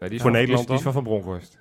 Nee, 0.00 0.08
die 0.10 0.18
is 0.18 0.22
voor 0.22 0.30
van, 0.30 0.40
Nederland 0.40 0.66
die 0.68 0.76
is, 0.76 0.82
die 0.82 0.88
is 0.88 0.94
dan? 0.94 1.02
van 1.02 1.02
Van 1.02 1.22
Bronckhorst. 1.22 1.58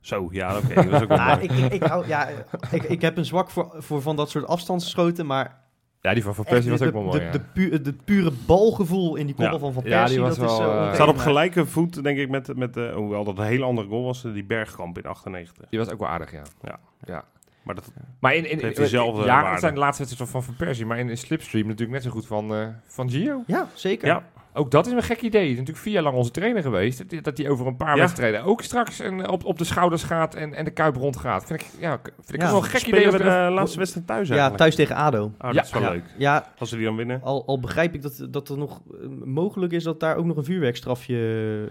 Zo, 0.00 0.28
ja, 0.30 0.56
oké. 0.56 0.74
dat 0.74 0.84
is 0.92 1.00
ook 1.02 1.08
wel 1.08 1.18
Ah, 1.28 1.42
ik, 1.42 1.50
ik, 1.52 1.72
ik, 1.72 1.82
hou, 1.82 2.06
ja, 2.06 2.28
ik, 2.70 2.82
ik 2.82 3.00
heb 3.00 3.16
een 3.16 3.24
zwak 3.24 3.50
voor, 3.50 3.74
voor 3.78 4.02
van 4.02 4.16
dat 4.16 4.30
soort 4.30 4.46
afstandsschoten, 4.46 5.26
maar 5.26 5.62
Ja, 6.04 6.14
die 6.14 6.22
van 6.22 6.34
Van 6.34 6.44
Persie 6.44 6.70
was 6.70 6.80
de, 6.80 6.86
ook 6.86 6.92
wel 6.92 7.02
mooi, 7.02 7.18
de, 7.18 7.24
ja. 7.24 7.30
de, 7.30 7.40
pu- 7.40 7.82
de 7.82 7.92
pure 7.92 8.32
balgevoel 8.46 9.16
in 9.16 9.26
die 9.26 9.34
koppel 9.34 9.54
Ja. 9.54 9.58
van 9.60 9.72
Van 9.72 9.82
Ja, 9.84 9.88
Persie, 9.98 10.16
die 10.16 10.26
was 10.26 10.36
dat 10.38 10.50
is 10.50 10.56
wel, 10.58 10.66
zo 10.70 10.78
eh. 10.78 10.94
Staat 10.94 11.08
op 11.08 11.16
gelijke 11.16 11.66
voet, 11.66 12.02
denk 12.02 12.18
ik, 12.18 12.28
met, 12.28 12.56
met 12.56 12.76
eh, 12.76 12.94
hoewel 12.94 13.24
dat 13.24 13.38
een 13.38 13.44
hele 13.44 13.64
andere 13.64 13.88
goal 13.88 14.04
was, 14.04 14.24
eh, 14.24 14.32
die 14.32 14.44
Bergkamp 14.44 14.98
in 14.98 15.04
98. 15.06 15.66
Die 15.70 15.78
was 15.78 15.90
ook 15.90 15.98
wel 15.98 16.08
aardig, 16.08 16.32
ja. 16.32 16.42
Ja. 16.62 16.78
ja. 17.04 17.24
Maar 17.62 17.74
dat, 17.74 17.92
Maar 18.20 18.34
in, 18.34 18.50
in, 18.50 18.58
heeft 18.58 18.76
in- 18.76 18.82
diezelfde 18.82 19.20
ja, 19.20 19.26
waarde. 19.26 19.50
het 19.50 19.60
zijn 19.60 19.74
de 19.74 19.80
laatste 19.80 20.02
wedstrijden 20.02 20.32
van 20.34 20.42
Van 20.44 20.54
Persie, 20.66 20.86
maar 20.86 20.98
in, 20.98 21.08
in 21.08 21.18
Slipstream 21.18 21.64
natuurlijk 21.66 21.92
net 21.92 22.02
zo 22.02 22.10
goed 22.10 22.26
van, 22.26 22.54
eh, 22.54 22.66
van 22.86 23.10
Gio. 23.10 23.42
Ja, 23.46 23.68
zeker. 23.74 24.06
ja, 24.08 24.22
Ook 24.56 24.70
dat 24.70 24.86
is 24.86 24.92
een 24.92 25.02
gek 25.02 25.20
idee. 25.22 25.40
Hij 25.40 25.50
is 25.50 25.56
natuurlijk 25.56 25.84
vier 25.84 25.92
jaar 25.94 26.02
lang 26.02 26.16
onze 26.16 26.30
trainer 26.30 26.62
geweest. 26.62 27.10
Dat- 27.10 27.24
Dat 27.24 27.38
hij 27.38 27.48
over 27.48 27.66
een 27.66 27.76
paar 27.76 27.94
Ja. 27.96 28.00
wedstrijden 28.00 28.42
ook 28.44 28.62
straks 28.62 28.98
een, 28.98 29.28
op, 29.28 29.44
op 29.44 29.58
de 29.58 29.64
schouders 29.64 30.02
gaat 30.02 30.34
en, 30.34 30.54
en 30.54 30.64
de 30.64 30.70
kuip 30.70 30.96
rond 30.96 31.16
gaat. 31.16 31.44
Vind 31.46 31.60
ik, 31.60 31.66
ja, 31.78 32.00
vind 32.14 32.34
ik 32.34 32.40
Ja. 32.40 32.46
wel 32.46 32.56
een 32.56 32.62
gek 32.62 32.80
idee. 32.86 33.00
spelen 33.00 33.18
we 33.18 33.24
ik 33.24 33.46
de 33.48 33.54
laatste 33.54 33.78
wedstrijd 33.78 34.06
thuis 34.06 34.28
Ja, 34.28 34.32
eigenlijk? 34.32 34.62
thuis 34.62 34.74
tegen 34.74 34.96
ADO. 34.96 35.22
Oh, 35.24 35.32
dat 35.38 35.54
Ja. 35.54 35.62
is 35.62 35.70
wel 35.70 35.82
ja. 35.82 35.90
leuk. 35.90 36.04
Ja, 36.18 36.52
Als 36.58 36.70
we 36.70 36.76
die 36.76 36.84
dan 36.86 36.96
winnen. 36.96 37.20
al, 37.22 37.46
al 37.46 37.60
begrijp 37.60 37.94
ik 37.94 38.02
dat, 38.02 38.26
dat 38.30 38.48
er 38.48 38.58
nog 38.58 38.80
eh, 39.00 39.06
mogelijk 39.24 39.72
is 39.72 39.82
dat 39.84 40.00
daar 40.00 40.16
ook 40.16 40.24
nog 40.24 40.36
een 40.36 40.44
vuurwerkstrafje... 40.44 41.16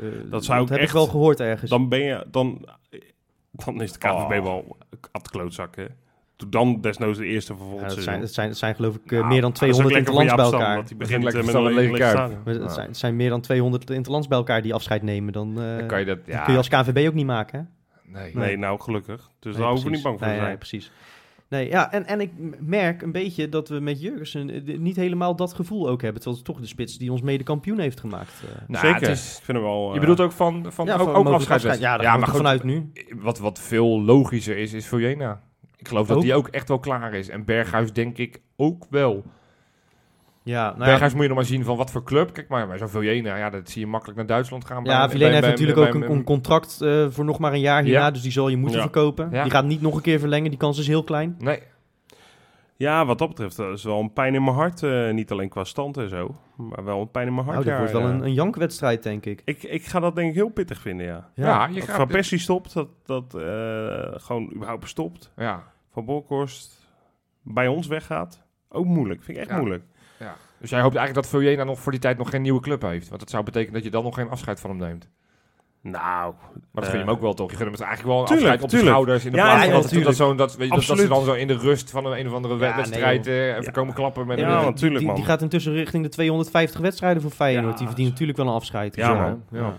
eh, 0.01 0.31
Dat 0.31 0.45
zou 0.45 0.63
ik 0.63 0.69
heb 0.69 0.77
echt- 0.77 0.87
ik 0.87 0.93
wel 0.93 1.07
gehoord 1.07 1.39
ergens. 1.39 1.69
Dan 1.69 1.89
ben 1.89 1.99
je, 1.99 2.25
dan, 2.31 2.65
dan 3.51 3.81
is 3.81 3.91
de 3.91 3.97
KVB 3.97 4.09
Oh. 4.37 4.43
wel 4.43 4.77
at 5.11 5.29
klootzak, 5.29 5.75
hè. 5.75 5.85
Doe 6.43 6.51
dan 6.51 6.81
desnoods 6.81 7.17
de 7.17 7.25
eerste 7.25 7.51
Ja, 7.53 7.57
vervolgens. 7.59 7.95
dat, 7.95 8.03
zijn, 8.03 8.19
dat, 8.19 8.33
zijn, 8.33 8.55
zijn 8.55 8.75
geloof 8.75 8.95
ik 8.95 9.11
eh, 9.11 9.27
meer 9.27 9.41
dan 9.41 9.51
200 9.51 9.95
interlands 9.95 10.33
bij 10.35 10.45
elkaar. 10.45 10.75
Dat 10.75 10.89
hij 10.89 10.97
begint 10.97 11.23
lekker 11.23 11.41
eh, 11.41 11.45
met 11.45 11.55
een 11.55 11.73
lege. 11.73 11.89
Maar 12.45 12.53
Het 12.53 12.71
zijn, 12.71 12.87
het 12.87 12.97
zijn 12.97 13.15
meer 13.15 13.29
dan 13.29 13.41
200 13.41 13.89
interlands 13.89 14.27
bij 14.27 14.37
elkaar 14.37 14.61
die 14.61 14.73
afscheid 14.73 15.01
nemen. 15.01 15.33
Dan, 15.33 15.61
eh, 15.61 15.77
Dan 15.77 15.87
kan 15.87 15.99
je 15.99 16.05
dat, 16.05 16.17
dat 16.25 16.35
ja, 16.35 16.41
kun 16.43 16.51
je 16.51 16.57
als 16.57 16.67
KNVB 16.69 17.07
ook 17.07 17.13
niet 17.13 17.25
maken. 17.25 17.69
Hè? 18.03 18.19
nee. 18.19 18.35
Nee, 18.35 18.57
nou 18.57 18.79
gelukkig. 18.79 19.29
Dus 19.39 19.51
Nee, 19.53 19.61
daar 19.61 19.71
hoeven 19.71 19.89
we 19.89 19.93
niet 19.95 20.03
bang 20.03 20.17
voor 20.19 20.27
te 20.27 20.33
nee, 20.33 20.41
zijn. 20.43 20.57
precies. 20.57 20.91
Nee, 21.49 21.69
ja, 21.69 21.91
en, 21.91 22.05
en 22.05 22.21
ik 22.21 22.31
merk 22.59 23.01
een 23.01 23.11
beetje 23.11 23.49
dat 23.49 23.69
we 23.69 23.79
met 23.79 24.01
Jurgensen 24.01 24.63
niet 24.83 24.95
helemaal 24.95 25.35
dat 25.35 25.53
gevoel 25.53 25.89
ook 25.89 26.01
hebben. 26.01 26.21
Terwijl 26.21 26.35
het 26.43 26.51
toch 26.53 26.59
de 26.61 26.67
spits 26.67 26.97
die 26.97 27.11
ons 27.11 27.21
mede 27.21 27.43
kampioen 27.43 27.79
heeft 27.79 27.99
gemaakt. 27.99 28.43
Nou, 28.67 28.85
Zeker. 28.87 29.01
het 29.01 29.09
is- 29.17 29.37
Ik 29.37 29.43
vind 29.43 29.57
hem 29.57 29.67
wel... 29.67 29.93
je 29.93 29.99
bedoelt 29.99 30.19
ook 30.19 30.31
van, 30.31 30.65
van 30.71 30.85
ja, 30.85 30.93
ook, 30.93 30.99
van 30.99 31.07
ook 31.07 31.13
mogelijk 31.23 31.35
afscheid. 31.51 31.65
afscheid. 31.65 31.79
Ja, 31.79 32.01
ja, 32.01 32.17
maar 32.17 32.27
goed, 32.27 32.37
vanuit 32.37 32.63
nu. 32.63 32.91
wat, 33.15 33.39
wat 33.39 33.59
veel 33.59 34.01
logischer 34.01 34.57
is, 34.57 34.73
is 34.73 34.87
Vujena. 34.87 35.41
Ik 35.83 35.89
geloof 35.89 36.07
dat 36.07 36.21
die 36.21 36.33
ook 36.33 36.47
echt 36.47 36.67
wel 36.67 36.79
klaar 36.79 37.13
is. 37.13 37.29
En 37.29 37.45
Berghuis 37.45 37.93
denk 37.93 38.17
ik 38.17 38.39
ook 38.57 38.85
wel. 38.89 39.23
Ja, 40.43 40.63
nou 40.63 40.79
ja, 40.79 40.85
Berghuis 40.85 41.13
moet 41.13 41.21
je 41.21 41.27
nog 41.27 41.37
maar 41.37 41.45
zien 41.45 41.63
van 41.63 41.77
wat 41.77 41.91
voor 41.91 42.03
club. 42.03 42.33
Kijk 42.33 42.47
maar, 42.47 42.67
maar 42.67 42.77
zo'n 42.77 42.89
Vujena, 42.89 43.35
ja, 43.37 43.49
dat 43.49 43.69
zie 43.69 43.81
je 43.81 43.87
makkelijk 43.87 44.17
naar 44.17 44.27
Duitsland 44.27 44.65
gaan. 44.65 44.83
ja 44.83 44.99
bij- 44.99 45.09
Vilena 45.09 45.19
bij- 45.19 45.29
heeft 45.29 45.41
bij- 45.41 45.49
natuurlijk 45.49 45.77
bij- 45.79 45.87
ook 45.87 45.93
een, 45.93 45.99
bij- 45.99 46.17
een 46.17 46.23
contract 46.23 46.81
eh, 46.81 47.05
voor 47.09 47.25
nog 47.25 47.39
maar 47.39 47.53
een 47.53 47.59
jaar 47.59 47.83
hierna. 47.83 47.99
Ja. 47.99 48.11
Dus 48.11 48.21
die 48.21 48.31
zal 48.31 48.49
je 48.49 48.57
moeten 48.57 48.77
Ja. 48.77 48.83
verkopen. 48.83 49.29
Die 49.29 49.51
gaat 49.51 49.65
niet 49.65 49.81
nog 49.81 49.95
een 49.95 50.01
keer 50.01 50.19
verlengen. 50.19 50.49
Die 50.49 50.59
kans 50.59 50.79
is 50.79 50.87
heel 50.87 51.03
klein. 51.03 51.35
Nee, 51.39 51.59
Ja, 52.83 53.05
wat 53.05 53.17
dat 53.17 53.27
betreft 53.27 53.55
dat 53.57 53.77
is 53.77 53.83
wel 53.83 53.99
een 53.99 54.13
pijn 54.13 54.35
in 54.35 54.43
mijn 54.43 54.55
hart. 54.55 54.83
eh, 54.83 55.11
niet 55.11 55.31
alleen 55.31 55.49
qua 55.49 55.63
stand 55.63 55.97
en 55.97 56.09
zo. 56.09 56.35
Maar 56.55 56.83
wel 56.83 57.01
een 57.01 57.11
pijn 57.11 57.27
in 57.27 57.33
mijn 57.33 57.45
hart. 57.45 57.65
Nou, 57.65 57.69
dat 57.69 57.73
ja, 57.73 57.79
wordt 57.91 57.93
wel 58.05 58.07
ja. 58.13 58.15
een, 58.19 58.23
een 58.25 58.33
jankwedstrijd, 58.33 59.03
denk 59.03 59.25
ik. 59.25 59.41
Ik, 59.45 59.63
ik 59.63 59.85
ga 59.85 59.99
dat 59.99 60.15
denk 60.15 60.29
ik 60.29 60.35
heel 60.35 60.49
pittig 60.49 60.81
vinden, 60.81 61.05
ja. 61.05 61.29
ja, 61.35 61.67
je 61.67 61.73
Dat 61.79 61.83
gaat... 61.83 61.95
Van 61.95 62.07
Persie 62.07 62.37
stopt, 62.39 62.73
dat, 62.73 62.87
dat 63.05 63.33
eh, 63.35 64.19
gewoon 64.19 64.51
überhaupt 64.55 64.89
stopt. 64.89 65.31
Ja, 65.35 65.63
Van 65.91 66.05
Bolkhorst 66.05 66.87
bij 67.41 67.67
ons 67.67 67.87
weggaat. 67.87 68.43
Ook 68.69 68.85
moeilijk, 68.85 69.23
vind 69.23 69.37
ik 69.37 69.43
echt 69.43 69.51
Ja. 69.53 69.57
moeilijk. 69.57 69.83
ja. 70.19 70.35
Dus 70.59 70.69
jij 70.71 70.81
hoopt 70.81 70.95
eigenlijk 70.95 71.27
dat 71.27 71.39
Vujena 71.41 71.63
nog 71.63 71.79
voor 71.79 71.91
die 71.91 72.01
tijd 72.01 72.17
nog 72.17 72.29
geen 72.29 72.41
nieuwe 72.41 72.61
club 72.61 72.81
heeft. 72.81 73.07
Want 73.07 73.19
dat 73.19 73.29
zou 73.29 73.43
betekenen 73.43 73.73
dat 73.73 73.83
je 73.83 73.89
dan 73.89 74.03
nog 74.03 74.15
geen 74.15 74.29
afscheid 74.29 74.59
van 74.59 74.69
hem 74.69 74.79
neemt. 74.79 75.09
Nou, 75.83 76.33
Maar 76.33 76.61
dat 76.73 76.83
Eh, 76.83 76.89
gun 76.89 76.99
je 76.99 77.05
hem 77.05 77.13
ook 77.15 77.21
wel 77.21 77.33
toch? 77.33 77.49
Je 77.51 77.57
gunt 77.57 77.69
hem 77.69 77.79
het 77.79 77.81
eigenlijk 77.87 78.13
wel 78.13 78.21
een 78.21 78.27
tuurlijk, 78.37 78.61
afscheid 78.61 78.73
op 78.73 78.79
de 78.79 78.85
schouders. 78.85 79.25
In 79.25 79.31
de 79.31 79.37
Ja, 79.37 79.43
plaats 79.43 79.65
ja, 79.65 79.71
dat, 79.71 80.03
dat, 80.03 80.15
zo, 80.15 80.35
dat, 80.35 80.55
weet 80.55 80.67
je, 80.69 80.75
dat, 80.75 80.85
dat 80.85 80.97
ze 80.97 81.07
dan 81.07 81.23
zo 81.23 81.33
in 81.33 81.47
de 81.47 81.57
rust 81.57 81.89
van 81.91 82.05
een, 82.05 82.19
een 82.19 82.27
of 82.27 82.33
andere 82.33 82.53
Ja, 82.53 82.59
nee, 82.65 82.73
wedstrijd 82.75 83.27
eh, 83.27 83.47
even 83.49 83.63
Ja. 83.63 83.71
komen 83.71 83.93
klappen 83.93 84.27
met 84.27 84.39
Ja, 84.39 84.57
een... 84.57 84.63
want 84.63 84.77
tuurlijk, 84.77 84.97
die, 84.99 85.07
man. 85.07 85.15
die 85.15 85.25
gaat 85.25 85.41
intussen 85.41 85.73
richting 85.73 86.03
de 86.03 86.09
250 86.09 86.79
wedstrijden 86.81 87.21
voor 87.21 87.31
Feyenoord. 87.31 87.71
Ja, 87.71 87.77
die 87.77 87.87
verdient 87.87 88.09
natuurlijk 88.09 88.37
wel 88.37 88.47
een 88.47 88.53
afscheid. 88.53 88.95
Ja, 88.95 89.09
Dus, 89.09 89.17
man. 89.19 89.43
eh, 89.51 89.59
Ja. 89.59 89.73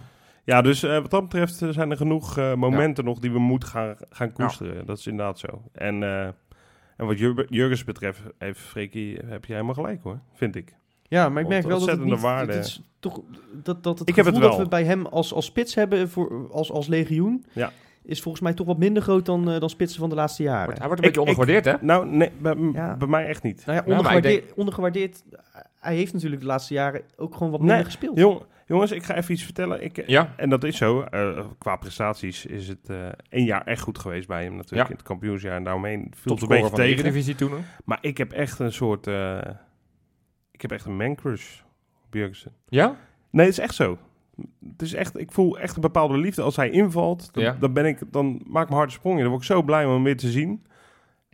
Ja, 0.44 0.62
dus 0.62 0.82
eh, 0.82 0.98
wat 0.98 1.10
dat 1.10 1.22
betreft 1.22 1.62
eh, 1.62 1.68
zijn 1.68 1.90
er 1.90 1.96
genoeg 1.96 2.38
eh, 2.38 2.54
momenten 2.54 3.04
nog 3.04 3.18
die 3.18 3.32
we 3.32 3.38
moeten 3.38 3.68
gaan, 3.68 3.94
gaan 4.10 4.32
koesteren. 4.32 4.86
Dat 4.86 4.98
is 4.98 5.06
inderdaad 5.06 5.38
zo. 5.38 5.62
En, 5.72 6.02
eh, 6.02 6.22
en 6.96 7.06
wat 7.06 7.18
Jur- 7.18 7.46
Jurgens 7.48 7.84
betreft, 7.84 8.22
heeft 8.38 8.60
Freekie, 8.60 9.18
heb 9.26 9.44
je 9.44 9.52
helemaal 9.52 9.74
gelijk 9.74 10.00
hoor, 10.02 10.18
vind 10.34 10.56
ik. 10.56 10.74
Ja, 11.14 11.29
maar 11.29 11.42
ik 11.42 11.48
merk 11.48 11.66
wel 11.66 11.79
dat 11.79 11.88
het, 11.88 12.05
niet, 12.05 12.20
waarde. 12.20 12.53
het 12.53 12.64
is 12.64 12.83
toch 12.98 13.20
dat, 13.62 13.83
dat 13.83 13.98
het 13.98 14.09
Ik 14.09 14.16
heb 14.16 14.24
gevoel 14.24 14.40
het 14.42 14.50
dat 14.50 14.61
we 14.61 14.68
bij 14.68 14.85
hem 14.85 15.07
als, 15.07 15.33
als 15.35 15.44
spits 15.44 15.74
hebben 15.74 16.09
voor, 16.11 16.48
als, 16.53 16.70
als 16.72 16.87
legioen 16.87 17.44
Ja. 17.53 17.72
is 18.03 18.22
volgens 18.22 18.42
mij 18.42 18.55
toch 18.55 18.66
wat 18.66 18.79
minder 18.79 19.03
groot 19.03 19.27
dan, 19.27 19.50
eh, 19.50 19.61
dan 19.61 19.70
spitsen 19.70 20.00
van 20.00 20.09
de 20.09 20.14
laatste 20.14 20.42
jaren. 20.42 20.64
Wordt- 20.64 20.79
Hij 20.79 20.88
wordt 20.88 21.03
een 21.03 21.09
Ik- 21.09 21.14
beetje 21.14 21.31
ondergewaardeerd, 21.31 21.81
hè? 21.81 21.87
Nou, 21.87 22.07
nee, 22.07 22.31
bij, 22.38 22.57
Ja. 22.72 22.96
bij 22.96 23.09
mij 23.09 23.27
echt 23.27 23.42
niet. 23.42 23.62
Nou 23.66 23.79
ja, 23.79 23.85
ondergewaardeerd, 23.87 24.55
ondergewaardeerd. 24.55 25.22
Hij 25.81 25.94
heeft 25.96 26.12
natuurlijk 26.12 26.40
de 26.40 26.46
laatste 26.46 26.74
jaren 26.74 27.03
ook 27.16 27.33
gewoon 27.35 27.50
wat 27.50 27.59
minder 27.61 27.77
Nee, 27.77 27.85
gespeeld. 27.85 28.18
Jong, 28.18 28.42
jongens, 28.66 28.90
ik 28.92 29.03
ga 29.03 29.14
even 29.16 29.33
iets 29.35 29.42
vertellen. 29.42 29.85
Ik, 29.85 30.07
Ja. 30.07 30.35
En 30.37 30.50
dat 30.50 30.64
is 30.64 30.77
zo. 30.77 31.00
eh, 31.03 31.38
qua 31.59 31.77
prestaties 31.77 32.46
is 32.46 32.68
het 32.68 32.88
eh 32.90 32.96
één 33.29 33.44
jaar 33.44 33.64
echt 33.66 33.81
goed 33.83 33.98
geweest 33.98 34.29
bij 34.29 34.42
hem 34.44 34.55
natuurlijk. 34.57 34.83
Ja. 34.83 34.88
In 34.88 34.96
het 34.96 35.07
kampioensjaar 35.07 35.57
en 35.57 35.64
daaromheen 35.64 36.00
viel 36.00 36.09
het 36.11 36.16
een 36.24 36.29
Topscorer 36.29 36.55
beetje 36.62 36.68
van 36.77 36.81
de 36.81 36.87
tegen. 36.87 37.05
Eredivisie 37.05 37.35
toen. 37.35 37.50
hè? 37.50 37.57
Maar 37.85 37.98
ik 38.00 38.18
heb 38.18 38.33
echt 38.33 38.59
een 38.59 38.72
soort... 38.72 39.07
ik 40.54 40.62
heb 40.62 40.72
echt 40.72 40.84
een 40.84 40.96
man-crush 40.96 41.60
op 42.06 42.14
Jurgensen. 42.14 42.52
Ja? 42.68 42.96
Nee, 43.30 43.46
het 43.46 43.54
is 43.58 43.60
echt 43.64 43.74
zo. 43.74 43.98
Het 44.72 44.82
is 44.82 44.94
echt, 44.94 45.18
ik 45.18 45.32
voel 45.32 45.58
echt 45.58 45.74
een 45.74 45.80
bepaalde 45.80 46.18
liefde. 46.18 46.42
Als 46.42 46.56
hij 46.56 46.70
invalt, 46.70 47.34
dan, 47.34 47.42
Ja. 47.42 47.56
dan, 47.60 47.72
ben 47.72 47.86
ik, 47.86 47.98
dan 48.10 48.26
maak 48.46 48.62
ik 48.62 48.68
mijn 48.68 48.80
hart 48.80 48.92
sprongen. 48.92 49.20
Dan 49.20 49.28
word 49.28 49.40
ik 49.40 49.46
zo 49.48 49.62
blij 49.62 49.84
om 49.84 49.92
hem 49.92 50.02
weer 50.02 50.16
te 50.16 50.30
zien. 50.30 50.66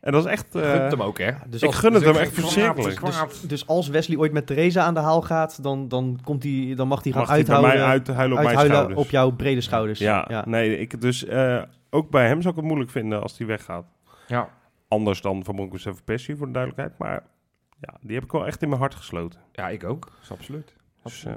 En 0.01 0.13
dat 0.13 0.25
is 0.25 0.31
echt... 0.31 0.55
eh, 0.55 0.71
Gunt 0.71 0.91
hem 0.91 1.03
ook, 1.03 1.19
hè? 1.19 1.31
Dus 1.49 1.61
ik 1.63 1.67
als, 1.67 1.77
gun 1.79 1.93
het 1.93 2.03
dus 2.03 2.13
hem 2.13 2.21
echt 2.21 2.37
ik- 2.37 2.43
verschrikkelijk. 2.43 2.97
kwaad. 2.97 3.45
dus 3.49 3.67
als 3.67 3.89
Wesley 3.89 4.17
ooit 4.19 4.33
met 4.33 4.47
Theresa 4.47 4.83
aan 4.83 4.95
de 4.95 5.01
haal 5.01 5.23
gaat, 5.23 5.63
dan, 5.63 5.89
dan, 5.89 6.19
komt 6.25 6.43
hij, 6.43 6.73
dan 6.77 6.89
mag 6.89 7.03
hij 7.03 7.13
gaan 7.13 7.21
Mag 7.21 7.31
uithouden, 7.31 7.71
mij 7.71 7.83
uithuilen 7.85 8.37
op 8.39 8.45
mijn 8.45 8.57
uithuilen 8.59 8.77
schouders. 8.77 9.01
op 9.07 9.11
jouw 9.11 9.31
brede 9.31 9.61
schouders. 9.61 9.99
Ja, 9.99 10.25
ja. 10.29 10.45
nee, 10.47 10.79
ik, 10.79 11.01
dus 11.01 11.25
eh, 11.25 11.63
ook 11.91 12.11
bij 12.11 12.27
hem 12.27 12.41
zou 12.43 12.49
ik 12.55 12.61
het 12.61 12.69
moeilijk 12.69 12.91
vinden 12.91 13.23
als 13.23 13.39
hij 13.39 13.47
weggaat. 13.47 13.85
Ja. 14.27 14.49
Anders 14.89 15.21
dan 15.21 15.45
Van 15.45 15.55
Bronckhorst 15.55 15.87
en 15.87 15.95
Persie, 16.05 16.37
voor 16.37 16.47
de 16.47 16.53
duidelijkheid. 16.53 16.99
Maar 16.99 17.23
ja, 17.81 17.95
die 18.01 18.15
heb 18.15 18.25
ik 18.25 18.33
wel 18.33 18.47
echt 18.47 18.63
in 18.63 18.69
mijn 18.69 18.81
hart 18.81 18.95
gesloten. 18.95 19.41
ja, 19.53 19.69
ik 19.69 19.85
ook. 19.85 20.05
Dat 20.05 20.15
is 20.23 20.31
absoluut. 20.31 20.75
Dus, 21.03 21.25
eh, 21.25 21.33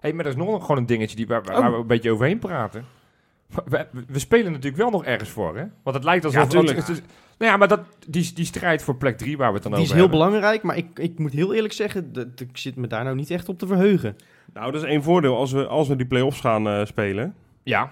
hey, 0.00 0.12
maar 0.12 0.24
er 0.24 0.30
is 0.30 0.36
nog 0.36 0.60
gewoon 0.60 0.76
een 0.76 0.86
dingetje 0.86 1.16
die, 1.16 1.26
waar, 1.26 1.42
waar 1.42 1.58
Oh. 1.58 1.70
we 1.70 1.76
een 1.76 1.86
beetje 1.86 2.10
overheen 2.12 2.38
praten. 2.38 2.84
We, 3.64 3.86
we 4.06 4.18
spelen 4.18 4.52
natuurlijk 4.52 4.82
wel 4.82 4.90
nog 4.90 5.04
ergens 5.04 5.30
voor, 5.30 5.56
hè? 5.56 5.64
Want 5.82 5.96
het 5.96 6.04
lijkt 6.04 6.24
alsof... 6.24 6.42
Ja, 6.42 6.48
tuurlijk. 6.48 6.76
het 6.78 6.88
is- 6.88 7.00
nou 7.38 7.52
ja, 7.52 7.56
maar 7.56 7.68
dat, 7.68 7.80
die, 8.08 8.32
die 8.34 8.44
strijd 8.44 8.82
voor 8.82 8.96
plek 8.96 9.18
3 9.18 9.36
waar 9.36 9.48
we 9.48 9.54
het 9.54 9.62
dan 9.62 9.72
Die 9.72 9.80
is 9.82 9.86
over 9.90 10.00
heel 10.02 10.08
hebben. 10.10 10.28
belangrijk, 10.28 10.62
maar 10.62 10.76
ik, 10.76 10.98
ik 10.98 11.18
moet 11.18 11.32
heel 11.32 11.54
eerlijk 11.54 11.72
zeggen, 11.72 12.12
dat, 12.12 12.26
ik 12.40 12.56
zit 12.56 12.76
me 12.76 12.86
daar 12.86 13.04
nou 13.04 13.16
niet 13.16 13.30
echt 13.30 13.48
op 13.48 13.58
te 13.58 13.66
verheugen. 13.66 14.16
nou, 14.52 14.72
dat 14.72 14.82
is 14.82 14.88
één 14.88 15.02
voordeel 15.02 15.36
als 15.36 15.52
we, 15.52 15.66
als 15.66 15.88
we 15.88 15.96
die 15.96 16.06
play-offs 16.06 16.40
gaan 16.40 16.68
eh, 16.68 16.84
spelen. 16.84 17.34
Ja, 17.62 17.90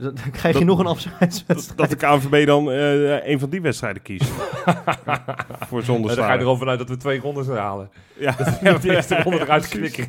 Dan 0.00 0.14
dan 0.14 0.30
krijg 0.40 0.58
je 0.58 0.64
Dat- 0.64 0.68
nog 0.68 0.78
een 0.78 0.86
afscheidswedstrijd. 0.86 1.90
dat 1.90 1.90
de 2.00 2.06
KNVB 2.06 2.46
dan 2.46 2.70
eh, 2.70 3.26
een 3.28 3.38
van 3.38 3.50
die 3.50 3.60
wedstrijden 3.60 4.02
kiest. 4.02 4.30
voor 5.68 5.82
zonder 5.82 6.16
dan 6.16 6.24
ga 6.24 6.32
je 6.32 6.38
er 6.38 6.44
al 6.46 6.56
vanuit 6.56 6.78
dat 6.78 6.88
we 6.88 6.96
twee 6.96 7.20
rondes 7.20 7.46
halen. 7.46 7.90
Ja. 8.18 8.34
Dat 8.62 8.82
de 8.82 8.94
eerste 8.94 9.22
ronde 9.22 9.40
eruit 9.40 9.68
knikken. 9.68 10.06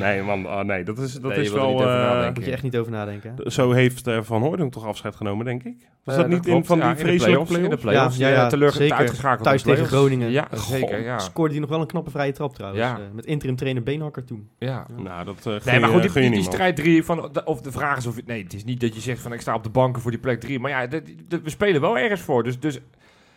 Nee, 0.00 0.22
man, 0.22 0.46
ah, 0.46 0.64
nee, 0.64 0.84
dat 0.84 0.98
is, 0.98 1.12
dat 1.12 1.30
Nee, 1.30 1.40
is 1.40 1.50
wel... 1.50 1.66
over 1.66 1.86
eh. 1.86 1.92
Daar 1.92 2.32
moet 2.32 2.44
je 2.44 2.50
echt 2.52 2.62
niet 2.62 2.76
over 2.76 2.92
nadenken. 2.92 3.34
hè? 3.36 3.50
zo 3.50 3.72
heeft 3.72 4.06
eh, 4.06 4.18
Van 4.22 4.42
Hooydonk 4.42 4.72
toch 4.72 4.86
afscheid 4.86 5.16
genomen, 5.16 5.44
denk 5.44 5.62
ik? 5.62 5.74
Was 6.04 6.16
dat 6.16 6.28
niet 6.28 6.46
in 6.46 6.64
van 6.64 6.76
die 6.78 6.84
Ja, 6.86 6.90
in 6.90 6.96
de 6.96 7.02
vreselijke 7.04 7.44
play-offs, 7.44 7.54
In 7.64 7.70
de 7.70 7.76
play-offs? 7.76 7.82
play-offs. 7.82 8.16
Ja, 8.16 8.28
Ja, 8.28 8.50
ja, 8.60 8.70
zeker. 8.70 8.96
uitgeschakeld 8.96 9.42
Thuis 9.44 9.62
tegen. 9.62 9.86
Groningen. 9.86 10.30
Ja, 10.30 10.48
Goh, 10.50 10.60
zeker, 10.60 11.02
ja. 11.02 11.18
Scoorde 11.18 11.50
hij 11.52 11.60
nog 11.60 11.70
wel 11.70 11.80
een 11.80 11.86
knappe 11.86 12.10
vrije 12.10 12.32
trap 12.32 12.54
trouwens. 12.54 12.82
Ja. 12.82 12.94
eh, 12.96 13.02
met 13.12 13.26
interim 13.26 13.56
trainer 13.56 13.82
Beenhakker 13.82 14.24
toen. 14.24 14.48
ja. 14.58 14.86
Nou, 15.02 15.24
dat 15.24 15.46
eh 15.46 15.64
Nee, 15.72 15.80
maar 15.80 15.88
goed, 15.90 16.12
die, 16.14 16.42
strijd 16.42 16.76
3 16.76 17.04
van 17.04 17.44
of 17.46 17.60
de 17.60 17.72
vraag 17.72 17.96
is 17.96 18.06
of 18.06 18.16
nee, 18.26 18.42
het 18.42 18.54
is 18.54 18.64
niet 18.64 18.80
dat 18.80 18.94
je 18.94 19.00
zegt 19.00 19.20
van 19.24 19.32
ik 19.32 19.40
sta 19.40 19.54
op 19.54 19.62
de 19.62 19.70
banken 19.70 20.02
voor 20.02 20.10
die 20.10 20.20
plek 20.20 20.40
3, 20.40 20.60
maar 20.60 20.70
ja, 20.70 20.88
we 21.28 21.50
spelen 21.50 21.80
wel 21.80 21.98
ergens 21.98 22.20
voor. 22.20 22.42
Dus, 22.42 22.60
dus 22.60 22.80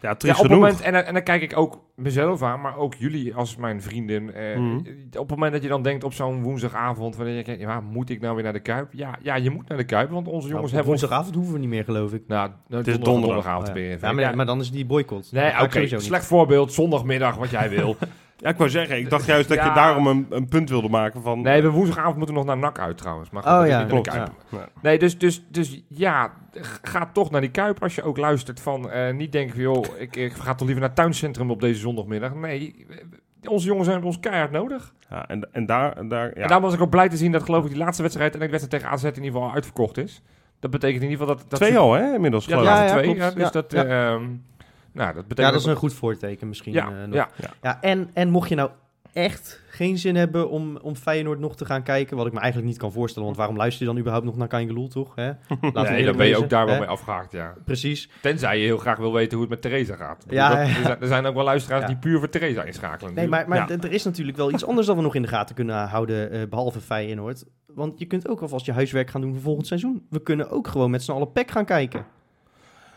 Ja, 0.02 0.15
ja, 0.17 0.34
op 0.36 0.41
het 0.41 0.52
moment 0.52 0.82
en, 0.82 0.93
dan- 0.93 1.02
en 1.04 1.13
dan 1.13 1.23
kijk 1.23 1.41
ik 1.41 1.58
ook 1.58 1.82
mezelf 1.95 2.41
aan, 2.43 2.62
maar 2.62 2.78
ook 2.78 2.93
jullie 2.95 3.36
als 3.36 3.56
mijn 3.56 3.82
vrienden. 3.82 4.34
eh, 4.36 4.58
Mhm. 4.58 4.76
Op 5.08 5.19
het 5.19 5.30
moment 5.30 5.52
dat 5.54 5.62
je 5.63 5.67
dan 5.69 5.82
denkt 5.82 6.04
op 6.04 6.13
zo'n 6.13 6.41
woensdagavond, 6.43 7.15
wanneer 7.15 7.36
je 7.36 7.43
denkt, 7.43 7.62
ja, 7.62 7.80
moet 7.82 8.10
ik 8.10 8.21
nou 8.21 8.36
weer 8.36 8.43
naar 8.43 8.54
de 8.54 8.60
Kuip? 8.60 8.88
Ja, 8.93 9.15
ja, 9.21 9.36
je 9.36 9.50
moet 9.50 9.67
naar 9.67 9.78
de 9.78 9.84
Kuip, 9.84 10.10
want 10.10 10.28
onze 10.28 10.47
jongens 10.47 10.52
Nou, 10.52 10.63
op 10.65 10.71
hebben 10.71 10.91
ons. 10.91 11.02
woensdagavond 11.02 11.36
hoeven 11.36 11.54
we 11.54 11.60
niet 11.60 11.69
meer, 11.69 11.84
geloof 11.84 12.13
ik. 12.13 12.23
Nou, 12.28 12.50
nou, 12.50 12.54
is 12.58 12.67
donderdag, 12.67 13.04
donderdag. 13.04 13.43
donderdagavond 13.43 13.67
ja. 14.02 14.08
Ja, 14.08 14.13
maar, 14.13 14.23
Ja, 14.23 14.36
maar 14.36 14.45
dan 14.45 14.60
is 14.60 14.71
die 14.71 14.86
boycott. 14.86 15.32
Nee, 15.32 15.62
oké, 15.62 16.00
slecht 16.00 16.26
voorbeeld, 16.26 16.73
zondagmiddag, 16.73 17.36
wat 17.36 17.50
jij 17.50 17.69
wil. 17.69 17.95
Ja, 18.39 18.50
ik 18.50 18.58
wou 18.58 18.69
zeggen, 18.69 18.97
ik 18.97 19.10
dacht 19.10 19.26
juist 19.26 19.47
dat 19.50 19.58
Ja. 19.58 19.65
je 19.67 19.73
daarom 19.73 20.08
een, 20.08 20.26
een 20.30 20.47
punt 20.47 20.69
wilde 20.69 20.89
maken 20.89 21.21
van... 21.21 21.41
Nee, 21.41 21.62
we 21.62 21.69
woensdagavond 21.69 22.17
moeten 22.17 22.36
we 22.36 22.41
nog 22.41 22.50
naar 22.50 22.58
NAC 22.58 22.80
uit 22.80 22.97
trouwens. 22.97 23.30
Maar 23.30 23.43
goed, 23.43 23.52
Oh 23.52 23.67
ja, 23.67 23.84
klopt, 23.84 24.08
Kuip. 24.10 24.32
ja. 24.52 24.58
Ja. 24.58 24.67
Nee, 24.82 25.00
dus, 25.00 25.17
dus, 25.17 25.45
dus 25.50 25.84
ja, 25.88 26.32
ga 26.82 27.10
toch 27.13 27.32
naar 27.32 27.41
die 27.41 27.52
Kuip 27.52 27.84
als 27.84 27.95
je 27.95 28.04
ook 28.04 28.17
luistert 28.17 28.60
van... 28.60 28.89
eh, 28.91 29.13
niet 29.13 29.32
denken 29.32 29.54
van, 29.54 29.63
joh, 29.63 29.86
ik, 29.97 30.15
ik 30.15 30.34
ga 30.34 30.50
toch 30.56 30.60
liever 30.67 30.80
naar 30.80 30.88
het 30.89 30.95
tuincentrum 30.97 31.52
op 31.52 31.62
deze 31.62 31.80
zondagmiddag. 31.80 32.34
Nee, 32.34 32.86
we- 32.88 33.50
onze 33.50 33.67
jongens 33.67 33.88
hebben 33.88 34.06
ons 34.06 34.19
keihard 34.19 34.52
nodig. 34.52 34.93
Ja, 35.10 35.28
en, 35.28 35.47
en 35.52 35.65
daar... 35.65 35.97
En 35.97 36.08
daar 36.08 36.28
ja. 36.28 36.34
En 36.34 36.41
daarom 36.47 36.62
was 36.62 36.73
ik 36.73 36.82
ook 36.82 36.89
blij 36.89 37.10
te 37.10 37.17
zien 37.17 37.32
dat 37.32 37.43
geloof 37.43 37.63
ik 37.63 37.69
die 37.69 37.78
laatste 37.80 38.02
wedstrijd... 38.02 38.36
en 38.36 38.41
ik 38.41 38.50
wedstrijd 38.52 38.84
tegen 38.84 38.95
AZ 38.97 39.04
in 39.04 39.23
ieder 39.23 39.32
geval 39.41 39.54
uitverkocht 39.54 39.97
is. 39.97 40.21
Dat 40.60 40.71
betekent 40.71 41.04
in 41.04 41.10
ieder 41.10 41.19
geval 41.28 41.36
dat... 41.41 41.50
dat 41.50 41.60
Twee 41.60 41.78
al, 41.78 41.93
hè, 41.93 42.13
inmiddels 42.13 42.45
Ja, 42.45 42.58
geloof 42.58 42.76
de 42.78 42.82
ik. 42.82 42.88
ja, 42.88 42.93
laatste 42.95 43.04
twee. 43.04 43.15
Ja, 43.15 43.32
dus 43.32 43.43
Ja, 43.43 43.50
dat... 43.50 43.71
ja. 43.71 44.19
Nou, 44.97 45.13
dat 45.13 45.27
betekent... 45.27 45.38
Ja, 45.47 45.51
dat 45.51 45.60
is 45.62 45.65
een 45.67 45.75
goed 45.75 45.93
voorteken 45.93 46.47
misschien. 46.47 46.73
Ja, 46.73 46.88
eh, 46.88 47.03
nog. 47.07 47.13
ja. 47.15 47.29
Ja, 47.62 47.81
en, 47.81 48.10
en 48.13 48.29
mocht 48.29 48.49
je 48.49 48.55
nou 48.55 48.69
echt 49.13 49.62
geen 49.69 49.97
zin 49.97 50.15
hebben 50.15 50.49
om, 50.49 50.77
om 50.77 50.95
Feyenoord 50.95 51.39
nog 51.39 51.55
te 51.55 51.65
gaan 51.65 51.83
kijken, 51.83 52.17
wat 52.17 52.25
ik 52.25 52.33
me 52.33 52.39
eigenlijk 52.39 52.69
niet 52.71 52.79
kan 52.79 52.91
voorstellen, 52.91 53.25
want 53.25 53.38
waarom 53.38 53.57
luister 53.57 53.81
je 53.81 53.88
dan 53.91 53.97
überhaupt 53.99 54.25
nog 54.25 54.38
naar 54.38 54.47
Kangeloel, 54.47 54.88
toch? 54.88 55.15
Hè? 55.15 55.25
Laten 55.73 55.93
Nee, 55.93 56.05
dan 56.05 56.17
ben 56.17 56.25
je 56.25 56.31
wezen, 56.31 56.43
ook 56.43 56.49
daar 56.49 56.65
wel 56.65 56.79
mee 56.79 56.88
afgehaakt, 56.88 57.31
ja. 57.31 57.53
Precies. 57.65 58.10
Tenzij 58.21 58.57
je 58.60 58.65
heel 58.65 58.77
graag 58.77 58.97
wil 58.97 59.13
weten 59.13 59.31
hoe 59.38 59.41
het 59.41 59.49
met 59.49 59.62
Theresa 59.62 59.95
gaat. 59.95 60.25
Ja, 60.29 60.49
Dat- 60.49 60.57
ja. 60.67 60.75
Er, 60.77 60.83
zijn, 60.83 61.01
er 61.01 61.07
zijn 61.07 61.25
ook 61.25 61.33
wel 61.36 61.43
luisteraars 61.43 61.81
Ja. 61.81 61.88
die 61.88 61.97
puur 61.97 62.19
voor 62.19 62.29
Theresa 62.29 62.63
inschakelen. 62.63 63.13
Nee, 63.13 63.27
maar, 63.27 63.47
maar 63.47 63.57
Ja. 63.57 63.77
er 63.77 63.91
is 63.91 64.03
natuurlijk 64.03 64.38
wel 64.38 64.51
iets 64.51 64.65
anders 64.65 64.88
dat 64.88 64.95
we 64.95 65.01
nog 65.01 65.15
in 65.15 65.21
de 65.21 65.27
gaten 65.27 65.55
kunnen 65.55 65.88
houden, 65.88 66.31
eh, 66.31 66.41
behalve 66.49 66.79
Feyenoord. 66.81 67.43
Want 67.65 67.99
je 67.99 68.05
kunt 68.05 68.27
ook 68.27 68.41
alvast 68.41 68.65
je 68.65 68.71
huiswerk 68.71 69.10
gaan 69.10 69.21
doen 69.21 69.33
voor 69.33 69.41
volgend 69.41 69.67
seizoen. 69.67 70.05
We 70.10 70.21
kunnen 70.21 70.49
ook 70.49 70.67
gewoon 70.67 70.91
met 70.91 71.03
z'n 71.03 71.12
allen 71.12 71.31
PEC 71.31 71.51
gaan 71.51 71.65
kijken. 71.65 72.05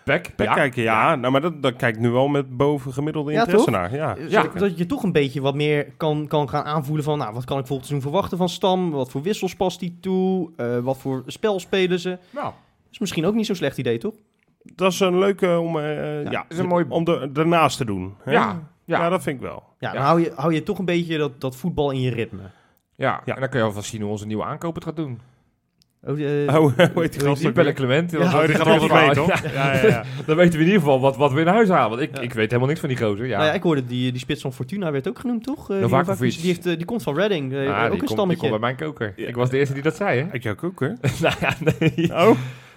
Pek, 0.04 0.32
Pek 0.36 0.52
kijken, 0.52 0.82
ja. 0.82 1.14
Nou, 1.16 1.32
maar 1.32 1.40
dat, 1.40 1.62
dat 1.62 1.76
kijkt 1.76 1.98
nu 1.98 2.10
wel 2.10 2.28
met 2.28 2.56
bovengemiddelde 2.56 3.32
Ja, 3.32 3.38
interesse 3.40 3.66
toch? 3.70 3.74
naar. 3.80 3.94
Ja, 3.94 4.16
Ja. 4.18 4.28
zodat- 4.42 4.58
Dat 4.58 4.78
je 4.78 4.86
toch 4.86 5.02
een 5.02 5.12
beetje 5.12 5.40
wat 5.40 5.54
meer 5.54 5.86
kan, 5.96 6.26
kan 6.26 6.48
gaan 6.48 6.64
aanvoelen 6.64 7.04
van, 7.04 7.18
nou, 7.18 7.34
wat 7.34 7.44
kan 7.44 7.58
ik 7.58 7.66
volgend 7.66 7.88
seizoen 7.88 8.10
verwachten 8.10 8.38
van 8.38 8.48
Stam? 8.48 8.90
Wat 8.90 9.10
voor 9.10 9.22
wissels 9.22 9.54
past 9.56 9.80
die 9.80 9.98
toe? 10.00 10.50
Eh, 10.56 10.78
wat 10.78 10.98
voor 10.98 11.22
spel 11.26 11.60
spelen 11.60 11.98
ze? 12.00 12.18
Nou, 12.30 12.52
is 12.90 12.98
misschien 12.98 13.26
ook 13.26 13.34
niet 13.34 13.46
zo'n 13.46 13.54
slecht 13.56 13.78
idee, 13.78 13.98
toch? 13.98 14.14
dat 14.74 14.92
is 14.92 15.00
een 15.00 15.18
leuke 15.18 15.58
om, 15.58 15.78
eh, 15.78 16.30
ja, 16.30 16.44
is 16.48 16.58
een 16.58 16.66
mooi- 16.66 16.84
om 16.88 17.04
de, 17.04 17.30
ernaast 17.34 17.76
te 17.76 17.84
doen. 17.84 18.14
Hè? 18.22 18.32
Ja, 18.32 18.60
ja. 18.84 18.98
ja, 18.98 19.08
dat 19.08 19.22
vind 19.22 19.36
ik 19.36 19.42
wel. 19.42 19.62
Ja, 19.78 19.92
dan 19.92 20.00
Ja. 20.00 20.06
hou 20.06 20.20
je, 20.20 20.32
hou 20.34 20.54
je 20.54 20.62
toch 20.62 20.78
een 20.78 20.84
beetje 20.84 21.18
dat, 21.18 21.40
dat 21.40 21.56
voetbal 21.56 21.90
in 21.90 22.00
je 22.00 22.10
ritme. 22.10 22.42
Ja, 22.94 23.20
Ja. 23.24 23.34
en 23.34 23.40
dan 23.40 23.48
kun 23.50 23.58
je 23.58 23.64
alvast 23.64 23.90
zien 23.90 24.00
hoe 24.00 24.10
onze 24.10 24.26
nieuwe 24.26 24.44
aankoop 24.44 24.74
het 24.74 24.84
gaat 24.84 24.96
doen. 24.96 25.20
Oh, 26.06 26.20
eh, 26.48 26.54
Oh, 26.54 26.54
hoe 26.54 26.72
heet 26.76 26.94
die 26.94 27.08
die 27.20 27.20
gast 27.28 27.40
Die 27.42 27.66
ook? 27.66 27.74
Clement. 27.74 28.10
Ja. 28.10 28.18
Oh, 28.18 28.46
die 28.46 28.54
gaat 28.54 28.66
altijd 28.66 28.92
mee, 29.06 29.10
toch? 29.14 29.42
Ja, 29.42 29.50
Ja, 29.52 29.72
ja, 29.74 29.86
ja. 29.86 30.04
Dan 30.26 30.36
weten 30.36 30.52
we 30.52 30.58
in 30.58 30.64
ieder 30.64 30.80
geval 30.80 31.00
wat, 31.00 31.16
wat 31.16 31.32
we 31.32 31.40
in 31.40 31.46
huis 31.46 31.68
halen. 31.68 31.90
Want 31.90 32.02
ik, 32.02 32.16
Ja. 32.16 32.22
ik 32.22 32.32
weet 32.32 32.46
helemaal 32.46 32.68
niks 32.68 32.80
van 32.80 32.88
die 32.88 32.98
gozer. 32.98 33.26
Ja, 33.26 33.36
Nou 33.36 33.48
ja, 33.48 33.54
ik 33.54 33.62
hoorde 33.62 33.86
die, 33.86 34.10
die 34.10 34.20
spits 34.20 34.42
van 34.42 34.52
Fortuna 34.52 34.90
werd 34.92 35.08
ook 35.08 35.18
genoemd, 35.18 35.44
toch? 35.44 35.60
Eh, 35.60 35.66
die 35.76 35.80
Novakovic. 35.80 36.32
Die, 36.36 36.46
heeft, 36.46 36.66
eh, 36.66 36.76
die 36.76 36.84
komt 36.84 37.02
van 37.02 37.14
Reading, 37.14 37.52
eh, 37.52 37.58
Ah, 37.58 37.64
ook 37.64 37.68
die, 37.68 37.82
een 37.82 37.88
komt, 37.88 38.00
die 38.00 38.08
stammetje. 38.08 38.40
komt 38.48 38.50
bij 38.60 38.60
mijn 38.60 38.76
koker. 38.76 39.12
Ja. 39.16 39.26
Ik 39.28 39.34
was 39.36 39.50
de 39.50 39.58
eerste 39.58 39.74
die 39.74 39.82
dat 39.82 39.96
zei, 39.96 40.20
hè? 40.20 40.26
Ik 40.32 40.42
jou 40.42 40.56
ook, 40.64 40.80
hè? 40.80 40.88
nou 41.22 41.34
ja, 41.40 41.54
nee. 41.78 42.10
Oh, 42.14 42.30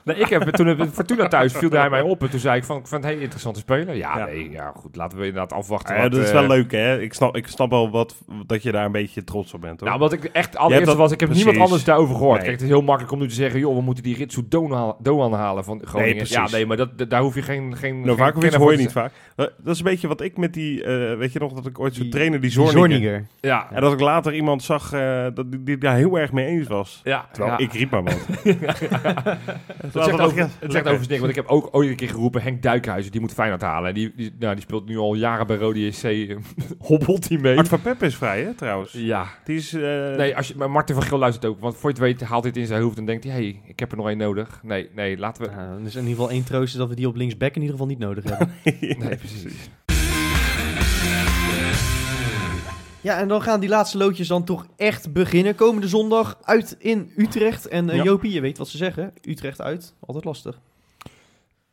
nee 0.04 0.16
ik 0.16 0.28
heb, 0.28 0.42
toen 0.50 0.68
het 0.68 0.90
Fortuna 0.94 1.28
thuis 1.28 1.54
viel 1.54 1.70
hij 1.70 1.90
mij 1.90 2.02
op. 2.02 2.22
En 2.22 2.30
toen 2.30 2.40
zei 2.40 2.58
ik 2.58 2.64
van, 2.64 2.78
ik 2.78 2.88
vond 2.88 3.04
het 3.04 3.12
heel 3.14 3.22
interessante 3.22 3.60
speler. 3.60 3.96
Ja, 3.96 4.18
Ja. 4.18 4.26
nee, 4.26 4.50
ja, 4.52 4.72
goed. 4.76 4.96
Laten 4.96 5.18
we 5.18 5.26
inderdaad 5.26 5.54
afwachten. 5.54 5.96
ja, 5.96 6.02
wat, 6.02 6.12
dat 6.12 6.20
is 6.22 6.28
eh, 6.28 6.34
wel 6.34 6.48
leuk, 6.48 6.72
hè? 6.72 7.02
Ik 7.02 7.14
snap, 7.14 7.36
ik 7.36 7.48
snap 7.48 7.70
wel 7.70 7.90
wat, 7.92 8.16
dat 8.46 8.64
je 8.64 8.72
daar 8.72 8.86
een 8.86 8.92
beetje 8.92 9.24
trots 9.24 9.54
op 9.54 9.62
bent, 9.62 9.80
hoor. 9.80 9.90
Nou, 9.90 10.00
wat 10.02 10.14
ik 10.14 10.24
echt 10.24 10.58
allereerst 10.58 10.86
dat- 10.86 10.96
was, 10.98 11.12
ik 11.12 11.20
heb 11.20 11.30
precies. 11.30 11.46
niemand 11.48 11.66
anders 11.66 11.84
daarover 11.86 12.16
gehoord. 12.16 12.32
Nee. 12.38 12.42
Kijk, 12.42 12.52
het 12.54 12.62
is 12.64 12.70
heel 12.70 12.82
makkelijk 12.82 13.14
om 13.14 13.20
nu 13.20 13.28
te 13.28 13.34
zeggen, 13.34 13.60
joh, 13.60 13.76
we 13.76 13.82
moeten 13.82 14.04
die 14.04 14.16
Ritsu 14.16 14.42
Doan, 14.48 15.34
halen 15.34 15.64
van 15.64 15.82
Groningen. 15.86 16.16
precies. 16.16 16.36
ja, 16.36 16.48
nee, 16.52 16.66
maar 16.66 16.78
dat, 16.78 17.10
daar 17.10 17.22
hoef 17.22 17.36
je 17.36 17.42
geen... 17.42 17.76
geen 17.78 17.94
nou, 17.96 18.08
geen 18.08 18.18
vaak 18.18 18.40
kenner 18.40 18.60
hoor 18.60 18.72
je 18.72 18.78
niet 18.78 18.92
vaak. 18.92 19.12
Eh, 19.36 19.46
Dat 19.58 19.74
is 19.74 19.78
een 19.80 19.86
beetje 19.86 20.08
wat 20.08 20.22
ik 20.22 20.38
met 20.38 20.54
die, 20.54 20.84
eh, 20.84 21.18
weet 21.18 21.34
je 21.34 21.40
nog, 21.40 21.54
dat 21.54 21.66
ik 21.66 21.80
ooit 21.80 21.96
zo'n 21.96 22.10
trainer, 22.10 22.42
die 22.42 22.50
Die 22.50 22.70
Zorniger. 22.70 23.26
Ja, 23.40 23.68
En 23.72 23.82
dat 23.82 23.94
ik 23.94 24.00
later 24.00 24.34
iemand 24.34 24.64
zag 24.64 24.94
eh, 24.94 25.26
dat 25.34 25.52
die, 25.52 25.64
die 25.64 25.78
daar 25.78 25.96
heel 25.96 26.20
erg 26.20 26.32
mee 26.32 26.46
eens 26.46 26.68
was. 26.68 27.02
ja, 27.04 27.26
Terwijl 27.32 27.54
ja. 27.60 27.66
ik 27.66 27.74
riep 27.74 27.92
maar 27.92 28.04
wat. 28.04 28.28
Het 29.94 30.04
zegt, 30.04 30.20
over, 30.20 30.40
het 30.40 30.72
zegt 30.72 30.76
overigens 30.84 31.08
niks, 31.08 31.20
want 31.20 31.32
ik 31.32 31.36
heb 31.38 31.48
ook 31.48 31.70
ooit 31.72 31.90
een 31.90 31.96
keer 31.96 32.10
geroepen, 32.10 32.42
Henk 32.42 32.62
Duikhuizen, 32.62 33.12
die 33.12 33.22
moet 33.22 33.34
Feyenoord 33.34 33.62
halen. 33.62 33.88
En 33.90 33.94
die, 33.96 34.14
die, 34.16 34.36
nou, 34.40 34.54
die 34.54 34.64
speelt 34.64 34.86
nu 34.86 34.98
al 34.98 35.14
jaren 35.14 35.48
bij 35.48 35.56
Rode 35.58 35.86
JC, 35.86 36.04
eh, 36.04 36.36
hobbelt 36.88 37.30
hij 37.30 37.38
mee. 37.38 37.58
Art 37.58 37.68
van 37.68 37.82
Pep 37.82 38.04
is 38.04 38.16
vrij, 38.16 38.42
hè, 38.44 38.54
trouwens. 38.54 38.92
Ja, 38.92 39.28
Die 39.44 39.58
is... 39.58 39.74
eh, 39.74 39.82
nee, 40.16 40.36
als 40.36 40.48
je, 40.48 40.54
maar 40.58 40.72
Martin 40.72 40.96
van 40.96 41.04
Geel 41.04 41.18
luistert 41.18 41.46
ook, 41.46 41.60
want 41.60 41.76
voor 41.76 41.90
je 41.90 41.96
het 41.96 42.06
weet 42.06 42.22
haalt 42.30 42.44
dit 42.44 42.58
in 42.58 42.66
zijn 42.66 42.82
hoofd 42.82 42.98
en 42.98 43.06
denkt 43.06 43.24
hij, 43.24 43.34
hey, 43.34 43.62
ik 43.66 43.80
heb 43.80 43.92
er 43.92 43.98
nog 43.98 44.08
één 44.08 44.18
nodig. 44.18 44.60
Nee, 44.64 44.90
nee, 44.96 45.18
laten 45.18 45.44
we... 45.44 45.50
Dan 45.56 45.86
is 45.86 45.96
in 45.96 46.02
ieder 46.02 46.16
geval 46.16 46.30
één 46.32 46.44
troost 46.44 46.74
is 46.74 46.80
dat 46.80 46.90
we 46.90 46.96
die 46.96 47.08
op 47.08 47.16
linksback 47.16 47.56
in 47.56 47.62
ieder 47.62 47.72
geval 47.72 47.88
niet 47.88 48.00
nodig 48.00 48.24
hebben. 48.24 48.52
Nee, 49.04 49.16
precies. 49.18 49.70
Ja, 53.04 53.18
en 53.20 53.28
dan 53.28 53.42
gaan 53.42 53.60
die 53.60 53.70
laatste 53.70 53.98
loodjes 53.98 54.28
dan 54.28 54.44
toch 54.44 54.68
echt 54.76 55.14
beginnen. 55.14 55.56
Komende 55.56 55.88
zondag 55.88 56.38
uit 56.44 56.76
in 56.80 57.12
Utrecht. 57.18 57.68
En 57.68 57.86
Ja. 57.86 58.04
Jopie, 58.04 58.32
je 58.34 58.42
weet 58.42 58.58
wat 58.58 58.68
ze 58.68 58.78
zeggen. 58.78 59.14
Utrecht 59.22 59.62
uit, 59.62 59.94
altijd 60.00 60.26
lastig. 60.26 60.60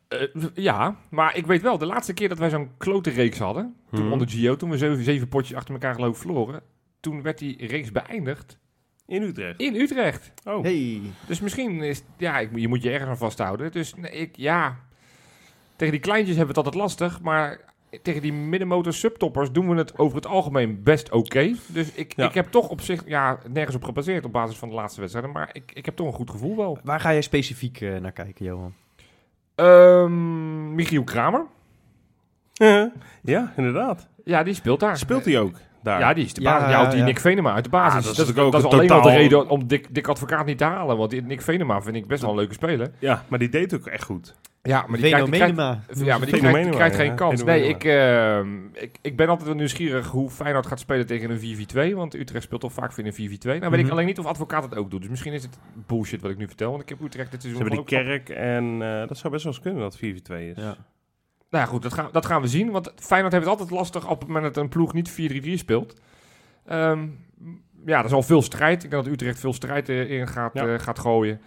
Eh, 0.08 0.18
ja, 0.54 0.96
maar 1.10 1.36
ik 1.36 1.46
weet 1.46 1.62
wel, 1.62 1.78
de 1.78 1.86
laatste 1.86 2.12
keer 2.14 2.28
dat 2.28 2.38
wij 2.38 2.50
zo'n 2.50 2.70
klote 2.78 3.10
reeks 3.10 3.38
hadden, 3.38 3.76
toen 3.90 4.02
Mhm. 4.02 4.12
onder 4.12 4.28
Gio, 4.28 4.56
toen 4.56 4.70
we 4.70 4.78
zeven, 4.78 5.04
zeven 5.04 5.28
potjes 5.28 5.56
achter 5.56 5.74
elkaar 5.74 5.94
geloof 5.94 6.18
verloren, 6.18 6.62
toen 7.00 7.22
werd 7.22 7.38
die 7.38 7.66
reeks 7.66 7.92
beëindigd 7.92 8.58
In 9.06 9.22
Utrecht. 9.22 9.60
in 9.60 9.74
Utrecht. 9.74 10.32
Oh. 10.44 10.62
Hey. 10.62 11.00
Dus 11.26 11.40
misschien 11.40 11.82
is, 11.82 12.02
ja, 12.16 12.38
ik, 12.38 12.50
je 12.54 12.68
moet 12.68 12.82
je 12.82 12.90
ergens 12.90 13.10
aan 13.10 13.16
vasthouden. 13.16 13.72
Dus 13.72 13.94
nee, 13.94 14.10
ik, 14.10 14.36
ja, 14.36 14.76
tegen 15.76 15.92
die 15.92 16.02
kleintjes 16.02 16.36
hebben 16.36 16.54
we 16.54 16.60
het 16.60 16.66
altijd 16.70 16.84
lastig, 16.90 17.20
maar 17.20 17.60
tegen 18.02 18.22
die 18.22 18.32
middenmotor 18.32 18.92
subtoppers 18.92 19.52
doen 19.52 19.68
we 19.68 19.74
het 19.76 19.98
over 19.98 20.16
het 20.16 20.26
algemeen 20.26 20.82
best 20.82 21.10
oké. 21.10 21.54
Dus 21.66 21.92
ik, 21.92 22.12
Ja. 22.16 22.28
ik 22.28 22.34
heb 22.34 22.50
toch 22.50 22.68
op 22.68 22.80
zich, 22.80 23.02
ja, 23.06 23.38
nergens 23.48 23.76
op 23.76 23.84
gebaseerd 23.84 24.24
op 24.24 24.32
basis 24.32 24.56
van 24.56 24.68
de 24.68 24.74
laatste 24.74 25.00
wedstrijden, 25.00 25.32
maar 25.32 25.50
ik, 25.52 25.72
ik 25.74 25.84
heb 25.84 25.96
toch 25.96 26.06
een 26.06 26.12
goed 26.12 26.30
gevoel 26.30 26.56
wel. 26.56 26.78
Waar 26.84 27.00
ga 27.00 27.12
jij 27.12 27.22
specifiek 27.22 27.80
eh, 27.80 27.96
naar 27.96 28.12
kijken, 28.12 28.44
Johan? 28.44 28.74
Ehm 29.54 30.74
Michiel 30.74 31.04
Kramer, 31.04 31.46
ja, 33.22 33.52
inderdaad. 33.56 34.08
ja, 34.24 34.42
die 34.42 34.54
speelt 34.54 34.80
daar. 34.80 34.96
Speelt 34.96 35.24
hij 35.24 35.38
ook 35.40 35.54
daar? 35.82 36.00
Ja, 36.00 36.14
die 36.14 36.24
is 36.24 36.34
de 36.34 36.42
basis. 36.42 36.70
Ja, 36.70 36.88
die 36.90 36.98
ja. 36.98 37.04
Nick 37.04 37.20
Venema 37.20 37.52
uit 37.52 37.64
de 37.64 37.70
basis. 37.70 37.94
Ah, 37.98 38.02
dat 38.02 38.10
is 38.10 38.16
dat, 38.16 38.26
is, 38.28 38.34
natuurlijk 38.34 38.46
ook 38.46 38.62
dat 38.62 38.72
is 38.72 38.78
een 38.78 38.92
alleen 38.94 39.04
al 39.04 39.10
de 39.10 39.16
reden 39.18 39.48
om 39.48 39.66
Dick, 39.66 39.94
Dick 39.94 40.08
Advocaat 40.08 40.46
niet 40.46 40.58
te 40.58 40.64
halen. 40.64 40.96
Want 40.96 41.10
die 41.10 41.22
Nick 41.22 41.40
Venema 41.42 41.82
vind 41.82 41.96
ik 41.96 42.06
best 42.06 42.20
wel 42.20 42.30
een 42.30 42.36
leuke 42.36 42.54
speler. 42.54 42.90
Ja, 42.98 43.24
maar 43.28 43.38
die 43.38 43.48
deed 43.48 43.74
ook 43.74 43.86
echt 43.86 44.04
goed. 44.04 44.34
Ja, 44.62 44.84
maar 44.86 44.98
die 44.98 45.08
krijgt, 45.08 45.26
die 45.26 45.34
krijgt, 45.34 45.54
Fenomenema. 45.54 45.82
ja, 46.04 46.18
maar 46.18 46.26
die 46.26 46.38
krijgt, 46.38 46.62
die 46.64 46.72
krijgt 46.74 46.96
ja, 46.96 47.02
geen 47.02 47.14
kans. 47.14 47.44
Nee, 47.44 47.68
ik, 47.68 47.84
ehm, 47.84 48.64
ik, 48.72 48.98
ik 49.00 49.16
ben 49.16 49.28
altijd 49.28 49.46
wel 49.46 49.56
nieuwsgierig 49.56 50.08
hoe 50.08 50.30
Feyenoord 50.30 50.66
gaat 50.66 50.80
spelen 50.80 51.06
tegen 51.06 51.30
een 51.30 51.38
4-4-2. 51.92 51.94
Want 51.96 52.14
Utrecht 52.14 52.44
speelt 52.44 52.60
toch 52.60 52.72
vaak 52.72 52.92
voor 52.92 53.04
een 53.04 53.12
4-4-2. 53.12 53.58
Nou 53.60 53.70
weet 53.70 53.72
ik 53.78 53.84
Mhm. 53.84 53.92
alleen 53.92 54.06
niet 54.06 54.18
of 54.18 54.26
Advocaat 54.26 54.62
het 54.62 54.76
ook 54.76 54.90
doet. 54.90 55.00
Dus 55.00 55.10
misschien 55.10 55.32
is 55.32 55.42
het 55.42 55.58
bullshit 55.86 56.20
wat 56.20 56.30
ik 56.30 56.36
nu 56.36 56.46
vertel. 56.46 56.70
Want 56.70 56.82
ik 56.82 56.88
heb 56.88 57.00
Utrecht 57.00 57.30
dit 57.30 57.42
Ze 57.42 57.48
seizoen 57.48 57.66
hebben 57.68 57.86
die 57.86 57.96
kerk 57.98 58.28
en 58.28 58.82
eh, 58.82 59.08
dat 59.08 59.18
zou 59.18 59.32
best 59.32 59.44
wel 59.44 59.52
eens 59.52 59.62
kunnen 59.62 59.80
dat 59.82 59.96
4-4-2 59.96 60.48
is. 60.50 60.56
Ja. 60.56 60.76
Nou 61.50 61.64
ja, 61.64 61.64
goed, 61.64 61.82
dat 61.82 61.92
gaan, 61.92 62.08
dat 62.12 62.26
gaan 62.26 62.40
we 62.40 62.48
zien. 62.48 62.70
Want 62.70 62.92
Feyenoord 62.96 63.32
heeft 63.32 63.44
het 63.44 63.52
altijd 63.58 63.78
lastig 63.78 64.08
op 64.10 64.18
het 64.18 64.28
moment 64.28 64.54
dat 64.54 64.62
een 64.64 64.68
ploeg 64.70 64.92
niet 64.92 65.10
4-3-3 65.10 65.58
speelt. 65.58 66.00
Ehm, 66.66 67.06
ja, 67.86 67.98
er 67.98 68.04
is 68.04 68.12
al 68.12 68.22
veel 68.22 68.42
strijd. 68.42 68.84
Ik 68.84 68.90
denk 68.90 69.04
dat 69.04 69.12
Utrecht 69.12 69.40
veel 69.40 69.52
strijd 69.52 69.88
eh, 69.88 70.10
in 70.10 70.28
gaat, 70.28 70.50
Ja. 70.54 70.66
eh, 70.66 70.78
gaat 70.78 70.98
gooien. 70.98 71.40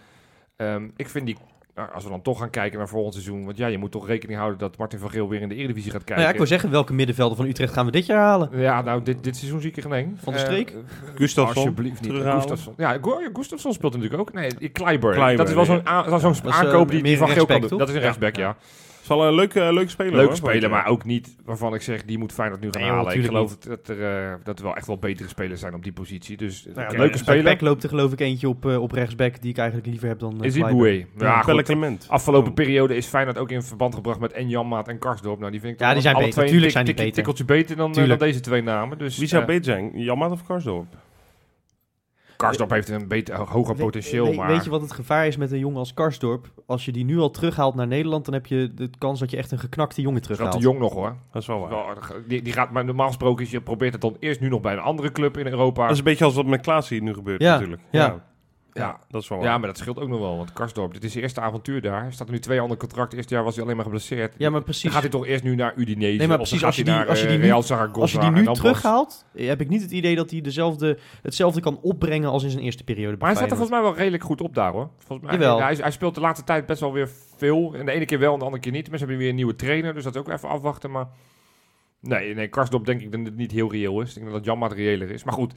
Ehm, 0.55 0.89
ik 0.95 1.09
vind 1.09 1.25
die, 1.25 1.37
nou, 1.75 1.89
als 1.93 2.03
we 2.03 2.09
dan 2.09 2.21
toch 2.21 2.39
gaan 2.39 2.49
kijken 2.49 2.77
naar 2.77 2.87
volgend 2.87 3.13
seizoen. 3.13 3.45
Want 3.45 3.57
ja, 3.57 3.67
je 3.67 3.77
moet 3.77 3.91
toch 3.91 4.07
rekening 4.07 4.37
houden 4.39 4.59
dat 4.59 4.77
Martin 4.77 4.99
van 4.99 5.09
Geel 5.09 5.29
weer 5.29 5.41
in 5.41 5.49
de 5.49 5.55
Eredivisie 5.55 5.91
gaat 5.91 5.93
Nou 5.93 6.05
kijken. 6.05 6.23
ja, 6.25 6.31
ik 6.31 6.37
wil 6.37 6.47
zeggen, 6.47 6.71
welke 6.71 6.93
middenvelden 6.93 7.37
van 7.37 7.45
Utrecht 7.45 7.73
gaan 7.73 7.85
we 7.85 7.91
dit 7.91 8.05
jaar 8.05 8.19
halen? 8.23 8.49
Ja, 8.53 8.81
nou, 8.81 9.03
dit, 9.03 9.23
dit 9.23 9.37
seizoen 9.37 9.61
zie 9.61 9.69
ik 9.69 9.75
er 9.75 9.81
geen 9.81 9.93
één. 9.93 10.17
Van 10.23 10.33
de 10.33 10.39
streek? 10.39 10.69
eh, 10.69 10.75
Gustafsson, 11.15 11.55
Alsjeblieft 11.55 12.01
niet. 12.01 12.11
Gustafsson. 12.11 12.73
Ja, 12.77 12.97
Go- 13.01 13.19
ja, 13.19 13.29
Gustafsson 13.33 13.73
speelt 13.73 13.93
natuurlijk 13.93 14.19
ook. 14.21 14.33
Nee, 14.33 14.69
Kleiber. 14.69 15.13
Kleiber, 15.13 15.37
dat 15.37 15.47
is 15.49 15.53
wel 15.55 15.65
zo'n 15.65 15.81
ja. 15.83 16.05
eh, 16.05 16.49
aankoop 16.51 16.89
die, 16.91 17.17
van 17.17 17.29
Geel 17.29 17.45
kan 17.45 17.61
doen. 17.61 17.77
Dat 17.79 17.87
is 17.87 17.93
een 17.93 17.99
Ja. 17.99 18.05
rechtsback, 18.05 18.35
ja. 18.35 18.55
Is 19.03 19.09
wel 19.09 19.27
een 19.27 19.33
leuke, 19.33 19.73
leuke 19.73 19.89
speler. 19.89 20.11
Leuke 20.11 20.25
hoor, 20.27 20.35
speler, 20.35 20.69
maar 20.69 20.85
ook 20.85 21.03
niet 21.05 21.35
waarvan 21.45 21.73
ik 21.73 21.81
zeg, 21.81 22.03
die 22.05 22.17
moet 22.17 22.31
Feyenoord 22.31 22.61
nu 22.61 22.67
gaan 22.71 22.81
Nee, 22.81 22.89
joh, 22.89 22.97
halen. 22.99 23.17
Ik 23.17 23.25
geloof 23.25 23.57
dat 23.57 23.87
er, 23.87 24.03
eh, 24.03 24.33
dat 24.43 24.57
er 24.59 24.65
wel 24.65 24.75
echt 24.75 24.87
wel 24.87 24.97
betere 24.97 25.29
spelers 25.29 25.59
zijn 25.59 25.73
op 25.73 25.83
die 25.83 25.93
positie. 25.93 26.37
Dus 26.37 26.63
Nou 26.65 26.75
ja, 26.79 26.81
een 26.83 26.89
bij- 26.89 26.99
leuke 26.99 27.17
speler 27.17 27.57
loopt 27.63 27.83
er 27.83 27.89
geloof 27.89 28.11
ik 28.11 28.19
eentje 28.19 28.47
op, 28.49 28.65
eh, 28.65 28.81
op 28.81 28.91
rechtsback 28.91 29.41
die 29.41 29.49
ik 29.51 29.57
eigenlijk 29.57 29.87
liever 29.87 30.07
heb 30.07 30.19
dan 30.19 30.35
uh, 30.39 30.41
is 30.43 30.53
die 30.53 30.63
Boué. 30.63 31.05
Ja, 31.17 31.43
Ja. 31.45 31.61
Clement. 31.63 32.05
Afgelopen 32.09 32.49
Oh. 32.49 32.55
periode 32.55 32.95
is 32.95 33.05
Feyenoord 33.07 33.37
ook 33.37 33.51
in 33.51 33.61
verband 33.63 33.95
gebracht 33.95 34.19
met 34.19 34.31
en 34.31 34.49
Janmaat 34.49 34.87
en 34.87 34.99
Karsdorp. 34.99 35.39
Nou, 35.39 35.51
die 35.51 35.59
vind 35.61 35.73
ik 35.73 35.79
Ja, 35.79 35.93
die 35.93 36.01
zijn 36.01 36.15
alle 36.15 36.23
beter. 36.23 36.37
twee 36.39 36.51
Tuurlijk 36.51 36.71
zijn 36.71 36.85
die 36.85 36.93
beter. 36.93 37.11
tikkeltje 37.13 37.45
beter 37.45 37.75
dan, 37.75 37.93
eh, 37.95 38.07
dan 38.07 38.17
deze 38.17 38.39
twee 38.39 38.61
namen. 38.63 38.97
Dus, 38.97 39.17
Wie 39.17 39.27
zou 39.27 39.41
eh, 39.41 39.47
beter 39.47 39.63
zijn? 39.65 39.91
Janmaat 39.93 40.31
of 40.31 40.43
Karsdorp? 40.47 40.85
Karsdorp 42.43 42.69
heeft 42.69 42.89
een 42.89 43.07
beter, 43.07 43.35
hoger 43.39 43.75
potentieel, 43.75 44.29
we- 44.29 44.35
maar... 44.35 44.47
Weet 44.47 44.63
je 44.63 44.69
wat 44.69 44.81
het 44.81 44.91
gevaar 44.91 45.27
is 45.27 45.37
met 45.37 45.51
een 45.51 45.59
jongen 45.59 45.77
als 45.79 45.93
Karsdorp? 45.93 46.47
Als 46.65 46.85
je 46.85 46.91
die 46.91 47.05
nu 47.05 47.19
al 47.19 47.31
terughaalt 47.31 47.75
naar 47.75 47.87
Nederland, 47.87 48.25
dan 48.25 48.33
heb 48.33 48.45
je 48.45 48.71
de 48.73 48.89
kans 48.97 49.19
dat 49.19 49.31
je 49.31 49.37
echt 49.37 49.51
een 49.51 49.59
geknakte 49.59 50.01
jongen 50.01 50.21
terughaalt. 50.21 50.51
te 50.51 50.57
jong 50.59 50.79
nog 50.79 50.93
hoor. 50.93 51.15
Dat 51.31 51.41
is 51.41 51.47
wel 51.47 51.59
waar. 51.59 51.95
Die, 52.27 52.41
die 52.41 52.53
gaat, 52.53 52.71
maar 52.71 52.85
normaal 52.85 53.07
gesproken 53.07 53.45
is 53.45 53.51
je 53.51 53.61
probeert 53.61 53.93
het 53.93 54.01
dan 54.01 54.17
eerst 54.19 54.39
nu 54.39 54.49
nog 54.49 54.61
bij 54.61 54.73
een 54.73 54.79
andere 54.79 55.11
club 55.11 55.37
in 55.37 55.47
Europa. 55.47 55.81
Dat 55.81 55.91
is 55.91 55.97
een 55.97 56.03
beetje 56.03 56.25
als 56.25 56.35
wat 56.35 56.45
met 56.45 56.61
Klaas 56.61 56.89
hier 56.89 57.01
nu 57.01 57.13
gebeurt 57.13 57.41
Ja, 57.41 57.51
natuurlijk. 57.53 57.81
ja. 57.91 58.05
ja, 58.05 58.23
dat 58.73 59.21
is 59.21 59.27
wel 59.27 59.37
waar. 59.37 59.47
ja, 59.47 59.57
maar 59.57 59.67
dat 59.67 59.77
scheelt 59.77 59.99
ook 59.99 60.07
nog 60.09 60.19
wel. 60.19 60.37
Want 60.37 60.53
Karsdorp, 60.53 60.93
dit 60.93 61.03
is 61.03 61.11
zijn 61.11 61.23
eerste 61.23 61.41
avontuur 61.41 61.81
daar. 61.81 62.01
Hij 62.01 62.11
staat 62.11 62.27
er 62.27 62.33
nu 62.33 62.39
twee 62.39 62.59
andere 62.59 62.79
contracten. 62.79 63.17
Eerste 63.17 63.33
jaar 63.33 63.43
was 63.43 63.53
hij 63.55 63.63
alleen 63.63 63.75
maar 63.75 63.85
geblesseerd. 63.85 64.33
Ja, 64.37 64.43
maar 64.45 64.51
Dan 64.51 64.63
precies. 64.63 64.91
gaat 64.91 65.01
hij 65.01 65.09
toch 65.09 65.25
eerst 65.25 65.43
nu 65.43 65.55
naar 65.55 65.73
Udinese. 65.75 66.17
Nee, 66.17 66.27
maar 66.27 66.39
of 66.39 66.49
precies, 66.49 66.59
dan 66.59 66.67
als 66.67 66.75
je 66.77 66.83
die- 66.83 66.93
naar, 66.93 67.07
als 67.07 67.21
je 67.21 67.27
die 67.27 67.37
nu- 67.37 67.43
Real 67.43 67.63
Zaragoza. 67.63 68.01
Als 68.01 68.11
je 68.11 68.19
die 68.19 68.29
nu 68.29 68.43
dan 68.43 68.53
terughaalt, 68.53 69.25
eh, 69.35 69.47
heb 69.47 69.61
ik 69.61 69.69
niet 69.69 69.81
het 69.81 69.91
idee 69.91 70.15
dat 70.15 70.31
hij 70.31 70.41
dezelfde, 70.41 70.97
hetzelfde 71.21 71.61
kan 71.61 71.79
opbrengen 71.81 72.29
als 72.29 72.43
in 72.43 72.49
zijn 72.49 72.63
eerste 72.63 72.83
periode. 72.83 73.17
Maar 73.17 73.27
hij 73.27 73.35
staat 73.35 73.49
er 73.51 73.57
volgens 73.57 73.77
mij 73.79 73.81
wel 73.89 73.95
redelijk 73.97 74.23
goed 74.23 74.41
op 74.41 74.55
daar 74.55 74.71
hoor. 74.71 74.89
Volgens 74.97 75.27
mij, 75.29 75.37
Jawel. 75.39 75.61
Hij, 75.61 75.75
hij 75.75 75.91
speelt 75.91 76.15
de 76.15 76.21
laatste 76.21 76.45
tijd 76.45 76.65
best 76.65 76.79
wel 76.79 76.93
weer 76.93 77.09
veel. 77.37 77.73
En 77.75 77.85
de 77.85 77.91
ene 77.91 78.05
keer 78.05 78.19
wel 78.19 78.33
en 78.33 78.39
de 78.39 78.45
andere 78.45 78.61
keer 78.63 78.71
niet. 78.71 78.89
Maar 78.89 78.97
ze 78.97 79.03
hebben 79.03 79.21
weer 79.21 79.29
een 79.29 79.35
nieuwe 79.35 79.55
trainer. 79.55 79.93
Dus 79.93 80.03
dat 80.03 80.15
is 80.15 80.19
ook 80.21 80.29
even 80.29 80.49
afwachten. 80.49 80.91
Maar 80.91 81.07
nee, 81.99 82.35
nee 82.35 82.47
Karsdorp 82.47 82.85
denk 82.85 83.01
ik 83.01 83.11
dat 83.11 83.25
het 83.25 83.35
niet 83.35 83.51
heel 83.51 83.71
reëel 83.71 84.01
is. 84.01 84.07
Ik 84.09 84.13
denk 84.15 84.25
dat 84.25 84.35
het 84.35 84.45
Janmaat 84.45 84.71
reëler 84.73 85.11
is. 85.11 85.23
Maar 85.23 85.33
goed. 85.33 85.53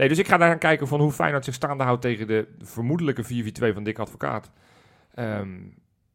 Nee, 0.00 0.08
dus 0.08 0.18
ik 0.18 0.28
ga 0.28 0.36
daar 0.36 0.50
aan 0.50 0.58
kijken 0.58 0.88
van 0.88 1.00
hoe 1.00 1.12
Feyenoord 1.12 1.44
zich 1.44 1.54
staande 1.54 1.84
houdt 1.84 2.02
tegen 2.02 2.26
de 2.26 2.46
vermoedelijke 2.62 3.24
4-4-2 3.24 3.74
van 3.74 3.82
Dick 3.84 3.98
Advocaat. 3.98 4.50
Ehm, 5.14 5.48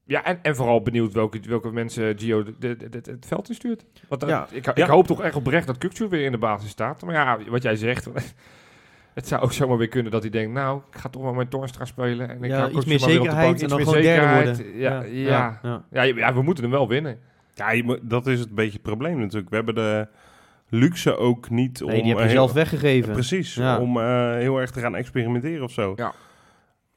ja, 0.03 0.23
en, 0.23 0.39
en 0.41 0.55
vooral 0.55 0.81
benieuwd 0.81 1.13
welke, 1.13 1.39
welke 1.47 1.71
mensen 1.71 2.19
Gio 2.19 2.43
de, 2.43 2.53
de- 2.59 2.77
de- 2.77 2.89
de- 2.89 3.11
het 3.11 3.25
veld 3.25 3.49
instuurt. 3.49 3.85
Want 4.07 4.25
Ja. 4.25 4.47
ik, 4.51 4.67
ik 4.67 4.77
Ja. 4.77 4.87
hoop 4.87 5.07
toch 5.07 5.21
echt 5.21 5.35
oprecht 5.35 5.67
dat 5.67 5.77
Kukcu 5.77 6.07
weer 6.07 6.25
in 6.25 6.31
de 6.31 6.37
basis 6.37 6.69
staat. 6.69 7.01
Maar 7.01 7.13
ja, 7.13 7.37
wat 7.49 7.61
jij 7.63 7.75
zegt, 7.75 8.07
het 9.13 9.27
zou 9.27 9.41
ook 9.41 9.51
zomaar 9.53 9.77
weer 9.77 9.87
kunnen 9.87 10.11
dat 10.11 10.21
hij 10.21 10.31
denkt, 10.31 10.53
nou, 10.53 10.81
ik 10.91 10.97
ga 10.99 11.09
toch 11.09 11.21
maar 11.23 11.33
met 11.33 11.49
Toornstra 11.49 11.85
spelen. 11.85 12.29
En 12.29 12.43
ik 12.43 12.49
Ja, 12.49 12.57
hou 12.57 12.71
iets 12.71 12.85
meer 12.85 12.99
maar 12.99 13.09
weer 13.09 13.19
op 13.19 13.25
de 13.25 13.31
zekerheid 13.31 13.45
bank. 13.47 13.57
en 13.57 13.63
Iets 13.63 13.73
dan 13.73 13.77
meer 13.77 13.87
gewoon 13.87 14.01
derde 14.01 14.21
zekerheid. 14.21 14.57
worden. 14.57 14.79
Ja, 14.79 15.01
ja, 15.01 15.59
ja. 15.61 15.83
ja. 15.91 16.03
ja. 16.03 16.15
ja, 16.15 16.33
we 16.33 16.41
moeten 16.41 16.63
hem 16.63 16.73
wel 16.73 16.87
winnen. 16.87 17.19
Ja, 17.53 17.97
dat 18.01 18.27
is 18.27 18.39
het 18.39 18.55
beetje 18.55 18.71
het 18.73 18.81
probleem 18.81 19.19
natuurlijk. 19.19 19.49
We 19.49 19.55
hebben 19.55 19.75
de 19.75 20.07
luxe 20.69 21.17
ook 21.17 21.49
niet 21.49 21.83
om... 21.83 21.89
Nee, 21.89 22.01
die 22.01 22.09
heb 22.09 22.19
je 22.19 22.25
eh, 22.25 22.31
zelf 22.31 22.45
heel- 22.53 22.59
weggegeven. 22.63 23.13
Precies, 23.13 23.55
Ja. 23.55 23.79
om 23.79 23.97
eh, 23.99 24.33
heel 24.33 24.57
erg 24.57 24.71
te 24.71 24.79
gaan 24.79 24.95
experimenteren 24.95 25.63
of 25.63 25.71
zo. 25.71 25.93
Ja. 25.95 26.13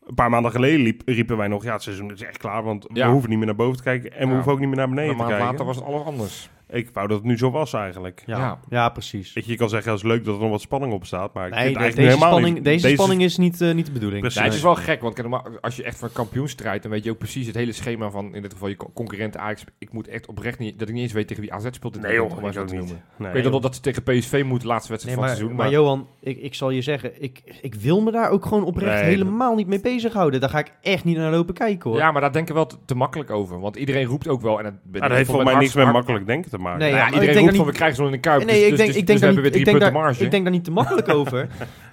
Een 0.06 0.14
paar 0.14 0.30
maanden 0.30 0.50
geleden 0.50 0.80
liep- 0.80 1.02
riepen 1.04 1.36
wij 1.36 1.48
nog, 1.48 1.64
ja, 1.64 1.72
het 1.72 1.82
seizoen 1.82 2.12
is 2.12 2.22
echt 2.22 2.38
klaar, 2.38 2.62
want 2.62 2.86
Ja. 2.92 3.04
we 3.06 3.10
hoeven 3.12 3.28
niet 3.28 3.38
meer 3.38 3.46
naar 3.46 3.56
boven 3.56 3.76
te 3.76 3.82
kijken 3.82 4.12
en 4.12 4.28
we 4.28 4.34
hoeven 4.34 4.52
ook 4.52 4.58
niet 4.58 4.68
meer 4.68 4.76
naar 4.76 4.88
beneden 4.88 5.10
Een 5.10 5.16
te 5.16 5.22
maand 5.22 5.34
kijken. 5.34 5.50
later 5.50 5.66
was 5.66 5.76
het 5.76 5.84
alles 5.84 6.02
anders. 6.04 6.50
Ik 6.70 6.90
wou 6.92 7.08
dat 7.08 7.16
het 7.16 7.26
nu 7.26 7.38
zo 7.38 7.50
was 7.50 7.72
eigenlijk. 7.72 8.22
Ja, 8.26 8.38
Ja. 8.38 8.60
ja. 8.68 8.88
precies. 8.88 9.32
Weet 9.32 9.44
je, 9.44 9.50
je 9.50 9.56
kan 9.58 9.68
zeggen, 9.68 9.90
het 9.92 10.00
is 10.00 10.06
leuk 10.06 10.24
dat 10.24 10.34
er 10.34 10.40
nog 10.40 10.50
wat 10.50 10.60
spanning 10.60 10.92
op 10.92 11.04
staat, 11.06 11.34
maar 11.34 11.46
ik 11.46 11.54
Nee, 11.54 11.64
vind 11.64 11.76
de- 11.78 11.82
het 11.84 11.94
deze, 11.94 12.08
helemaal 12.08 12.28
spanning, 12.28 12.54
niet. 12.54 12.64
deze, 12.64 12.88
spanning 12.88 13.22
is 13.22 13.36
niet, 13.36 13.60
eh, 13.60 13.74
niet 13.74 13.86
de 13.86 13.92
bedoeling. 13.92 14.20
Precies. 14.20 14.38
Nee, 14.38 14.48
het 14.48 14.56
is 14.56 14.62
wel 14.62 14.74
gek, 14.74 15.00
want 15.00 15.14
kijk, 15.14 15.26
als 15.60 15.76
je 15.76 15.82
echt 15.82 15.98
voor 15.98 16.08
een 16.08 16.14
kampioen 16.14 16.48
strijdt, 16.48 16.82
dan 16.82 16.92
weet 16.92 17.04
je 17.04 17.10
ook 17.10 17.18
precies 17.18 17.46
het 17.46 17.54
hele 17.54 17.72
schema 17.72 18.10
van, 18.10 18.34
in 18.34 18.42
dit 18.42 18.52
geval 18.52 18.68
je 18.68 18.76
co- 18.76 18.90
concurrent 18.94 19.36
Ajax. 19.36 19.64
Ik 19.78 19.92
moet 19.92 20.08
echt 20.08 20.26
oprecht 20.26 20.58
niet, 20.58 20.78
dat 20.78 20.88
ik 20.88 20.94
niet 20.94 21.02
eens 21.02 21.12
weet 21.12 21.28
tegen 21.28 21.42
wie 21.42 21.52
AZ 21.52 21.66
speelt. 21.70 21.92
dit 21.92 22.02
Nee 22.02 22.14
joh, 22.14 22.36
om 22.36 22.42
maar 22.42 22.52
zo 22.52 22.64
te 22.64 22.74
niet. 22.74 22.82
noemen. 22.84 23.02
Nee, 23.16 23.28
Ik 23.28 23.34
weet 23.42 23.52
nog 23.52 23.60
dat 23.62 23.74
ze 23.74 23.80
tegen 23.80 24.02
PSV 24.02 24.42
moet, 24.46 24.60
de 24.60 24.66
laatste 24.66 24.90
wedstrijd 24.90 25.18
maar, 25.18 25.28
van 25.28 25.36
het 25.36 25.46
seizoen. 25.46 25.56
maar 25.56 25.64
Maar, 25.66 25.74
Johan, 25.74 26.08
ik, 26.20 26.38
ik 26.42 26.54
zal 26.54 26.70
je 26.70 26.82
zeggen, 26.82 27.22
ik, 27.22 27.42
ik 27.60 27.74
wil 27.74 28.00
me 28.02 28.10
daar 28.10 28.30
ook 28.30 28.42
gewoon 28.46 28.64
oprecht 28.64 29.00
Nee, 29.00 29.04
helemaal 29.10 29.54
niet 29.54 29.66
mee 29.66 29.80
bezighouden. 29.80 30.40
Daar 30.40 30.50
ga 30.50 30.58
ik 30.58 30.72
echt 30.82 31.04
niet 31.04 31.16
naar 31.16 31.30
lopen 31.30 31.54
kijken 31.54 31.90
hoor. 31.90 31.98
ja, 31.98 32.12
maar 32.12 32.20
daar 32.20 32.32
denken 32.32 32.54
we 32.54 32.60
wel 32.60 32.68
te, 32.68 32.76
te 32.84 32.94
makkelijk 32.94 33.30
over. 33.30 33.60
Want 33.60 33.76
iedereen 33.76 34.04
roept 34.06 34.28
ook 34.28 34.40
wel. 34.40 34.58
En 34.58 34.64
dat, 34.64 34.72
Ah, 35.02 35.08
dat 35.08 35.16
heeft 35.16 35.30
volgens 35.30 35.50
mij 35.50 35.60
niks 35.60 35.74
met 35.74 35.92
makkelijk 35.92 36.26
denken 36.26 36.50
te 36.50 36.57
maken. 36.58 36.78
Nee, 36.78 36.90
Nou 36.90 37.00
ja, 37.00 37.06
ik 37.06 37.12
iedereen 37.12 37.34
denk 37.34 37.46
roept 37.46 37.56
dat 37.56 37.64
van 37.64 37.72
we 37.72 37.78
krijgen 37.78 37.98
nog 37.98 38.06
in 38.06 38.14
de 38.14 38.20
kuip. 38.20 38.44
Nee, 38.44 38.54
dus, 38.54 38.64
ik 38.64 38.68
dus, 38.68 38.78
denk, 38.78 38.88
dus, 38.88 38.96
ik 38.96 39.06
dus 39.06 39.06
denk, 39.06 39.18
we 39.18 39.24
daar 39.24 39.34
hebben 39.34 39.42
niet, 39.42 39.52
weer 39.52 39.60
ik, 39.60 39.64
drie 39.64 39.64
denk 39.64 39.78
punten 39.78 39.92
daar, 39.92 40.02
marge. 40.02 40.24
ik 40.24 40.30
denk 40.30 40.42
daar 40.42 40.52
niet 40.52 40.64
te 40.64 40.70
makkelijk 40.70 41.08
over. 41.18 41.48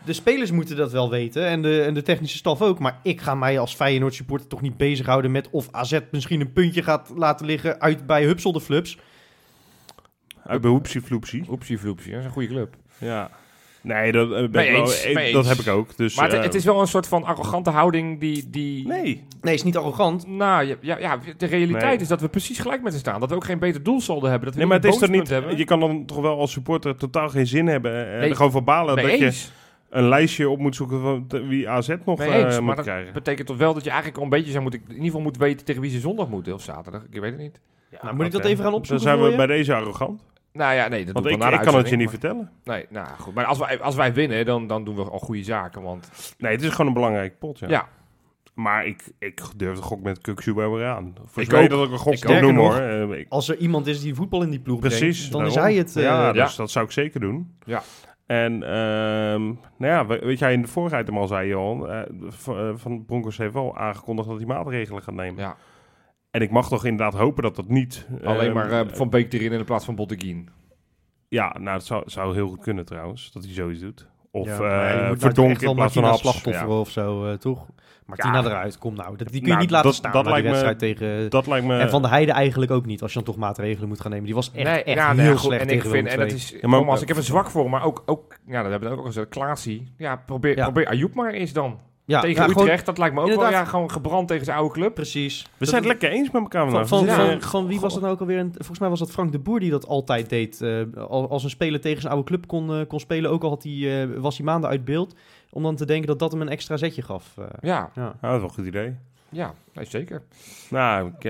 De 0.05 0.13
spelers 0.13 0.51
moeten 0.51 0.76
dat 0.76 0.91
wel 0.91 1.09
weten 1.09 1.45
en 1.45 1.61
de, 1.61 1.82
en 1.82 1.93
de 1.93 2.01
technische 2.01 2.38
staf 2.38 2.61
ook. 2.61 2.80
Maar 2.80 2.99
ik 3.03 3.22
ga 3.22 3.36
mij 3.36 3.59
als 3.59 3.76
Feyenoord 3.76 4.13
supporter 4.13 4.47
toch 4.47 4.61
niet 4.61 4.78
bezighouden 4.78 5.32
met 5.32 5.49
of 5.49 5.68
AZ 5.72 5.99
misschien 6.11 6.41
een 6.41 6.53
puntje 6.53 6.84
gaat 6.84 7.11
laten 7.16 7.45
liggen 7.45 7.82
uit 7.82 8.05
bij 8.05 8.24
Hupsel 8.24 8.51
de 8.51 8.61
Flups. 8.61 8.97
Uit 10.43 10.61
bij 10.61 10.72
Hoepsie 10.72 11.01
Floepsie. 11.01 11.45
Oepsie 11.49 11.78
floepsie, 11.78 12.11
dat 12.11 12.20
is 12.20 12.26
een 12.26 12.32
goede 12.32 12.47
club. 12.47 12.76
Ja. 12.97 13.30
Nee, 13.86 14.12
dat, 14.12 14.32
eh, 14.32 14.48
ben 14.50 14.72
wel- 14.72 14.92
ik- 14.92 15.12
mee 15.14 15.34
dat 15.34 15.48
heb 15.48 15.58
ik 15.58 15.68
ook. 15.68 15.98
Dus, 15.98 16.16
Maar 16.16 16.26
het, 16.26 16.34
eh, 16.38 16.42
het 16.44 16.56
is 16.56 16.64
wel 16.66 16.82
een 16.82 16.88
soort 16.88 17.08
van 17.08 17.24
arrogante 17.24 17.70
houding 17.70 18.20
die... 18.20 18.50
die 18.50 18.88
Nee. 18.88 19.24
Nee, 19.42 19.54
is 19.54 19.64
niet 19.64 19.78
arrogant. 19.78 20.28
Nou, 20.28 20.66
ja, 20.66 20.76
ja, 20.82 20.98
ja, 20.98 21.20
de 21.38 21.46
realiteit 21.46 21.84
Nee. 21.92 21.98
is 22.02 22.08
dat 22.08 22.22
we 22.22 22.28
precies 22.30 22.60
gelijk 22.60 22.82
met 22.82 22.94
ze 22.94 23.00
staan. 23.00 23.20
Dat 23.20 23.30
we 23.30 23.36
ook 23.36 23.44
geen 23.46 23.60
beter 23.60 23.84
doelsaldo 23.84 24.28
hebben. 24.28 24.46
Dat 24.46 24.54
we 24.54 24.60
Nee, 24.60 24.68
maar 24.70 24.78
het 24.82 24.86
is 24.94 24.98
toch 24.98 25.10
niet... 25.10 25.30
hebben. 25.30 25.58
Je 25.58 25.64
kan 25.66 25.80
dan 25.80 26.06
toch 26.06 26.22
wel 26.22 26.40
als 26.40 26.52
supporter 26.52 26.96
totaal 26.96 27.30
geen 27.30 27.48
zin 27.48 27.68
hebben. 27.68 28.08
en 28.12 28.20
Nee. 28.20 28.30
er 28.30 28.36
gewoon 28.36 28.52
van 28.52 28.64
balen 28.64 28.96
Mee 28.96 29.20
dat 29.20 29.34
je 29.34 29.48
een 29.90 30.08
lijstje 30.08 30.50
op 30.50 30.60
moet 30.60 30.76
zoeken 30.76 31.02
van 31.02 31.28
wie 31.48 31.70
AZ 31.70 31.90
nog 32.06 32.20
eh, 32.20 32.36
eens, 32.36 32.56
moet 32.56 32.66
maar 32.66 32.76
dat 32.76 32.86
krijgen. 32.86 33.14
betekent 33.14 33.48
toch 33.48 33.58
wel 33.58 33.74
dat 33.74 33.84
je 33.84 33.90
eigenlijk 33.90 34.18
al 34.20 34.24
een 34.24 34.30
beetje 34.30 34.52
zou 34.52 34.64
moeten... 34.64 34.82
In 34.82 34.90
ieder 34.90 35.06
geval 35.06 35.22
moet 35.22 35.38
weten 35.38 35.66
tegen 35.66 35.82
wie 35.82 35.92
ze 35.92 36.00
zondag 36.00 36.28
moeten 36.28 36.54
of 36.54 36.62
zaterdag. 36.62 37.02
Ik 37.12 37.20
weet 37.22 37.32
het 37.32 37.42
niet. 37.42 37.60
Nou, 38.02 38.16
moet 38.16 38.26
ik 38.26 38.32
dat 38.32 38.42
even 38.46 38.56
gaan 38.56 38.66
Dan 38.72 38.74
opzoeken 38.74 39.06
zijn 39.06 39.18
voor 39.20 39.30
we 39.30 39.36
bij 39.36 39.48
deze 39.48 39.74
arrogant. 39.76 40.22
Nou 40.56 40.74
ja, 40.74 40.88
nee, 40.88 41.06
dat 41.06 41.14
Want 41.14 41.26
doe 41.26 41.34
ik, 41.34 41.53
ik, 41.53 41.60
kan 41.62 41.76
het 41.76 41.89
je 41.89 41.95
niet 41.95 42.10
vertellen. 42.10 42.51
maar- 42.64 42.76
Nee, 42.76 42.86
nou 42.89 43.08
goed. 43.18 43.34
Maar 43.34 43.45
als 43.45 43.58
wij, 43.58 43.82
als 43.82 43.95
wij 43.95 44.14
winnen, 44.14 44.45
dan, 44.45 44.68
dan 44.68 44.84
doen 44.84 44.95
we 44.95 45.01
al 45.10 45.20
goede 45.20 45.43
zaken. 45.43 45.82
Want 45.82 46.36
Nee, 46.38 46.51
het 46.51 46.62
is 46.64 46.70
gewoon 46.70 46.88
een 46.88 46.93
belangrijk 46.93 47.39
pot, 47.39 47.60
ja. 47.60 47.68
ja, 47.70 47.88
Maar 48.53 48.86
ik, 48.86 49.03
ik 49.20 49.41
durf 49.56 49.76
de 49.78 49.82
gok 49.84 50.01
met 50.01 50.22
Kuksu 50.22 50.53
weer 50.53 50.86
aan. 50.86 51.14
Voor 51.26 51.43
Ik 51.43 51.53
ook. 51.53 51.70
dat 51.70 51.86
ik 51.86 51.91
een 51.91 51.97
gok 51.97 52.14
Ik 52.14 52.20
kan 52.20 52.39
doen 52.41 52.53
Sterker 52.53 52.97
hoor. 52.99 53.10
Eh, 53.12 53.20
ik- 53.20 53.26
Als 53.30 53.49
er 53.49 53.58
iemand 53.58 53.88
is 53.88 54.01
die 54.01 54.16
voetbal 54.16 54.41
in 54.43 54.49
die 54.49 54.60
ploeg 54.60 54.80
Precies. 54.80 55.18
brengt, 55.18 55.32
dan 55.32 55.45
is 55.45 55.56
hij 55.56 55.74
het. 55.74 55.95
eh, 55.95 56.03
ja, 56.03 56.26
ja. 56.26 56.32
Dus 56.32 56.56
dat 56.56 56.72
zou 56.72 56.86
ik 56.86 56.91
zeker 56.91 57.20
doen. 57.20 57.56
Ja. 57.66 57.82
En 58.26 58.64
ehm, 58.64 59.43
nou 59.78 59.93
ja, 59.93 60.06
we- 60.06 60.20
weet 60.20 60.39
jij 60.39 60.53
in 60.53 60.62
de 60.62 60.68
vorige 60.68 60.99
item 60.99 61.18
al 61.18 61.28
zei, 61.28 61.47
Johan, 61.47 61.89
eh, 61.89 62.01
eh, 62.47 62.70
van 62.76 63.06
Broncos 63.06 63.38
heeft 63.38 63.53
wel 63.53 63.78
aangekondigd 63.78 64.28
dat 64.28 64.38
hij 64.38 64.45
maatregelen 64.45 65.03
gaat 65.03 65.16
nemen. 65.16 65.41
ja. 65.43 65.56
En 66.36 66.42
ik 66.42 66.52
mag 66.52 66.68
toch 66.68 66.86
inderdaad 66.86 67.14
hopen 67.20 67.44
dat 67.44 67.56
dat 67.56 67.68
niet... 67.68 68.08
alleen 68.24 68.46
ehm, 68.46 68.54
maar 68.54 68.72
eh, 68.72 68.88
Van 68.88 69.10
Beek 69.10 69.34
erin 69.34 69.52
in 69.52 69.58
de 69.58 69.64
plaats 69.64 69.86
van 69.86 69.96
Botteguin. 69.96 70.50
Ja, 71.28 71.56
nou, 71.60 71.78
dat 71.78 71.86
zou, 71.86 72.04
zou 72.06 72.34
heel 72.34 72.48
goed 72.48 72.62
kunnen 72.62 72.86
trouwens, 72.86 73.32
dat 73.32 73.44
hij 73.44 73.54
zoiets 73.54 73.80
doet. 73.82 74.08
Of 74.32 74.48
ja, 74.48 74.58
nou 74.60 75.18
verdonk 75.20 75.62
in 75.62 75.76
plaats 75.76 75.94
van 75.94 76.04
Haps. 76.04 76.20
slachtoffer 76.20 76.68
Ja. 76.68 76.80
of 76.80 76.90
zo, 76.90 77.26
eh, 77.26 77.34
toch? 77.38 77.66
Martina 78.06 78.40
Ja. 78.40 78.46
eruit, 78.46 78.78
kom 78.78 78.96
nou. 78.96 79.18
Dat, 79.18 79.28
die 79.28 79.28
kun 79.30 79.42
je 79.42 79.48
Nou, 79.48 79.60
niet 79.62 79.70
laten 79.72 79.88
dat- 79.88 79.96
staan 79.96 80.12
dat 80.12 80.24
bij 80.24 80.34
die 80.34 80.42
lijkt 80.44 80.58
me- 80.58 80.66
wedstrijd 80.66 80.98
tegen... 80.98 81.30
Dat 81.30 81.48
lijkt 81.48 81.66
me... 81.66 81.78
en 81.80 81.90
Van 81.90 82.02
de 82.02 82.08
Heide 82.08 82.32
eigenlijk 82.32 82.72
ook 82.72 82.86
niet, 82.86 83.02
als 83.02 83.12
je 83.14 83.18
dan 83.24 83.28
toch 83.34 83.38
maatregelen 83.38 83.88
moet 83.88 84.02
gaan 84.02 84.10
nemen. 84.12 84.26
Die 84.26 84.36
was 84.36 84.52
echt, 84.52 84.64
nee, 84.70 84.84
echt 84.84 84.98
ja, 84.98 85.14
heel 85.14 85.24
nee, 85.24 85.38
slecht 85.38 85.62
en 85.62 85.68
ik 85.70 85.74
tegen 85.76 85.90
vind, 85.92 86.08
en 86.08 86.20
II. 86.20 86.34
is, 86.34 86.50
Ja, 86.50 86.58
maar- 86.62 86.70
nogmaals, 86.80 87.02
ik 87.02 87.08
heb 87.08 87.18
een 87.18 87.24
zwak 87.24 87.50
voor, 87.50 87.70
maar 87.70 87.84
ook, 87.84 88.04
ook 88.06 88.38
ja, 88.48 88.62
dat 88.62 88.72
hebben 88.72 88.90
we 88.90 88.96
ook 88.96 89.02
al 89.02 89.08
gezegd, 89.08 89.30
Klaasie. 89.30 89.94
Ja, 89.98 90.16
probeer, 90.16 90.56
Ja. 90.58 90.64
probeer 90.64 90.88
Ayoub 90.88 91.14
maar 91.14 91.32
eens 91.34 91.54
dan. 91.54 91.80
Ja, 92.08 92.20
tegen 92.22 92.43
ja, 92.43 92.49
Utrecht, 92.49 92.68
gewoon- 92.70 92.86
dat 92.86 92.97
lijkt 92.97 93.16
me 93.16 93.22
ook 93.22 93.28
wel, 93.28 93.49
ja, 93.49 93.66
gewoon 93.66 93.91
gebrand 93.91 94.28
tegen 94.28 94.45
zijn 94.45 94.58
oude 94.58 94.74
club. 94.74 94.93
Precies. 94.93 95.41
We 95.43 95.49
Dat- 95.58 95.68
zijn 95.68 95.82
het 95.82 95.91
lekker 95.91 96.10
eens 96.10 96.32
met 96.32 96.41
elkaar 96.41 96.62
Van, 96.62 96.72
vandaag. 96.72 96.88
van, 96.89 96.99
We 97.06 97.12
zijn- 97.12 97.41
van, 97.41 97.49
van 97.49 97.68
wie 97.68 97.80
was 97.80 97.93
dat 97.93 98.01
nou 98.01 98.14
ook 98.14 98.20
alweer? 98.20 98.47
Volgens 98.51 98.80
mij 98.80 98.89
was 98.89 98.99
dat 98.99 99.12
Frank 99.12 99.32
de 99.32 99.39
Boer 99.39 99.60
die 99.60 99.70
dat 99.72 99.88
altijd 99.88 100.30
deed. 100.30 100.62
Eh, 100.62 100.82
al- 100.97 101.30
als 101.30 101.43
een 101.43 101.49
speler 101.49 101.82
tegen 101.82 102.01
zijn 102.01 102.14
oude 102.14 102.28
club 102.28 102.47
kon, 102.47 102.74
eh, 102.74 102.88
kon 102.88 102.99
spelen, 102.99 103.32
ook 103.32 103.43
al 103.43 103.49
had 103.49 103.64
hij, 103.64 104.01
eh, 104.03 104.10
was 104.18 104.38
hij 104.38 104.45
maanden 104.45 104.70
uit 104.70 104.86
beeld. 104.86 105.16
Om 105.49 105.64
dan 105.64 105.76
te 105.76 105.86
denken 105.86 106.08
dat 106.08 106.20
dat 106.20 106.32
hem 106.32 106.41
een 106.41 106.49
extra 106.49 106.78
zetje 106.78 107.01
gaf. 107.01 107.34
Ja, 107.36 107.49
ja. 107.62 107.89
Ja, 107.95 108.06
dat 108.06 108.14
is 108.22 108.38
wel 108.38 108.43
een 108.43 108.49
goed 108.49 108.66
idee. 108.66 108.95
ja, 109.30 109.53
nee, 109.74 109.86
zeker. 109.86 110.22
Nou, 110.70 111.08
ik, 111.08 111.24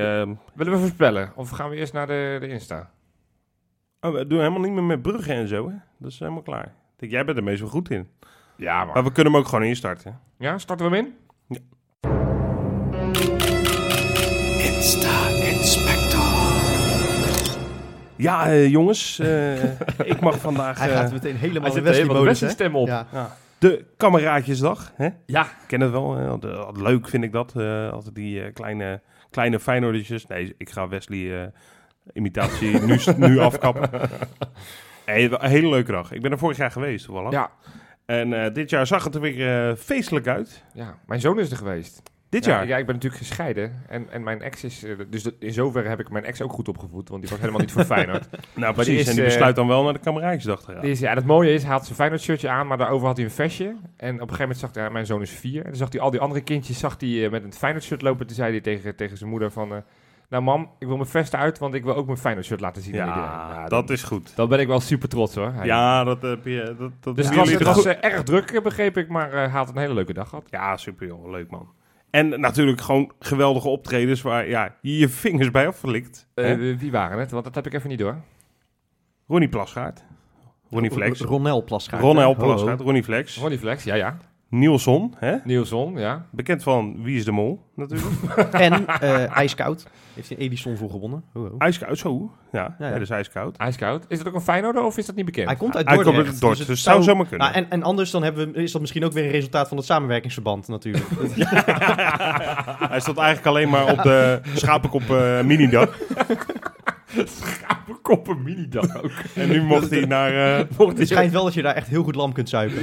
Willen 0.54 0.74
we 0.74 0.78
voorspellen? 0.78 1.32
Of 1.36 1.50
gaan 1.50 1.70
we 1.70 1.76
eerst 1.76 1.94
naar 1.94 2.08
de, 2.08 2.38
de 2.40 2.48
Insta? 2.48 2.90
oh, 4.02 4.12
we 4.14 4.28
doen 4.28 4.38
helemaal 4.40 4.60
niet 4.62 4.72
meer 4.72 4.84
met 4.84 5.02
bruggen 5.02 5.36
en 5.36 5.48
zo, 5.48 5.68
hè. 5.70 5.76
Dat 5.98 6.12
is 6.12 6.20
helemaal 6.20 6.42
klaar. 6.42 6.66
Ik 6.66 6.72
denk, 7.02 7.12
jij 7.12 7.26
bent 7.26 7.38
er 7.38 7.44
meestal 7.44 7.68
goed 7.68 7.90
in. 7.90 8.08
Ja, 8.56 8.86
Maar 8.86 9.04
we 9.04 9.12
kunnen 9.12 9.34
hem 9.34 9.42
ook 9.42 9.48
gewoon 9.48 9.64
instarten. 9.64 10.20
Ja, 10.38 10.58
starten 10.58 10.90
we 10.90 10.96
hem 10.96 11.06
in? 11.06 11.14
Ja, 18.16 18.48
eh, 18.48 18.68
jongens. 18.68 19.20
eh, 19.20 19.64
ik 20.14 20.20
mag 20.20 20.40
vandaag 20.40 20.80
Hij 20.80 20.90
eh, 20.90 20.96
gaat 20.98 21.12
meteen 21.12 21.36
helemaal 21.36 21.74
de? 21.74 21.82
Wesley-stem 21.82 22.76
op. 22.76 22.88
Ja. 22.88 23.08
ja, 23.12 23.36
de 23.58 23.86
kameraadjesdag. 23.98 24.92
Hè? 24.96 25.10
Ja. 25.26 25.44
Ik 25.44 25.50
ken 25.68 25.82
het 25.82 25.92
wel. 25.92 26.16
hè. 26.16 26.36
Leuk 26.72 27.08
vind 27.10 27.24
ik 27.24 27.32
dat. 27.32 27.54
eh, 27.56 27.92
altijd 27.92 28.16
die 28.16 28.42
eh, 28.44 28.54
kleine, 28.54 29.02
kleine 29.30 29.60
Feyenoordertjes. 29.60 30.28
Nee, 30.28 30.56
ik 30.58 30.70
ga 30.70 30.88
Wesley 30.88 31.42
eh, 31.42 31.48
imitatie 32.14 32.80
nu, 32.82 33.00
nu 33.18 33.40
afkappen. 33.40 33.90
Hey, 35.06 35.24
een 35.32 35.50
hele 35.50 35.70
leuke 35.70 35.92
dag. 35.92 36.12
Ik 36.12 36.22
ben 36.22 36.32
er 36.32 36.38
vorig 36.38 36.58
jaar 36.58 36.72
geweest, 36.72 37.06
toevallig. 37.06 37.32
Ja. 37.32 37.50
En 38.06 38.44
eh, 38.44 38.54
dit 38.54 38.70
jaar 38.70 38.88
zag 38.88 39.04
het 39.04 39.16
er 39.16 39.22
weer 39.22 39.70
eh, 39.70 39.76
feestelijk 39.76 40.28
uit. 40.28 40.64
ja, 40.74 40.98
mijn 41.06 41.22
zoon 41.22 41.40
is 41.40 41.52
er 41.52 41.58
geweest. 41.58 42.02
Dit 42.30 42.46
ja, 42.46 42.52
jaar? 42.52 42.68
Ja, 42.68 42.78
ik 42.78 42.86
ben 42.86 42.96
natuurlijk 42.96 43.24
gescheiden. 43.24 43.84
En, 43.88 44.12
en 44.12 44.24
mijn 44.24 44.42
ex 44.42 44.64
is... 44.64 44.84
eh, 44.84 44.92
dus 45.10 45.30
in 45.40 45.54
zoverre 45.54 45.90
heb 45.90 46.00
ik 46.00 46.10
mijn 46.10 46.24
ex 46.26 46.42
ook 46.42 46.52
goed 46.54 46.68
opgevoed. 46.68 47.10
Want 47.10 47.22
die 47.22 47.30
was 47.30 47.40
helemaal 47.40 47.62
niet 47.62 47.72
voor 47.72 47.86
Feyenoord. 47.96 48.28
nou, 48.32 48.74
die 48.76 48.84
precies. 48.84 49.00
is, 49.00 49.08
en 49.08 49.16
die 49.16 49.24
besluit 49.24 49.56
dan 49.56 49.68
wel 49.68 49.84
naar 49.84 49.94
de 49.94 50.00
kameraadjesdag 50.00 50.64
te 50.64 50.72
gaan. 50.72 50.82
Die 50.82 50.92
is, 50.92 51.00
ja, 51.00 51.10
en 51.10 51.16
het 51.16 51.26
mooie 51.26 51.54
is, 51.54 51.64
hij 51.64 51.72
had 51.72 51.84
zijn 51.84 51.96
Feyenoord 51.96 52.22
shirtje 52.22 52.50
aan, 52.50 52.68
maar 52.68 52.78
daarover 52.78 53.08
had 53.08 53.16
hij 53.16 53.26
een 53.26 53.32
vestje. 53.32 53.66
En 53.66 53.74
op 53.76 53.82
een 54.06 54.16
gegeven 54.20 54.40
moment 54.40 54.58
zag 54.60 54.74
hij, 54.74 54.84
ja, 54.84 54.90
mijn 54.90 55.06
zoon 55.06 55.22
is 55.22 55.32
vier. 55.32 55.58
En 55.62 55.70
dan 55.70 55.76
zag 55.76 55.92
hij 55.92 56.02
al 56.02 56.12
die 56.12 56.20
andere 56.20 56.42
kindjes 56.42 56.80
zag 56.80 56.96
hij, 57.00 57.30
met 57.30 57.44
een 57.44 57.54
Feyenoord 57.54 57.84
shirt 57.84 58.02
lopen. 58.02 58.28
Toen 58.28 58.36
zei 58.36 58.52
hij 58.52 58.62
tegen, 58.62 58.96
tegen 58.96 59.18
zijn 59.18 59.30
moeder 59.30 59.52
van, 59.52 59.84
nou 60.30 60.44
mam, 60.44 60.70
ik 60.80 60.88
wil 60.88 60.96
mijn 60.98 61.10
vest 61.10 61.36
uit, 61.36 61.58
want 61.58 61.74
ik 61.74 61.84
wil 61.84 61.96
ook 61.96 62.06
mijn 62.06 62.18
Feyenoord 62.18 62.46
shirt 62.46 62.60
laten 62.60 62.82
zien 62.82 63.02
aan 63.02 63.08
iedereen. 63.08 63.30
Ja, 63.30 63.68
dat 63.68 63.90
is 63.90 64.04
goed. 64.04 64.36
dan 64.36 64.50
ben 64.50 64.60
ik 64.60 64.68
wel 64.68 64.80
super 64.80 65.10
trots 65.10 65.36
hoor. 65.36 65.52
Hij- 65.54 65.66
Ja, 65.66 66.04
dat 66.04 66.22
heb 66.22 66.46
je. 66.46 66.76
Dat, 66.80 66.92
dat 67.00 67.16
Dus 67.16 67.26
het 67.26 67.36
was, 67.36 67.50
jullie 67.50 67.66
het 67.68 67.76
was 67.76 67.86
eh, 67.86 68.04
erg 68.12 68.24
druk, 68.24 68.52
eh, 68.52 68.62
begreep 68.62 68.98
ik, 68.98 69.10
maar 69.10 69.28
eh, 69.28 69.34
hij 69.38 69.48
had 69.50 69.70
een 69.70 69.78
hele 69.78 69.94
leuke 69.94 70.14
dag 70.14 70.30
gehad. 70.30 70.48
Ja, 70.50 70.78
super 70.78 71.08
joh. 71.08 71.30
Leuk 71.30 71.50
man. 71.52 71.70
En 72.10 72.40
natuurlijk 72.40 72.82
gewoon 72.82 73.12
geweldige 73.20 73.68
optredens 73.68 74.22
waar 74.22 74.48
ja, 74.48 74.76
je 74.82 74.98
je 74.98 75.10
vingers 75.10 75.52
bij 75.52 75.68
afgelikt. 75.68 76.28
Eh, 76.34 76.46
Hè? 76.46 76.78
wie 76.78 76.92
waren 76.92 77.20
het? 77.20 77.32
Want 77.32 77.44
dat 77.44 77.56
heb 77.56 77.66
ik 77.66 77.74
even 77.74 77.90
niet 77.90 78.00
door. 78.00 78.16
Ronnie 79.28 79.50
Plasgaard. 79.50 80.04
Ronnie 80.70 80.92
Flex. 80.92 81.20
Ronel 81.22 81.64
Plasgaard. 81.64 82.02
Ronel. 82.02 82.36
Plasgaard. 82.36 82.82
Ronnie 82.82 83.04
Flex. 83.04 83.38
Ronnie 83.38 83.60
Flex, 83.60 83.84
ja 83.84 83.96
ja. 83.96 84.18
Nielson. 84.50 85.14
Hè? 85.18 85.36
Nielson, 85.44 85.98
ja. 85.98 86.26
Bekend 86.32 86.64
van 86.64 87.04
Wie 87.04 87.18
is 87.18 87.26
de 87.26 87.32
Mol 87.32 87.62
natuurlijk. 87.76 88.14
En 88.52 88.88
eh 88.88 89.38
IJskoud. 89.38 89.88
Heeft 90.14 90.30
hij 90.30 90.38
Edison 90.38 90.78
voor 90.78 90.90
gewonnen. 90.90 91.24
Ho, 91.34 91.42
ho. 91.42 91.56
ijskoud, 91.58 91.98
zo. 91.98 92.32
Ja, 92.52 92.76
Ja, 92.80 93.00
dus 93.00 93.10
ijskoud. 93.10 93.58
IJskoud. 93.58 94.06
Is 94.08 94.18
dat 94.18 94.28
ook 94.28 94.34
een 94.34 94.42
Feyenoorder 94.42 94.84
of 94.84 94.98
is 94.98 95.06
dat 95.06 95.16
niet 95.16 95.26
bekend? 95.26 95.48
Hij 95.48 95.56
komt 95.56 95.76
uit 95.76 95.86
Hij 95.86 95.94
komt 95.96 96.06
Dordrecht. 96.06 96.32
uit 96.32 96.42
Dordrecht, 96.42 96.68
dus 96.70 96.78
het 96.78 96.88
zou 96.88 97.04
zomaar 97.04 97.26
kunnen. 97.28 97.48
Nou, 97.48 97.64
en, 97.64 97.70
en 97.70 97.84
anders 97.84 98.12
dan 98.12 98.24
hebben 98.24 98.52
we, 98.52 98.64
is 98.64 98.72
dat 98.72 98.82
misschien 98.82 99.06
ook 99.06 99.12
weer 99.12 99.24
een 99.26 99.32
resultaat 99.32 99.68
van 99.68 99.78
het 99.78 99.86
samenwerkingsverband 99.86 100.68
natuurlijk. 100.68 101.06
Hij 102.90 103.00
stond 103.00 103.18
eigenlijk 103.18 103.48
alleen 103.48 103.70
maar 103.70 103.92
op 103.92 104.02
de 104.04 104.40
schapenkop 104.54 105.10
eh 105.10 105.42
minidag. 105.42 105.98
Koppen 108.02 108.44
mini-dag 108.44 109.04
ook. 109.04 109.12
En 109.36 109.48
nu 109.50 109.62
mocht 109.64 109.90
hij 109.90 110.06
naar... 110.06 110.60
eh, 110.78 110.88
het 110.98 111.08
schijnt 111.08 111.32
wel 111.32 111.44
dat 111.44 111.54
je 111.54 111.62
daar 111.62 111.76
echt 111.76 111.88
heel 111.88 112.04
goed 112.04 112.16
lam 112.16 112.34
kunt 112.34 112.50
zuipen. 112.50 112.82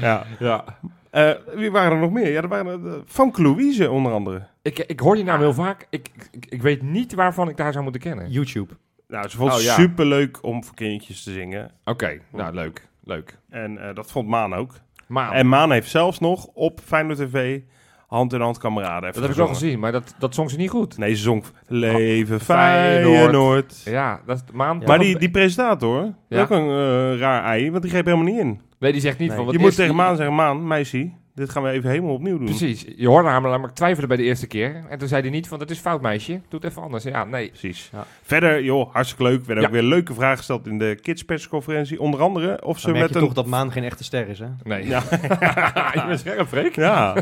ja. 0.00 0.24
Ja. 0.38 0.64
Eh, 1.10 1.30
wie 1.54 1.70
waren 1.70 1.92
er 1.92 1.98
nog 1.98 2.10
meer? 2.10 2.30
Ja, 2.32 2.42
er 2.42 2.48
waren 2.48 2.80
uh, 2.84 2.92
Van 3.04 3.32
Louise 3.36 3.90
onder 3.90 4.12
andere. 4.12 4.46
Ik, 4.62 4.78
ik 4.78 5.00
hoor 5.00 5.14
die 5.14 5.24
naam 5.24 5.40
heel 5.40 5.54
vaak. 5.54 5.86
Ik, 5.90 6.10
ik, 6.30 6.46
ik 6.48 6.62
weet 6.62 6.82
niet 6.82 7.14
waarvan 7.14 7.48
ik 7.48 7.56
daar 7.56 7.72
zou 7.72 7.82
moeten 7.84 8.02
kennen. 8.02 8.30
YouTube. 8.30 8.74
Nou, 9.08 9.28
ze 9.28 9.36
vond 9.36 9.50
het 9.52 9.60
Oh, 9.60 9.66
ja. 9.66 9.74
superleuk 9.74 10.38
om 10.42 10.64
voor 10.64 10.74
kindjes 10.74 11.22
te 11.22 11.32
zingen. 11.32 11.70
Oké, 11.84 12.18
nou 12.32 12.54
leuk. 12.54 12.88
Leuk. 13.04 13.38
En 13.50 13.88
eh, 13.88 13.94
dat 13.94 14.10
vond 14.10 14.28
Maan 14.28 14.54
ook. 14.54 14.74
Maar 15.06 15.32
En 15.32 15.48
Maan 15.48 15.72
heeft 15.72 15.90
zelfs 15.90 16.18
nog 16.18 16.46
op 16.46 16.80
Feyenoord 16.84 17.18
TV 17.18 17.60
hand 18.08 18.32
in 18.32 18.40
hand 18.40 18.58
kameraden 18.58 19.08
even 19.08 19.12
dat 19.20 19.22
heb 19.22 19.30
ik 19.30 19.36
wel 19.36 19.46
gezongen. 19.46 19.54
gezien, 19.54 19.78
maar 19.78 19.92
dat, 19.92 20.14
dat 20.18 20.34
zong 20.34 20.50
ze 20.50 20.56
niet 20.56 20.70
goed. 20.70 20.98
Nee, 20.98 21.14
ze 21.14 21.22
zong 21.22 21.44
Leven 21.66 22.40
Feyenoord. 22.40 23.16
Feyenoord. 23.18 23.82
Ja, 23.84 24.20
dat 24.26 24.36
is 24.36 24.42
maan. 24.52 24.82
Maar 24.86 24.98
die, 24.98 25.18
die 25.18 25.30
presentator, 25.30 26.12
Ja. 26.28 26.42
ook 26.42 26.50
een 26.50 26.68
eh, 26.68 27.18
raar 27.18 27.44
ei, 27.44 27.70
want 27.70 27.82
die 27.82 27.90
greep 27.90 28.04
helemaal 28.04 28.26
niet 28.26 28.38
in. 28.38 28.60
nee, 28.78 28.92
die 28.92 29.00
zegt 29.00 29.18
niet 29.18 29.28
Nee. 29.28 29.36
van. 29.36 29.46
je 29.46 29.52
wat 29.52 29.60
moet 29.60 29.70
is 29.70 29.76
tegen 29.76 29.92
die- 29.94 30.02
Maan 30.02 30.16
zeggen, 30.16 30.34
Maan, 30.34 30.66
meisje, 30.66 31.10
Dit 31.38 31.50
gaan 31.50 31.62
we 31.62 31.70
even 31.70 31.90
helemaal 31.90 32.12
opnieuw 32.14 32.36
doen. 32.36 32.44
Precies. 32.46 32.84
Je 32.96 33.08
hoorde 33.08 33.28
hem 33.28 33.42
namelijk 33.42 33.74
twijfelen 33.74 34.08
bij 34.08 34.16
de 34.16 34.22
eerste 34.22 34.46
keer. 34.46 34.84
En 34.88 34.98
toen 34.98 35.08
zei 35.08 35.20
hij 35.22 35.30
niet 35.30 35.48
van, 35.48 35.58
dat 35.58 35.70
is 35.70 35.78
fout 35.78 36.00
meisje. 36.00 36.32
Doe 36.32 36.60
het 36.60 36.64
even 36.70 36.82
anders. 36.82 37.04
Ja, 37.04 37.24
nee. 37.24 37.48
Precies. 37.48 37.88
Ja. 37.92 38.04
Verder, 38.22 38.62
joh, 38.62 38.92
hartstikke 38.94 39.22
leuk. 39.24 39.40
Er 39.40 39.46
werden 39.46 39.62
Ja. 39.64 39.68
ook 39.70 39.74
weer 39.74 39.82
leuke 39.84 40.14
vragen 40.14 40.36
gesteld 40.36 40.66
in 40.66 40.78
de 40.78 40.98
kidspersconferentie. 41.02 42.00
Onder 42.00 42.20
andere 42.20 42.64
of 42.64 42.78
ze 42.78 42.86
Dan 42.86 42.94
merk 42.94 43.04
met 43.06 43.14
je 43.14 43.20
een... 43.20 43.26
toch 43.26 43.34
dat 43.34 43.46
Maan 43.46 43.72
geen 43.72 43.84
echte 43.84 44.04
ster 44.04 44.28
is, 44.28 44.38
hè? 44.38 44.46
Nee. 44.62 44.86
Ja. 44.86 45.02
je 45.94 46.04
bent 46.06 46.20
scherp, 46.20 46.48
Freek. 46.48 46.74
Ja, 46.74 47.14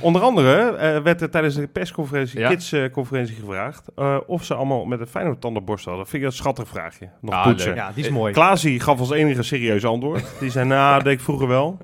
onder 0.00 0.22
andere 0.22 0.76
eh, 0.76 1.02
werd 1.02 1.20
er 1.20 1.30
tijdens 1.30 1.54
de 1.54 1.66
persconferentie, 1.66 2.38
Ja. 2.40 2.48
kidsconferentie 2.48 3.34
gevraagd 3.34 3.88
eh, 3.96 4.16
of 4.26 4.44
ze 4.44 4.54
allemaal 4.54 4.84
met 4.84 5.00
een 5.00 5.06
Feyenoord 5.06 5.40
tandenborstel 5.40 5.92
hadden. 5.92 6.02
Dat 6.10 6.12
vind 6.20 6.22
ik 6.24 6.28
een 6.28 6.44
schattig 6.44 6.68
vraagje. 6.68 7.08
Nog 7.20 7.34
Ah, 7.34 7.42
poetsen. 7.46 7.68
leuk. 7.68 7.78
Ja, 7.78 7.90
die 7.94 8.04
is 8.04 8.10
mooi. 8.10 8.32
Klaasie 8.32 8.80
gaf 8.80 8.98
als 8.98 9.10
enige 9.10 9.42
serieus 9.42 9.84
antwoord. 9.84 10.24
Die 10.40 10.50
zei, 10.50 10.66
nou, 10.66 10.94
dat 10.94 11.04
deed 11.04 11.12
ik 11.12 11.20
vroeger 11.20 11.48
wel. 11.48 11.78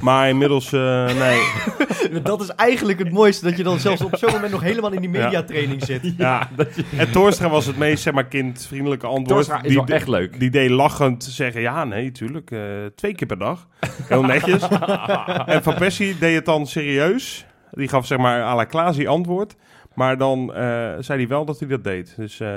Maar 0.00 0.28
inmiddels, 0.28 0.72
eh, 0.72 1.13
nee. 1.18 2.20
Dat 2.22 2.40
is 2.40 2.48
eigenlijk 2.48 2.98
het 2.98 3.10
mooiste, 3.12 3.44
dat 3.44 3.56
je 3.56 3.62
dan 3.62 3.78
zelfs 3.80 4.00
op 4.00 4.16
zo'n 4.16 4.32
moment 4.32 4.52
nog 4.52 4.60
helemaal 4.60 4.92
in 4.92 5.00
die 5.00 5.10
Ja. 5.10 5.22
mediatraining 5.24 5.84
zit. 5.84 6.14
Ja. 6.16 6.48
En 6.96 7.10
Torstra 7.12 7.48
was 7.48 7.66
het 7.66 7.76
meest, 7.76 8.02
zeg 8.02 8.12
maar, 8.14 8.26
kindvriendelijke 8.26 9.06
antwoord. 9.06 9.28
Torstra 9.28 9.56
is 9.62 9.68
Die 9.68 9.76
wel 9.76 9.86
echt 9.86 10.08
leuk. 10.08 10.38
Die 10.38 10.50
deed 10.50 10.70
lachend 10.70 11.24
zeggen, 11.24 11.60
ja, 11.60 11.84
nee, 11.84 12.10
tuurlijk, 12.12 12.50
eh, 12.50 12.60
twee 12.94 13.14
keer 13.14 13.26
per 13.26 13.38
dag. 13.38 13.68
Heel 14.08 14.22
netjes. 14.22 14.68
en 15.46 15.62
Van 15.62 15.74
Persie 15.74 16.18
deed 16.18 16.34
het 16.34 16.44
dan 16.44 16.66
serieus. 16.66 17.46
Die 17.70 17.88
gaf, 17.88 18.06
zeg 18.06 18.18
maar, 18.18 18.42
à 18.42 18.54
la 18.54 18.64
Klaasie 18.64 19.08
antwoord. 19.08 19.54
Maar 19.94 20.18
dan 20.18 20.54
eh, 20.54 20.92
zei 20.98 21.18
hij 21.18 21.28
wel 21.28 21.44
dat 21.44 21.58
hij 21.58 21.68
dat 21.68 21.84
deed. 21.84 22.14
Dus 22.16 22.40
eh, 22.40 22.56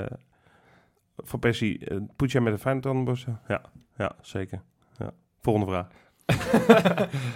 Van 1.18 1.40
Persie, 1.40 1.88
poets 2.16 2.34
jij 2.34 2.42
met 2.42 2.54
een 2.54 2.60
fijne 2.60 2.80
tandenborstel? 2.80 3.40
Ja, 3.48 3.62
ja, 3.98 4.12
zeker. 4.22 4.62
Ja. 4.98 5.12
Volgende 5.42 5.68
vraag. 5.72 5.88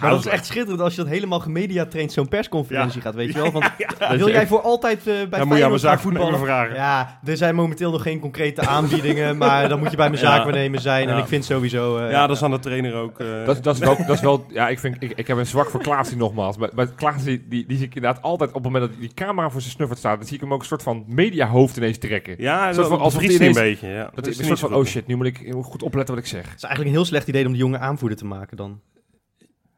Maar 0.00 0.10
dat 0.10 0.18
is 0.18 0.26
echt 0.26 0.46
schitterend 0.46 0.80
als 0.80 0.94
je 0.94 1.00
dat 1.02 1.10
helemaal 1.10 1.40
gemediatraind 1.40 2.12
zo'n 2.12 2.28
persconferentie 2.28 3.00
gaat, 3.00 3.14
weet 3.14 3.32
je 3.32 3.38
wel. 3.42 3.52
Want 3.52 3.70
wil 4.16 4.28
jij 4.28 4.46
voor 4.46 4.60
altijd 4.60 4.98
eh, 4.98 5.04
bij 5.04 5.14
Dan 5.14 5.22
moet 5.28 5.30
je 5.30 5.38
aan 5.40 5.48
mijn 5.48 5.58
Feyenoord 5.58 5.80
zaakvoetballer 5.80 6.38
voetballen? 6.38 6.66
vragen. 6.66 6.74
Ja, 6.74 7.20
er 7.24 7.36
zijn 7.36 7.54
momenteel 7.54 7.90
nog 7.90 8.02
geen 8.02 8.20
concrete 8.20 8.66
aanbiedingen, 8.66 9.36
maar 9.36 9.68
dan 9.68 9.78
moet 9.78 9.90
je 9.90 9.96
bij 9.96 10.10
mijn 10.10 10.22
Ja. 10.22 10.28
zaakwaarnemer 10.28 10.80
zijn. 10.80 11.08
En 11.08 11.18
ik 11.18 11.26
vind 11.26 11.44
sowieso... 11.44 11.96
eh, 11.98 12.10
Ja, 12.10 12.26
dat 12.26 12.36
is 12.36 12.42
aan 12.42 12.50
de 12.50 12.58
trainer 12.58 12.94
ook. 12.94 13.20
eh, 13.20 13.26
Dat, 13.46 13.62
dat, 13.62 13.74
is 13.74 13.80
wel, 13.80 13.96
dat 14.06 14.16
is 14.16 14.20
wel, 14.20 14.44
ja, 14.48 14.68
ik, 14.68 14.78
vind, 14.78 14.96
ik, 15.02 15.12
ik 15.14 15.26
heb 15.26 15.36
een 15.36 15.46
zwak 15.46 15.70
voor 15.70 15.80
Klaasie 15.82 16.16
nogmaals. 16.16 16.56
Maar, 16.56 16.70
maar 16.74 16.86
Klaasie, 16.86 17.44
die, 17.48 17.66
die 17.66 17.76
zie 17.76 17.86
ik 17.86 17.94
inderdaad 17.94 18.22
altijd 18.22 18.48
op 18.50 18.64
het 18.64 18.72
moment 18.72 18.90
dat 18.90 19.00
die 19.00 19.14
camera 19.14 19.50
voor 19.50 19.60
zijn 19.60 19.72
snuffert 19.72 19.98
staat, 19.98 20.16
dan 20.18 20.26
zie 20.26 20.34
ik 20.34 20.40
hem 20.42 20.52
ook 20.52 20.60
een 20.60 20.66
soort 20.66 20.82
van 20.82 21.04
mediahoofd 21.06 21.76
ineens 21.76 21.98
trekken. 21.98 22.34
ja, 22.38 22.72
dat 22.72 22.88
van, 22.88 22.98
alsof 23.00 23.20
die 23.22 23.44
een 23.46 23.52
beetje. 23.52 23.88
Ja. 23.88 24.10
Dat 24.14 24.26
is 24.26 24.38
een 24.38 24.44
soort 24.44 24.58
van, 24.58 24.74
oh 24.74 24.84
shit, 24.84 25.06
nu 25.06 25.16
moet 25.16 25.26
ik 25.26 25.52
goed 25.62 25.82
opletten 25.82 26.14
wat 26.14 26.24
ik 26.24 26.30
zeg. 26.30 26.44
Het 26.44 26.56
is 26.56 26.62
eigenlijk 26.62 26.84
een 26.94 26.96
heel 26.96 27.04
slecht 27.08 27.28
idee 27.28 27.46
om 27.46 27.52
de 27.52 27.58
jongen 27.58 27.80
aanvoerder 27.80 28.18
te 28.18 28.24
maken 28.24 28.56
dan. 28.56 28.80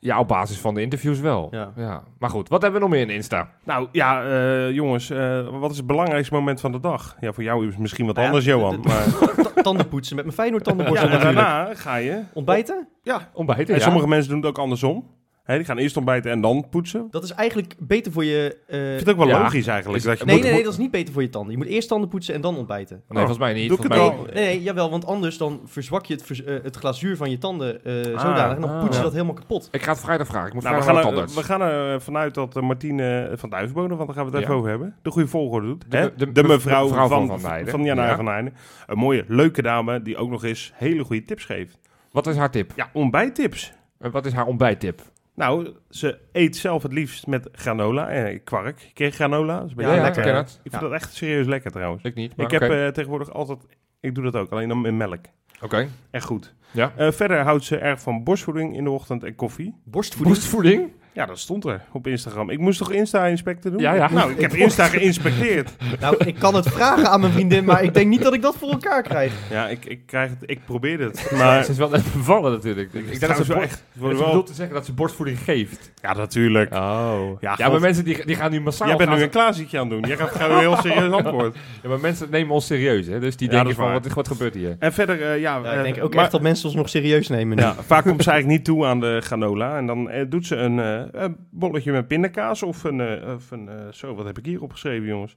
Ja, 0.05 0.19
op 0.19 0.29
basis 0.29 0.59
van 0.59 0.75
de 0.75 0.81
interviews 0.81 1.21
wel. 1.21 1.49
Ja. 1.77 2.03
Maar 2.19 2.31
goed, 2.31 2.49
wat 2.49 2.63
hebben 2.63 2.81
we 2.81 2.87
nog 2.87 2.97
meer 2.97 3.07
in 3.09 3.15
Insta? 3.15 3.49
Nou 3.65 3.89
ja, 3.93 4.25
eh, 4.25 4.71
jongens, 4.71 5.11
eh, 5.11 5.49
wat 5.59 5.71
is 5.71 5.77
het 5.77 5.87
belangrijkste 5.87 6.35
moment 6.35 6.61
van 6.61 6.73
de 6.73 6.81
dag? 6.81 7.17
Ja, 7.21 7.33
voor 7.33 7.43
jou 7.43 7.63
is 7.67 7.71
het 7.71 7.79
misschien 7.79 8.07
wat 8.07 8.15
Nou 8.15 8.27
ja, 8.27 8.33
anders, 8.33 8.51
Johan. 8.51 8.81
Maar 8.83 9.05
Ta- 9.55 9.63
Tanden 9.63 9.89
poetsen 9.89 10.17
met 10.17 10.25
mijn 10.25 10.37
Feyenoord 10.37 10.65
tandenborstel 10.65 11.09
ja, 11.09 11.15
en 11.15 11.21
daarna 11.23 11.75
ga 11.75 11.97
je. 11.97 12.23
Ontbijten? 12.33 12.89
Ja. 13.03 13.29
Ontbijten, 13.33 13.75
En 13.75 13.81
ja. 13.81 13.85
sommige 13.85 14.09
mensen 14.09 14.31
doen 14.31 14.39
het 14.41 14.49
ook 14.49 14.59
andersom. 14.59 15.07
Hè, 15.45 15.57
die 15.57 15.65
gaan 15.65 15.79
eerst 15.79 15.97
ontbijten 15.97 16.31
en 16.31 16.41
dan 16.41 16.67
poetsen. 16.71 17.07
Dat 17.11 17.23
is 17.25 17.31
eigenlijk 17.31 17.75
beter 17.79 18.13
voor 18.13 18.25
je... 18.25 18.57
eh, 18.67 18.79
Ik 18.79 18.87
vind 18.89 19.01
het 19.01 19.09
ook 19.11 19.17
wel 19.17 19.27
Ja. 19.27 19.43
logisch 19.43 19.67
eigenlijk. 19.67 19.99
Is- 19.99 20.09
Dat 20.09 20.19
je 20.19 20.25
Nee, 20.25 20.35
moet- 20.35 20.45
nee, 20.45 20.53
nee, 20.55 20.63
dat 20.63 20.73
is 20.73 20.79
niet 20.79 20.91
beter 20.91 21.13
voor 21.13 21.23
je 21.23 21.29
tanden. 21.29 21.51
Je 21.53 21.57
moet 21.57 21.67
eerst 21.67 21.89
tanden 21.89 22.09
poetsen 22.09 22.35
en 22.35 22.41
dan 22.41 22.57
ontbijten. 22.57 22.97
Nee, 22.97 23.19
volgens 23.19 23.39
mij 23.39 23.53
niet. 23.53 23.69
Doe 23.69 23.79
ik 23.79 23.93
Volgens 23.93 24.17
het 24.17 24.35
mij-? 24.35 24.45
Nee, 24.45 24.55
nee, 24.55 24.63
jawel, 24.63 24.91
want 24.91 25.07
anders 25.07 25.39
dan 25.39 25.61
verzwak 25.65 26.07
je 26.07 26.15
het, 26.15 26.23
vers- 26.23 26.45
eh, 26.45 26.55
het 26.63 26.77
glazuur 26.77 27.17
van 27.17 27.31
je 27.31 27.39
tanden 27.39 27.85
eh, 27.85 27.95
Ah, 27.97 28.03
zodanig. 28.21 28.55
En 28.55 28.61
dan 28.61 28.71
ah. 28.71 28.79
poets 28.81 28.91
je 28.93 28.97
Ja. 28.99 29.03
dat 29.03 29.13
helemaal 29.13 29.35
kapot. 29.35 29.69
Ik 29.71 29.83
ga 29.83 29.91
het 29.93 30.01
vrijdag 30.01 30.27
vragen. 30.27 30.47
Ik 30.49 30.55
moet 30.55 30.63
Nou, 30.63 30.77
we, 30.77 30.83
gaan 30.83 30.97
er, 30.97 31.27
we 31.35 31.43
gaan 31.43 31.61
er 31.61 32.01
vanuit 32.03 32.35
dat 32.35 32.61
Martine 32.61 33.31
van 33.35 33.51
Duivenbode, 33.51 33.95
want 33.95 34.07
daar 34.07 34.17
gaan 34.17 34.25
we 34.27 34.31
het 34.31 34.41
even 34.41 34.53
Ja. 34.53 34.59
over 34.59 34.71
hebben, 34.71 34.97
de 35.03 35.11
goede 35.11 35.29
volgorde 35.29 35.67
doet. 35.67 35.85
De- 35.89 35.97
hè? 35.97 36.03
de- 36.15 36.27
de, 36.27 36.33
de 36.33 36.43
mevrouw, 36.49 36.85
mevrouw 36.89 37.09
van, 37.09 37.27
van 37.27 37.41
Van 37.41 37.67
van 37.67 37.83
Jana 37.85 38.07
Ja. 38.07 38.17
van 38.17 38.27
Heijden. 38.27 38.55
Een 38.87 38.99
mooie, 38.99 39.25
leuke 39.29 39.63
dame 39.63 40.03
die 40.03 40.17
ook 40.17 40.31
nog 40.31 40.45
eens 40.45 40.73
hele 40.75 41.05
goede 41.05 41.25
tips 41.25 41.45
geeft. 41.45 41.79
Wat 42.13 42.27
is 42.27 42.37
haar 42.37 42.51
tip? 42.51 42.73
Ja, 42.77 42.89
ontbijttips. 42.93 43.73
Wat 43.99 44.27
is 44.27 44.33
haar 44.33 44.47
ontbijttip? 44.47 45.01
Nou, 45.35 45.75
ze 45.91 46.19
eet 46.33 46.57
zelf 46.57 46.83
het 46.83 46.93
liefst 46.93 47.27
met 47.27 47.49
granola 47.53 48.09
en 48.09 48.45
kwark. 48.45 48.83
Ik 48.83 48.95
kreeg 48.95 49.15
granola. 49.15 49.61
Dat 49.61 49.67
is 49.67 49.73
een 49.77 49.83
Ja, 49.83 50.03
lekker. 50.03 50.23
ik 50.23 50.29
ken 50.29 50.37
het. 50.37 50.61
Ik 50.63 50.71
vind 50.71 50.83
dat 50.83 50.93
echt 50.93 51.15
serieus 51.15 51.47
lekker 51.47 51.71
trouwens. 51.71 52.03
Ik 52.03 52.15
niet, 52.15 52.37
maar 52.37 52.53
ik 52.53 52.61
heb 52.61 52.71
eh, 52.71 52.87
tegenwoordig 52.89 53.31
altijd... 53.33 53.59
Ik 54.01 54.15
doe 54.15 54.25
dat 54.25 54.37
ook, 54.37 54.51
alleen 54.51 54.69
dan 54.69 54.87
in 54.87 54.97
melk. 54.97 55.25
Oké. 55.61 55.89
Echt 56.11 56.25
goed. 56.25 56.55
Ja. 56.71 56.93
Eh, 56.97 57.13
verder 57.13 57.41
houdt 57.43 57.65
ze 57.65 57.77
erg 57.77 58.01
van 58.01 58.25
borstvoeding 58.25 58.77
in 58.77 58.85
de 58.85 58.91
ochtend 58.91 59.25
en 59.25 59.35
koffie. 59.35 59.75
Borstvoeding. 59.85 60.37
Borstvoeding? 60.37 60.93
Ja, 61.15 61.27
dat 61.27 61.39
stond 61.39 61.65
er 61.65 61.81
op 61.93 62.07
Instagram. 62.07 62.51
Ik 62.51 62.59
moest 62.59 62.79
toch 62.79 62.93
Insta-inspecten 62.93 63.71
doen? 63.71 63.81
Ja, 63.81 63.95
ja. 63.95 64.11
Nou, 64.11 64.31
ik 64.33 64.41
heb 64.41 64.55
Insta 64.55 64.85
geïnspecteerd. 64.87 65.71
Nou, 66.01 66.17
ik 66.25 66.35
kan 66.35 66.55
het 66.55 66.69
vragen 66.69 67.09
aan 67.11 67.21
mijn 67.21 67.33
vriendin, 67.33 67.65
maar 67.65 67.83
ik 67.83 67.95
denk 67.95 68.09
niet 68.09 68.23
dat 68.23 68.35
ik 68.35 68.43
dat 68.43 68.57
voor 68.57 68.71
elkaar 68.71 69.03
krijg. 69.03 69.33
Ja, 69.51 69.69
ik, 69.69 69.85
ik, 69.85 70.01
krijg 70.07 70.31
het, 70.31 70.39
ik 70.51 70.61
probeer 70.65 71.01
het. 71.01 71.31
Maar 71.37 71.65
Ze 71.65 71.71
is 71.71 71.77
wel 71.79 71.89
net 71.91 72.03
bevallen 72.17 72.53
natuurlijk. 72.53 72.93
Ik, 72.93 73.07
ik 73.07 73.21
denk 73.21 73.37
dat 73.37 73.47
ze, 73.47 73.55
echt... 73.55 73.85
bedoel 73.93 74.19
wel, 74.19 74.43
te 74.43 74.55
zeggen 74.55 74.75
dat 74.75 74.85
ze 74.87 74.93
borstvoeding 74.93 75.39
geeft. 75.39 75.93
ja, 76.03 76.15
natuurlijk. 76.15 76.75
Oh. 76.75 77.21
Ja, 77.41 77.55
Ja, 77.57 77.69
maar 77.69 77.81
mensen 77.81 78.05
die, 78.05 78.27
die 78.27 78.37
gaan 78.37 78.51
nu 78.51 78.61
massaal... 78.61 78.89
Jij 78.89 78.97
bent 78.97 79.09
gaan 79.09 79.19
nu 79.19 79.25
ze- 79.25 79.31
een 79.31 79.35
klaasietje 79.43 79.79
aan 79.79 79.91
het 79.91 80.01
doen. 80.01 80.09
Jij 80.09 80.17
gaat 80.17 80.51
een 80.51 80.59
heel 80.59 80.77
serieus 80.77 81.13
antwoord. 81.23 81.57
Ja, 81.83 81.89
maar 81.89 82.01
mensen 82.01 82.31
nemen 82.31 82.55
ons 82.55 82.67
serieus, 82.67 83.07
hè. 83.07 83.21
Dus 83.21 83.37
die 83.37 83.51
Ja, 83.51 83.55
denken 83.57 83.75
van, 83.75 83.93
wat, 83.93 84.07
wat 84.07 84.29
gebeurt 84.29 84.55
hier? 84.55 84.77
En 84.79 84.93
verder, 84.93 85.23
eh, 85.23 85.41
ja... 85.41 85.61
Ja, 85.65 85.71
ik 85.71 85.77
eh, 85.77 85.83
denk 85.83 86.03
ook 86.05 86.15
maar- 86.15 86.23
echt 86.23 86.33
dat 86.33 86.41
mensen 86.41 86.67
ons 86.67 86.75
nog 86.77 86.89
serieus 86.89 87.29
nemen. 87.29 87.57
nu. 87.57 87.63
Ja, 87.63 87.75
vaak 87.87 88.05
komt 88.05 88.23
ze 88.23 88.31
eigenlijk 88.31 88.59
niet 88.59 88.67
toe 88.67 88.85
aan 88.87 89.01
de 89.01 89.19
granola. 89.23 89.77
En 89.77 89.87
dan 89.87 90.11
eh, 90.11 90.25
doet 90.29 90.47
ze 90.47 90.57
een, 90.57 90.79
eh, 90.79 91.03
een 91.13 91.37
bolletje 91.51 91.93
met 91.93 92.07
pindakaas 92.09 92.63
of 92.63 92.85
een... 92.85 93.01
eh, 93.01 93.35
of 93.35 93.51
een 93.51 93.69
eh, 93.69 93.75
zo, 93.91 94.15
wat 94.15 94.27
heb 94.27 94.39
ik 94.39 94.45
hier 94.45 94.63
opgeschreven, 94.63 95.07
jongens? 95.07 95.37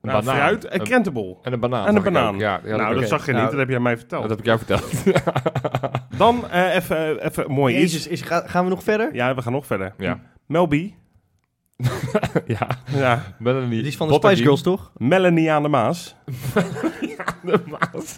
Een 0.00 0.08
Nou, 0.10 0.24
banaan. 0.24 0.40
fruit 0.40 0.64
en 0.64 0.80
Een- 0.80 0.86
krentenbol. 0.86 1.38
En 1.42 1.52
een 1.52 1.60
banaan. 1.60 1.86
En 1.86 1.96
een 1.96 2.02
banaan. 2.02 2.34
ook. 2.34 2.40
Ja, 2.40 2.60
ja, 2.64 2.76
nou, 2.76 2.94
dat 2.94 3.08
zag 3.08 3.26
je 3.26 3.30
Nou, 3.32 3.42
niet. 3.42 3.50
Dat 3.50 3.60
heb 3.60 3.68
jij 3.68 3.80
mij 3.80 3.96
verteld. 3.96 4.20
Dat 4.20 4.30
heb 4.30 4.38
ik 4.38 4.44
jou 4.44 4.58
verteld. 4.58 5.04
Dan 6.18 6.48
eh, 6.50 6.74
even 6.74 7.24
even 7.24 7.50
mooi 7.50 7.74
iets. 7.74 7.92
Jezus, 7.92 8.06
is, 8.06 8.20
ga- 8.20 8.46
gaan 8.46 8.64
we 8.64 8.70
nog 8.70 8.82
verder? 8.82 9.14
Ja, 9.14 9.34
we 9.34 9.42
gaan 9.42 9.52
nog 9.52 9.66
verder. 9.66 9.94
ja. 9.98 10.20
Melby. 10.46 10.94
ja. 12.46 12.68
Ja, 12.86 13.22
Melanie. 13.38 13.78
Die 13.78 13.86
is 13.86 13.96
van 13.96 14.08
de 14.08 14.14
Spice 14.14 14.42
Girls, 14.42 14.62
toch? 14.62 14.92
Melanie 14.96 15.50
aan 15.52 15.62
de 15.62 15.68
Maas. 15.68 16.16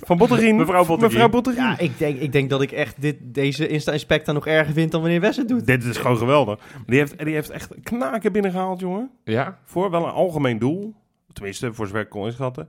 Van 0.05 0.17
Botterien. 0.19 0.57
Mevrouw 0.57 0.85
Botterien. 0.85 1.13
Mevrouw 1.13 1.29
Botterien. 1.29 1.63
Ja, 1.63 1.79
ik 1.79 1.99
denk, 1.99 2.19
ik 2.19 2.33
denk 2.33 2.51
dat 2.51 2.63
ik 2.63 2.73
echt 2.73 3.01
dit, 3.03 3.17
deze 3.23 3.69
Insta-inspector 3.69 4.35
nog 4.35 4.47
erger 4.47 4.75
vind 4.75 4.91
dan 4.93 5.01
wanneer 5.01 5.21
Wes 5.21 5.37
het 5.37 5.49
doet. 5.49 5.67
Dit 5.67 5.85
is 5.85 5.97
gewoon 5.97 6.17
geweldig. 6.17 6.59
Die 6.87 6.99
heeft, 6.99 7.19
die 7.25 7.35
heeft 7.35 7.51
echt 7.51 7.75
knaken 7.83 8.33
binnengehaald, 8.33 8.81
jongen. 8.81 9.11
Ja? 9.25 9.59
Voor 9.65 9.91
wel 9.91 10.05
een 10.05 10.13
algemeen 10.13 10.59
doel. 10.59 10.95
Tenminste, 11.33 11.73
voor 11.73 11.87
zover 11.87 12.01
ik 12.01 12.09
kon 12.09 12.25
inschatten. 12.27 12.69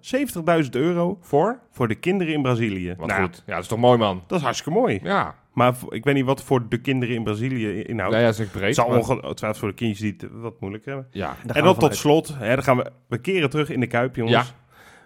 70.000 0.63 0.69
euro 0.69 1.17
Voor? 1.21 1.59
voor 1.71 1.87
de 1.87 1.95
kinderen 1.95 2.33
in 2.33 2.41
Brazilië. 2.41 2.93
Wat 2.97 3.07
Nou, 3.07 3.21
goed. 3.21 3.43
Ja, 3.45 3.53
dat 3.53 3.61
is 3.63 3.67
toch 3.69 3.79
mooi, 3.79 3.97
man. 3.97 4.23
Dat 4.27 4.37
is 4.37 4.43
hartstikke 4.43 4.79
mooi. 4.79 4.99
Ja. 5.03 5.35
Maar 5.53 5.73
ik 5.89 6.03
weet 6.03 6.15
niet 6.15 6.25
wat 6.25 6.43
voor 6.43 6.69
de 6.69 6.77
kinderen 6.77 7.15
in 7.15 7.23
Brazilië 7.23 7.81
inhoudt. 7.81 8.11
Nou 8.11 8.23
ja, 8.25 8.29
dat 8.31 8.39
is 8.39 8.45
ook 8.45 8.51
breed. 8.51 8.65
het 8.65 8.75
zal 8.75 8.87
maar- 8.87 8.97
ongetwijfeld 8.97 9.57
voor 9.57 9.67
de 9.67 9.73
kindjes 9.73 9.99
die 9.99 10.15
het 10.17 10.41
wat 10.41 10.59
moeilijk 10.59 10.85
hebben. 10.85 11.07
Ja. 11.11 11.35
En 11.47 11.63
dan 11.63 11.77
tot 11.77 11.95
slot, 11.95 12.35
hè, 12.37 12.55
dan 12.55 12.63
gaan 12.63 12.77
we, 12.77 12.91
we 13.07 13.17
keren 13.17 13.49
terug 13.49 13.69
in 13.69 13.79
de 13.79 13.87
Kuip, 13.87 14.15
jongens. 14.15 14.47
Ja. 14.47 14.55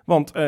Want 0.05 0.31
eh, 0.31 0.41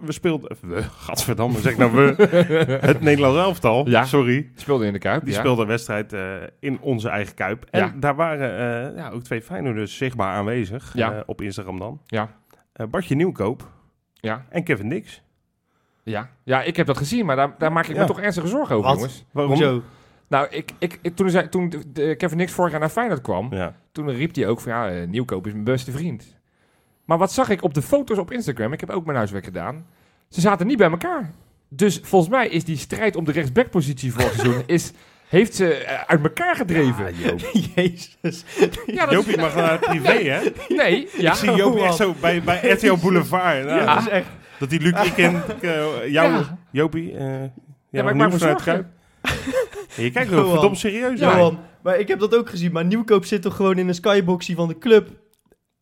we 0.00 0.12
speelden, 0.12 0.56
we, 0.60 0.82
gadverdamme, 0.82 1.58
zeg 1.60 1.76
nou 1.76 1.92
we, 1.92 2.14
het 2.80 3.00
Nederlands 3.00 3.38
elftal, 3.38 3.88
Ja. 3.88 4.04
sorry, 4.04 4.50
Speelde 4.54 4.86
in 4.86 4.92
de 4.92 4.98
Kuip. 4.98 5.24
die 5.24 5.32
ja. 5.32 5.38
speelde 5.38 5.62
een 5.62 5.68
wedstrijd 5.68 6.12
eh, 6.12 6.34
in 6.60 6.80
onze 6.80 7.08
eigen 7.08 7.34
Kuip. 7.34 7.64
En 7.70 7.80
Ja. 7.80 7.92
daar 7.96 8.14
waren 8.14 8.50
eh, 8.90 8.96
ja, 8.96 9.10
ook 9.10 9.22
twee 9.22 9.42
Feyenoorders 9.42 9.96
zichtbaar 9.96 10.34
aanwezig, 10.34 10.90
Ja. 10.94 11.12
eh, 11.12 11.20
op 11.26 11.40
Instagram 11.40 11.78
dan. 11.78 12.00
Ja. 12.06 12.28
Eh, 12.72 12.86
Bartje 12.86 13.14
Nieuwkoop 13.14 13.70
Ja. 14.14 14.46
en 14.50 14.64
Kevin 14.64 14.88
Dix. 14.88 15.22
Ja. 16.02 16.28
ja, 16.44 16.62
ik 16.62 16.76
heb 16.76 16.86
dat 16.86 16.96
gezien, 16.98 17.26
maar 17.26 17.36
daar, 17.36 17.54
daar 17.58 17.72
maak 17.72 17.86
ik 17.86 17.96
me 17.96 18.04
toch 18.04 18.20
ernstige 18.20 18.46
zorgen 18.48 18.76
over, 18.76 18.88
Wat? 18.88 18.98
jongens. 18.98 19.24
Waarom? 19.32 19.52
Hoezo? 19.54 19.82
Nou, 20.28 20.46
ik, 20.50 20.70
ik, 20.78 20.98
ik- 21.02 21.16
toen, 21.16 21.30
zei, 21.30 21.48
toen 21.48 21.68
de- 21.68 21.92
de 21.92 22.14
Kevin 22.16 22.36
Nix 22.36 22.52
vorig 22.52 22.70
jaar 22.70 22.80
naar 22.80 22.88
Feyenoord 22.88 23.20
kwam, 23.20 23.54
Ja. 23.54 23.74
toen 23.92 24.10
riep 24.10 24.34
hij 24.34 24.46
ook 24.48 24.60
van 24.60 24.72
ja, 24.72 25.04
Nieuwkoop 25.04 25.46
is 25.46 25.52
mijn 25.52 25.64
beste 25.64 25.90
vriend. 25.90 26.40
Maar 27.12 27.20
wat 27.20 27.32
zag 27.32 27.48
ik 27.48 27.62
op 27.62 27.74
de 27.74 27.82
foto's 27.82 28.18
op 28.18 28.32
Instagram? 28.32 28.72
Ik 28.72 28.80
heb 28.80 28.90
ook 28.90 29.04
mijn 29.04 29.16
huiswerk 29.16 29.44
gedaan. 29.44 29.86
Ze 30.28 30.40
zaten 30.40 30.66
niet 30.66 30.76
bij 30.76 30.90
elkaar. 30.90 31.32
Dus 31.68 32.00
volgens 32.02 32.30
mij 32.30 32.48
is 32.48 32.64
die 32.64 32.76
strijd 32.76 33.16
om 33.16 33.24
de 33.24 33.32
rechtsbackpositie 33.32 34.12
vorig 34.12 34.32
seizoen 34.32 34.62
is, 34.66 34.92
heeft 35.28 35.54
ze 35.54 35.74
eh, 35.74 36.00
uit 36.06 36.22
elkaar 36.22 36.56
gedreven. 36.56 37.14
Jezus. 37.74 38.44
Ja, 38.86 39.04
mag 39.36 39.54
naar 39.54 39.70
het 39.70 39.80
privé, 39.80 40.12
hè? 40.12 40.40
Nee, 40.68 41.08
ja. 41.18 41.30
Ik 41.30 41.36
zie 41.36 41.54
Jopie 41.54 41.82
echt 41.82 41.96
zo 41.96 42.14
bij, 42.20 42.42
bij 42.42 42.70
RTL 42.70 42.94
Boulevard. 42.94 43.64
Nou, 43.64 43.80
Ja. 43.80 43.94
Dat 43.94 44.02
is 44.02 44.08
echt... 44.08 44.26
Dat 44.58 44.70
die 44.70 44.80
Luc, 44.80 45.04
ik 45.04 45.12
ken 45.14 45.42
eh, 45.60 45.70
jou, 46.08 46.10
Ja. 46.10 46.58
Jopie. 46.70 47.16
eh 47.16 47.42
ja, 47.90 48.02
maar 48.02 48.12
ik 48.12 48.18
maak 48.18 48.32
me 48.32 48.38
vanuit 48.38 48.62
zorgen. 48.62 48.92
Je 49.96 50.10
kijkt 50.10 50.30
wel 50.30 50.50
verdomd 50.50 50.78
serieus. 50.78 51.20
Man. 51.20 51.58
Maar 51.82 51.98
ik 51.98 52.08
heb 52.08 52.18
dat 52.18 52.36
ook 52.36 52.48
gezien. 52.50 52.72
Maar 52.72 52.84
Nieuwkoop 52.84 53.24
zit 53.24 53.42
toch 53.42 53.56
gewoon 53.56 53.78
in 53.78 53.88
een 53.88 53.94
skyboxie 53.94 54.54
van 54.54 54.68
de 54.68 54.78
club. 54.78 55.08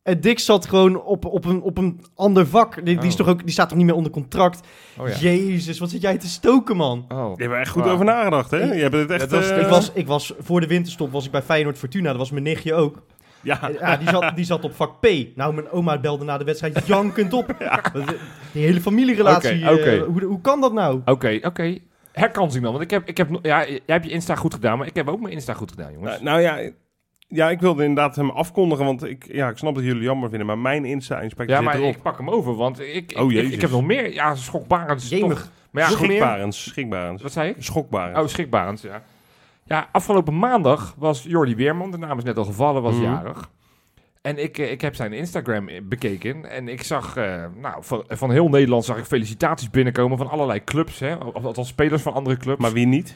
En 0.03 0.21
Dick 0.21 0.39
zat 0.39 0.65
gewoon 0.65 1.01
op, 1.03 1.25
op, 1.25 1.45
een, 1.45 1.61
op 1.61 1.77
een 1.77 2.01
ander 2.15 2.47
vak. 2.47 2.75
Die, 2.85 2.97
die, 2.97 3.07
is 3.07 3.11
Oh. 3.13 3.17
toch 3.19 3.27
ook, 3.27 3.41
die 3.43 3.51
staat 3.51 3.69
toch 3.69 3.77
niet 3.77 3.85
meer 3.87 3.95
onder 3.95 4.11
contract? 4.11 4.67
Oh 4.99 5.07
ja. 5.07 5.15
Jezus, 5.17 5.79
wat 5.79 5.89
zit 5.89 6.01
jij 6.01 6.17
te 6.17 6.27
stoken, 6.27 6.75
man? 6.77 7.05
Oh. 7.09 7.33
Je 7.35 7.41
hebt 7.43 7.53
er 7.55 7.59
echt 7.59 7.69
goed 7.71 7.83
over 7.83 8.05
nagedacht, 8.05 8.51
hè? 8.51 8.57
Je 8.73 8.81
hebt 8.81 8.93
het 8.95 9.11
echt... 9.11 9.31
Was- 9.31 9.49
eh, 9.49 9.61
Ik 9.61 9.67
was, 9.67 9.91
ik 9.93 10.07
was, 10.07 10.33
voor 10.39 10.59
de 10.61 10.67
winterstop 10.67 11.11
was 11.11 11.25
ik 11.25 11.31
bij 11.31 11.41
Feyenoord 11.41 11.77
Fortuna. 11.77 12.09
Dat 12.09 12.17
was 12.17 12.31
mijn 12.31 12.43
nichtje 12.43 12.73
ook. 12.73 13.01
Ja, 13.43 13.71
Ja, 13.79 13.97
die 13.97 14.09
zat, 14.09 14.35
die 14.35 14.45
zat 14.45 14.63
op 14.63 14.75
vak 14.75 14.99
P. 14.99 15.07
Nou, 15.35 15.53
mijn 15.53 15.69
oma 15.69 15.99
belde 15.99 16.25
na 16.25 16.37
de 16.37 16.43
wedstrijd 16.43 16.87
jankend 16.87 17.33
op. 17.33 17.47
De- 17.93 18.17
Die 18.51 18.63
hele 18.65 18.81
familierelatie, 18.81 19.69
Oké, 19.69 19.69
eh, 19.69 19.73
oké. 20.01 20.05
hoe, 20.05 20.23
hoe 20.23 20.41
kan 20.41 20.61
dat 20.61 20.73
nou? 20.73 21.01
Oké, 21.05 21.39
oké. 21.41 21.77
Herkansing 22.11 22.63
dan. 22.63 22.71
Want 22.71 22.83
ik 22.83 22.91
heb, 22.91 23.07
ik 23.07 23.17
heb, 23.17 23.29
ja, 23.41 23.65
jij 23.67 23.79
hebt 23.85 24.05
je 24.05 24.11
Insta 24.11 24.35
goed 24.35 24.53
gedaan, 24.53 24.77
maar 24.77 24.87
ik 24.87 24.95
heb 24.95 25.09
ook 25.09 25.19
mijn 25.21 25.33
Insta 25.33 25.53
goed 25.53 25.69
gedaan, 25.71 25.93
jongens. 25.93 26.21
nou, 26.21 26.23
nou 26.23 26.41
ja... 26.41 26.71
Ja, 27.33 27.49
ik 27.49 27.59
wilde 27.59 27.83
inderdaad 27.83 28.15
hem 28.15 28.29
afkondigen, 28.29 28.85
want 28.85 29.03
ik, 29.05 29.25
ja, 29.33 29.49
ik 29.49 29.57
snap 29.57 29.75
dat 29.75 29.83
jullie 29.83 30.01
jammer 30.03 30.29
vinden, 30.29 30.47
maar 30.47 30.57
mijn 30.57 30.85
Insta-inspectie 30.85 31.55
ja, 31.55 31.61
zit 31.61 31.71
maar 31.71 31.79
erop. 31.79 31.95
ik 31.95 32.01
pak 32.01 32.17
hem 32.17 32.29
over, 32.29 32.55
want 32.55 32.79
ik, 32.79 33.11
ik, 33.11 33.17
Oh, 33.19 33.31
ik, 33.31 33.37
jezus. 33.37 33.53
ik 33.53 33.61
heb 33.61 33.69
nog 33.69 33.83
meer. 33.85 34.13
Ja, 34.13 34.35
schokbarend. 34.35 35.01
is 35.01 35.09
Jemig. 35.09 35.39
toch- 35.41 35.51
Maar 35.71 35.83
ja, 35.83 35.89
wat 37.21 37.31
zei 37.31 37.49
ik? 37.49 37.55
Schokbarend. 37.59 38.17
Oh, 38.17 38.27
schrikbarend, 38.27 38.81
ja. 38.81 39.03
Ja, 39.65 39.87
afgelopen 39.91 40.39
maandag 40.39 40.95
was 40.97 41.23
Jordi 41.23 41.55
Weerman, 41.55 41.91
de 41.91 41.97
naam 41.97 42.17
is 42.17 42.23
net 42.23 42.37
al 42.37 42.45
gevallen, 42.45 42.81
was 42.81 42.93
Mhm. 42.95 43.03
jarig. 43.03 43.49
En 44.21 44.43
ik, 44.43 44.57
eh, 44.57 44.71
ik 44.71 44.81
heb 44.81 44.95
zijn 44.95 45.13
Instagram 45.13 45.67
eh, 45.67 45.81
bekeken 45.83 46.49
en 46.51 46.67
ik 46.67 46.83
zag, 46.83 47.15
eh, 47.17 47.43
nou, 47.61 47.75
van, 47.79 48.03
van 48.07 48.31
heel 48.31 48.49
Nederland 48.49 48.85
zag 48.85 48.97
ik 48.97 49.05
felicitaties 49.05 49.69
binnenkomen 49.69 50.17
van 50.17 50.29
allerlei 50.29 50.63
clubs, 50.63 50.99
hè, 50.99 51.15
of 51.15 51.43
althans 51.45 51.67
spelers 51.67 52.01
van 52.01 52.13
andere 52.13 52.37
clubs. 52.37 52.61
Maar 52.61 52.71
wie 52.73 52.87
niet? 52.87 53.15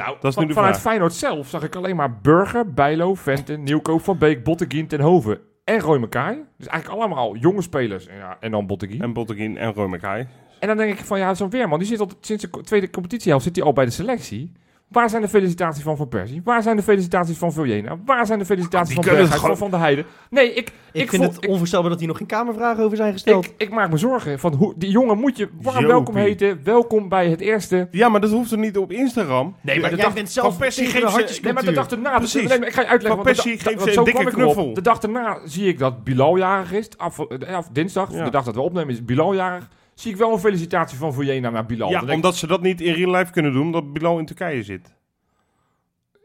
Nou, 0.00 0.16
Dat 0.20 0.24
is 0.30 0.34
van- 0.34 0.42
nu 0.42 0.48
de 0.48 0.54
vanuit 0.54 0.72
vraag. 0.74 0.86
Feyenoord 0.86 1.12
zelf 1.14 1.48
zag 1.48 1.62
ik 1.62 1.74
alleen 1.76 1.96
maar 1.96 2.18
Burger, 2.20 2.72
Bijlo, 2.72 3.14
Venten, 3.14 3.62
Nieuwkoop, 3.62 4.02
Van 4.02 4.18
Beek, 4.18 4.44
Botteguin, 4.44 4.86
Ten 4.86 5.00
Hoven 5.00 5.40
en 5.64 5.80
Roy 5.80 5.98
Mackay. 5.98 6.44
Dus 6.56 6.66
eigenlijk 6.66 7.00
allemaal 7.02 7.36
jonge 7.36 7.62
spelers 7.62 8.06
en, 8.06 8.16
ja, 8.16 8.36
en 8.40 8.50
dan 8.50 8.66
Botteguin. 8.66 9.02
En 9.02 9.12
Botteguin 9.12 9.56
en 9.58 9.72
Roy 9.72 9.86
Mackay. 9.88 10.28
En 10.58 10.68
dan 10.68 10.76
denk 10.76 10.98
ik 10.98 11.04
van 11.04 11.18
ja, 11.18 11.34
zo'n 11.34 11.50
Weerman, 11.50 11.78
die 11.78 11.88
zit 11.88 12.00
al 12.00 12.10
sinds 12.20 12.44
de 12.50 12.60
tweede 12.62 12.90
competitiehelft 12.90 13.44
zit 13.44 13.56
hij 13.56 13.64
al 13.64 13.72
bij 13.72 13.84
de 13.84 13.90
selectie. 13.90 14.52
Waar 14.90 15.10
zijn 15.10 15.22
de 15.22 15.28
felicitaties 15.28 15.82
van 15.82 15.96
Van 15.96 16.08
Persie? 16.08 16.40
Waar 16.44 16.62
zijn 16.62 16.76
de 16.76 16.82
felicitaties 16.82 17.38
van 17.38 17.52
Viljena? 17.52 17.96
Waar 18.04 18.26
zijn 18.26 18.38
de 18.38 18.44
felicitaties 18.44 18.86
Die 18.86 18.94
van 18.94 19.04
kunnen 19.04 19.20
Berghuis, 19.28 19.40
van 19.40 19.56
gewoon- 19.56 19.70
Van 19.70 19.70
der 19.70 19.80
Heijden? 19.86 20.04
Nee, 20.30 20.54
ik, 20.54 20.56
Ik, 20.92 21.02
ik, 21.02 21.10
vind 21.10 21.22
vond- 21.22 21.36
het 21.36 21.46
onvoorstelbaar 21.46 21.90
dat 21.90 21.98
hier 21.98 22.08
nog 22.08 22.16
geen 22.16 22.26
kamervragen 22.26 22.84
over 22.84 22.96
zijn 22.96 23.12
gesteld. 23.12 23.44
ik, 23.44 23.52
ik 23.56 23.70
maak 23.70 23.90
me 23.90 23.96
zorgen 23.96 24.38
van 24.38 24.54
hoe 24.54 24.74
die 24.76 24.90
jongen 24.90 25.18
moet 25.18 25.36
je 25.36 25.48
warm 25.60 25.86
welkom 25.86 26.16
heten. 26.16 26.60
Welkom 26.64 27.08
bij 27.08 27.28
het 27.30 27.40
eerste. 27.40 27.88
Ja, 27.90 28.08
maar 28.08 28.20
dat 28.20 28.30
hoeft 28.30 28.50
er 28.52 28.58
niet 28.58 28.76
op 28.76 28.92
Instagram. 28.92 29.56
Nee, 29.60 29.80
maar 29.80 29.90
de 29.90 29.96
jij 29.96 30.04
dag, 30.04 30.14
bent 30.14 30.30
zelf 30.30 30.48
Van 30.48 30.56
Persie 30.56 30.86
geeft 30.86 31.34
ze- 31.34 31.40
nee, 31.42 31.52
maar 31.52 31.64
de 31.64 31.72
dag 31.72 31.90
erna, 31.90 32.16
Precies. 32.16 32.48
nee, 32.48 32.58
ik 32.58 32.72
ga 32.72 32.80
je 32.80 32.86
uitleggen. 32.86 33.22
Van 33.24 33.32
Persie 33.32 33.58
geeft 33.58 33.82
ze 33.82 33.98
een 33.98 34.04
dikke 34.04 34.24
knuffel. 34.24 34.74
De 34.74 34.82
dag 34.82 35.02
erna 35.02 35.38
zie 35.44 35.68
ik 35.68 35.78
dat 35.78 36.04
Bilal 36.04 36.36
jarig 36.36 36.72
is. 36.72 36.88
Af, 36.96 37.18
eh, 37.18 37.58
dinsdag, 37.72 38.12
Ja. 38.12 38.24
de 38.24 38.30
dag 38.30 38.44
dat 38.44 38.54
we 38.54 38.60
opnemen, 38.60 38.92
is 38.94 39.04
Bilal 39.04 39.34
jarig. 39.34 39.68
Zie 40.00 40.10
ik 40.10 40.16
wel 40.16 40.32
een 40.32 40.38
felicitatie 40.38 40.98
van 40.98 41.12
Viljena 41.12 41.50
naar 41.50 41.66
Bilal. 41.66 41.90
Ja, 41.90 41.98
denk 41.98 42.08
ik, 42.08 42.14
omdat 42.14 42.36
ze 42.36 42.46
dat 42.46 42.62
niet 42.62 42.80
in 42.80 42.92
real 42.92 43.10
life 43.10 43.32
kunnen 43.32 43.52
doen, 43.52 43.66
omdat 43.66 43.92
Bilal 43.92 44.18
in 44.18 44.26
Turkije 44.26 44.62
zit. 44.62 44.94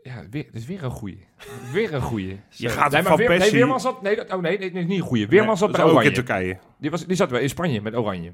Ja, 0.03 0.23
weer, 0.29 0.45
dat 0.45 0.53
is 0.53 0.65
weer 0.65 0.83
een 0.83 0.91
goeie. 0.91 1.25
Weer 1.71 1.93
een 1.93 2.01
goeie. 2.01 2.39
Je 2.49 2.69
gaat 2.69 2.91
nee, 2.91 3.03
Van 3.03 3.17
weer, 3.17 3.37
nee, 3.37 3.51
Weerman 3.51 3.79
zat... 3.79 4.01
Nee, 4.01 4.15
dat, 4.15 4.33
oh 4.33 4.41
nee, 4.41 4.57
nee, 4.57 4.71
nee, 4.71 4.83
niet 4.83 4.99
een 4.99 5.05
goeie. 5.05 5.27
Weerman 5.27 5.47
Nee, 5.47 5.57
zat 5.57 5.71
bij 5.71 5.79
is 5.79 5.85
ook 5.85 5.91
in 5.91 5.97
Oranje. 5.97 6.15
Turkije. 6.15 6.57
Die, 6.77 6.91
was, 6.91 7.05
die 7.05 7.15
zat 7.15 7.29
wel 7.29 7.39
in 7.39 7.49
Spanje 7.49 7.81
met 7.81 7.95
Oranje. 7.95 8.33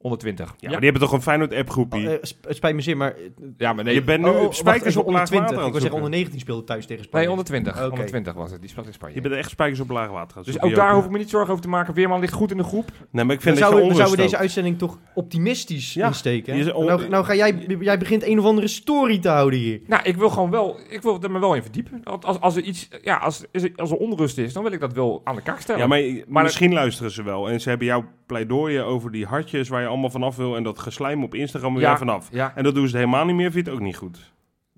Onder 0.00 0.18
20. 0.20 0.46
Ja, 0.46 0.54
Ja, 0.58 0.68
maar 0.70 0.80
die 0.80 0.90
hebben 0.90 1.08
toch 1.08 1.12
een 1.16 1.22
Feyenoord 1.22 1.54
appgroepie. 1.54 2.10
Eh, 2.10 2.18
sp- 2.22 2.44
het 2.46 2.56
spijt 2.56 2.74
me 2.74 2.80
zeer, 2.80 2.96
maar... 2.96 3.10
eh, 3.14 3.20
ja 3.56 3.72
maar 3.72 3.84
nee. 3.84 3.94
je 3.94 4.02
bent 4.02 4.22
nu 4.22 4.28
oh, 4.28 4.34
oh, 4.36 4.42
wacht 4.42 4.56
spijkers 4.56 4.96
op 4.96 5.04
onder 5.06 5.20
laag 5.20 5.28
20. 5.28 5.48
water 5.50 5.62
aan 5.64 5.68
Ik 5.68 5.74
het 5.74 5.82
wil 5.82 5.90
zeggen, 5.90 6.00
zoeken. 6.00 6.04
onder 6.04 6.10
19 6.10 6.40
speelde 6.40 6.64
thuis 6.64 6.86
tegen 6.86 7.04
Spanje. 7.04 7.24
nee, 7.26 7.34
onder 7.36 7.46
20. 7.50 7.76
Oké. 7.76 7.90
Onder 7.90 8.06
20 8.06 8.34
was 8.34 8.50
het. 8.50 8.60
Die 8.60 8.70
speelt 8.70 8.86
in 8.86 8.92
Spanje. 8.92 9.14
Je 9.14 9.20
bent 9.20 9.34
echt 9.34 9.50
spijkers 9.50 9.80
op 9.80 9.90
laag 9.90 10.10
water 10.10 10.36
dus 10.36 10.46
zoeken, 10.46 10.68
ook 10.70 10.74
daar 10.76 10.94
hoef 10.94 11.04
ik 11.04 11.10
me 11.10 11.18
niet 11.18 11.30
zorgen 11.30 11.50
over 11.50 11.62
te 11.62 11.68
maken. 11.68 11.94
Weerman 11.94 12.20
ligt 12.20 12.32
goed 12.32 12.50
in 12.50 12.56
de 12.56 12.62
groep. 12.64 12.90
Nee, 13.10 13.24
maar 13.24 13.34
ik 13.34 13.40
We 13.40 13.44
vind 13.44 13.44
dat 13.44 13.54
je 13.54 13.58
zouden, 13.58 13.78
we 13.78 13.84
onrust 13.84 13.96
zouden 13.98 14.16
deze 14.16 14.28
stookt. 14.28 14.42
uitzending 14.42 14.78
toch 14.78 14.98
optimistisch 15.14 15.94
Ja. 15.94 16.06
insteken. 16.06 16.56
Je 16.56 16.62
hè? 16.62 16.68
is 16.68 16.74
on- 16.74 16.86
nou, 16.86 17.08
nou 17.08 17.24
ga 17.24 17.34
jij, 17.34 17.76
jij 17.80 17.98
begint 17.98 18.22
een 18.26 18.38
of 18.38 18.44
andere 18.44 18.68
story 18.68 19.18
te 19.18 19.28
houden 19.28 19.58
hier. 19.58 19.80
Nou, 19.86 20.02
ik 20.04 20.16
wil 20.16 20.30
gewoon 20.30 20.50
wel... 20.50 20.78
Ik 20.88 21.02
wil 21.02 21.22
er 21.22 21.30
me 21.30 21.38
wel 21.38 21.54
in 21.54 21.62
verdiepen. 21.62 22.00
Als, 22.04 22.24
als, 22.24 22.40
als 22.40 22.56
er 22.56 22.62
iets... 22.62 22.88
Ja, 23.02 23.16
als, 23.16 23.44
als 23.76 23.90
er 23.90 23.96
onrust 23.96 24.38
is, 24.38 24.52
dan 24.52 24.62
wil 24.62 24.72
ik 24.72 24.80
dat 24.80 24.92
wel 24.92 25.20
aan 25.24 25.34
de 25.34 25.42
kaak 25.42 25.60
stellen. 25.60 25.80
Ja, 25.80 25.86
maar, 25.86 26.02
Maar 26.28 26.42
misschien 26.42 26.72
luisteren 26.72 27.10
ze 27.10 27.22
wel. 27.22 27.48
En 27.50 27.60
ze 27.60 27.68
hebben 27.68 27.86
jouw 27.86 28.04
pleidooien 28.28 28.84
over 28.84 29.10
die 29.12 29.26
hartjes 29.26 29.68
waar 29.68 29.80
je 29.80 29.86
allemaal 29.86 30.10
vanaf 30.10 30.36
wil. 30.36 30.56
En 30.56 30.62
dat 30.62 30.78
geslijm 30.78 31.22
op 31.24 31.34
Instagram 31.34 31.72
wil 31.72 31.82
Ja. 31.82 31.88
jij 31.88 31.98
vanaf. 31.98 32.28
Ja, 32.32 32.52
En 32.54 32.64
dat 32.64 32.74
doen 32.74 32.88
ze 32.88 32.96
helemaal 32.96 33.24
niet 33.24 33.34
meer. 33.36 33.50
Vind 33.52 33.64
je 33.64 33.70
het 33.70 33.80
ook 33.80 33.86
niet 33.86 33.96
goed? 33.96 34.32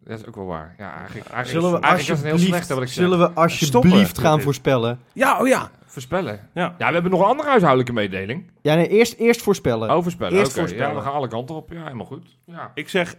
dat 0.04 0.18
is 0.18 0.26
ook 0.26 0.34
wel 0.34 0.44
waar. 0.46 0.74
Ja, 0.78 0.96
eigenlijk, 0.96 1.26
eigenlijk, 1.28 1.48
Zullen 1.48 1.80
we 1.80 1.86
eigenlijk 1.86 2.02
is 2.02 2.08
het 2.08 2.22
heel 2.22 2.32
alsjeblieft, 2.32 2.56
slechte 2.66 2.74
wat 2.74 2.82
ik 2.82 2.88
zeg. 2.88 3.04
zullen 3.04 3.18
we 3.18 3.30
alsjeblieft 3.40 4.18
gaan 4.18 4.34
dit. 4.34 4.44
voorspellen? 4.44 4.98
Ja, 5.12 5.40
oh 5.40 5.46
ja. 5.48 5.70
Voorspellen. 5.86 6.48
Ja. 6.54 6.74
Ja, 6.78 6.86
we 6.86 6.92
hebben 6.92 7.10
nog 7.10 7.20
een 7.20 7.26
andere 7.26 7.48
huishoudelijke 7.48 7.92
mededeling. 7.92 8.50
Ja, 8.62 8.74
nee, 8.74 8.88
eerst, 8.88 9.12
eerst 9.18 9.42
voorspellen. 9.42 9.90
Oh, 9.96 10.02
voorspellen. 10.02 10.38
Eerst 10.38 10.52
voorspellen. 10.58 10.88
Ja, 10.88 10.94
we 10.94 11.00
gaan 11.00 11.12
alle 11.12 11.28
kanten 11.28 11.54
op. 11.54 11.70
Ja, 11.70 11.82
helemaal 11.82 12.06
goed. 12.06 12.36
Ja. 12.46 12.70
Ik 12.74 12.88
zeg 12.88 13.14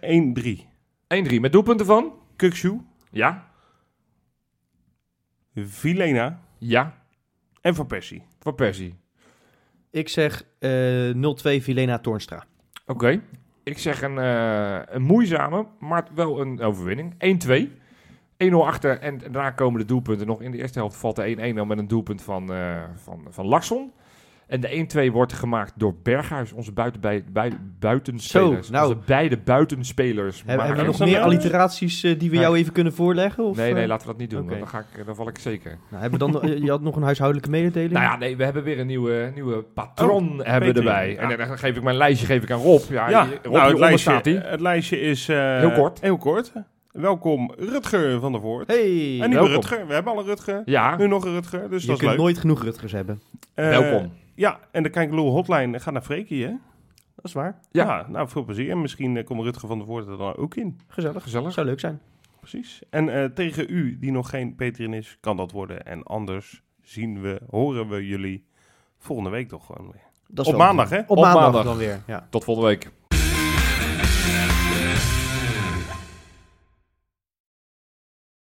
1-3 1.08 1.40
met 1.40 1.52
doelpunten 1.52 1.86
van? 1.86 2.12
Kukshoe, 2.36 2.80
Ja. 3.10 3.50
Vilena 5.54 6.40
Ja. 6.58 6.94
en 7.60 7.74
Van 7.74 7.86
Persie. 7.86 8.22
Van 8.40 8.54
Persie. 8.54 8.94
Ik 9.92 10.08
zeg 10.08 10.44
eh 10.58 11.10
0-2 11.14 11.62
Vilena 11.62 11.98
Toornstra. 11.98 12.44
Oké. 12.86 13.22
Ik 13.62 13.78
zeg 13.78 14.02
een, 14.02 14.18
eh, 14.18 14.80
een 14.84 15.02
moeizame, 15.02 15.66
maar 15.78 16.06
wel 16.14 16.40
een 16.40 16.60
overwinning. 16.60 17.14
1-2. 17.18 17.72
1-0 18.36 18.66
achter 18.66 18.98
en 18.98 19.18
daarna 19.18 19.50
komen 19.50 19.80
de 19.80 19.86
doelpunten 19.86 20.26
nog. 20.26 20.40
In 20.40 20.50
de 20.50 20.58
eerste 20.58 20.78
helft 20.78 20.96
valt 20.96 21.16
de 21.16 21.26
1-1 21.26 21.54
dan 21.54 21.66
met 21.66 21.78
een 21.78 21.88
doelpunt 21.88 22.22
van, 22.22 22.52
eh 22.52 22.82
van, 22.94 23.26
van 23.28 23.46
Larsson. 23.46 23.92
En 24.52 24.60
de 24.60 25.08
1-2 25.08 25.12
wordt 25.12 25.32
gemaakt 25.32 25.72
door 25.76 25.94
Berghuis, 26.02 26.52
onze 26.52 26.72
buiten, 26.72 27.00
bij, 27.00 27.24
bij, 27.32 27.52
buitenspelers. 27.78 28.66
Zo, 28.66 28.72
nou. 28.72 28.86
Onze 28.88 28.98
beide 29.06 29.36
buitenspelers. 29.38 30.42
Hebben, 30.46 30.66
hebben 30.66 30.84
we 30.84 30.90
nog 30.90 31.00
meer 31.00 31.20
alliteraties 31.20 32.02
eh, 32.02 32.18
die 32.18 32.28
we 32.30 32.34
Nee. 32.34 32.44
jou 32.44 32.56
even 32.56 32.72
kunnen 32.72 32.92
voorleggen? 32.92 33.44
Of, 33.44 33.56
Nee, 33.56 33.72
nee, 33.72 33.82
eh? 33.82 33.88
laten 33.88 34.06
we 34.06 34.12
dat 34.12 34.20
niet 34.20 34.30
doen. 34.30 34.46
Want 34.46 34.58
Dan, 34.58 34.68
ga 34.68 34.78
ik, 34.78 35.06
dan 35.06 35.14
val 35.14 35.28
ik 35.28 35.38
zeker. 35.38 35.78
Nou, 35.90 36.02
hebben 36.02 36.32
we 36.32 36.40
dan, 36.40 36.62
je 36.64 36.70
had 36.70 36.80
nog 36.80 36.96
een 36.96 37.02
huishoudelijke 37.02 37.50
mededeling? 37.50 37.92
Nou 37.92 38.04
ja, 38.04 38.16
nee, 38.16 38.36
we 38.36 38.44
hebben 38.44 38.62
weer 38.62 38.78
een 38.80 38.86
nieuwe, 38.86 39.30
nieuwe 39.34 39.62
patron 39.62 40.28
hebben 40.42 40.68
we 40.68 40.74
Peter, 40.74 40.76
erbij. 40.76 41.12
ja. 41.12 41.30
En 41.30 41.36
dan 41.48 41.58
geef 41.58 41.76
ik 41.76 41.82
mijn 41.82 41.96
lijstje 41.96 42.26
geef 42.26 42.42
ik 42.42 42.50
aan 42.50 42.60
Rob. 42.60 42.82
Ja, 42.90 43.08
Ja, 43.08 43.26
Rob, 43.42 43.52
nou, 43.54 43.70
het, 43.70 43.78
lijstje, 43.78 44.10
staat 44.10 44.24
hij. 44.24 44.42
het 44.44 44.60
lijstje 44.60 45.00
is... 45.00 45.28
eh, 45.28 45.58
Heel 45.58 45.72
kort. 45.72 46.00
Heel 46.00 46.16
kort. 46.18 46.52
Welkom 46.90 47.52
Rutger 47.58 48.20
van 48.20 48.32
der 48.32 48.40
Voort. 48.40 48.66
Hey, 48.66 49.16
welkom. 49.30 49.46
Rutger. 49.52 49.86
We 49.86 49.94
hebben 49.94 50.12
al 50.12 50.18
een 50.18 50.24
Rutger. 50.24 50.62
Ja, 50.64 50.96
Nu 50.96 51.06
nog 51.08 51.24
een 51.24 51.32
Rutger, 51.32 51.70
dus 51.70 51.80
je 51.80 51.86
dat 51.86 51.96
is 51.96 52.02
kunt 52.02 52.10
leuk. 52.10 52.20
nooit 52.20 52.38
genoeg 52.38 52.62
Rutgers 52.62 52.92
hebben. 52.92 53.20
Welkom. 53.54 54.12
Ja, 54.42 54.60
en 54.70 54.82
de 54.82 54.88
Kijkeloel 54.90 55.30
hotline 55.30 55.80
gaat 55.80 55.92
naar 55.92 56.02
Freekie, 56.02 56.44
hè? 56.44 56.50
Dat 57.14 57.24
is 57.24 57.32
waar. 57.32 57.60
Ja. 57.70 58.06
nou, 58.08 58.28
veel 58.28 58.44
plezier. 58.44 58.70
En 58.70 58.80
misschien 58.80 59.16
eh, 59.16 59.24
komt 59.24 59.42
Rutger 59.42 59.68
van 59.68 59.78
der 59.78 59.86
Voort 59.86 60.06
er 60.06 60.16
dan 60.18 60.36
ook 60.36 60.54
in. 60.54 60.80
Gezellig. 60.86 61.22
Gezellig. 61.22 61.52
Zou 61.52 61.66
leuk 61.66 61.80
zijn. 61.80 62.00
Precies. 62.40 62.82
En 62.90 63.08
eh, 63.08 63.24
tegen 63.24 63.66
u, 63.68 63.98
die 63.98 64.12
nog 64.12 64.30
geen 64.30 64.54
Patreon 64.54 64.92
is, 64.94 65.16
kan 65.20 65.36
dat 65.36 65.50
worden. 65.52 65.86
En 65.86 66.02
anders 66.02 66.62
zien 66.82 67.20
we, 67.20 67.40
horen 67.50 67.88
we 67.88 68.06
jullie 68.06 68.46
volgende 68.98 69.30
week 69.30 69.48
toch 69.48 69.66
gewoon 69.66 69.90
weer. 69.92 70.02
Dat 70.28 70.46
is 70.46 70.52
Op 70.52 70.58
maandag, 70.58 70.90
hè? 70.90 70.98
Op, 70.98 71.10
Op 71.10 71.18
maandag, 71.18 71.42
maandag. 71.42 71.64
dan 71.64 71.76
weer. 71.76 72.02
Ja. 72.06 72.26
Tot 72.30 72.44
volgende 72.44 72.68
week. 72.68 72.90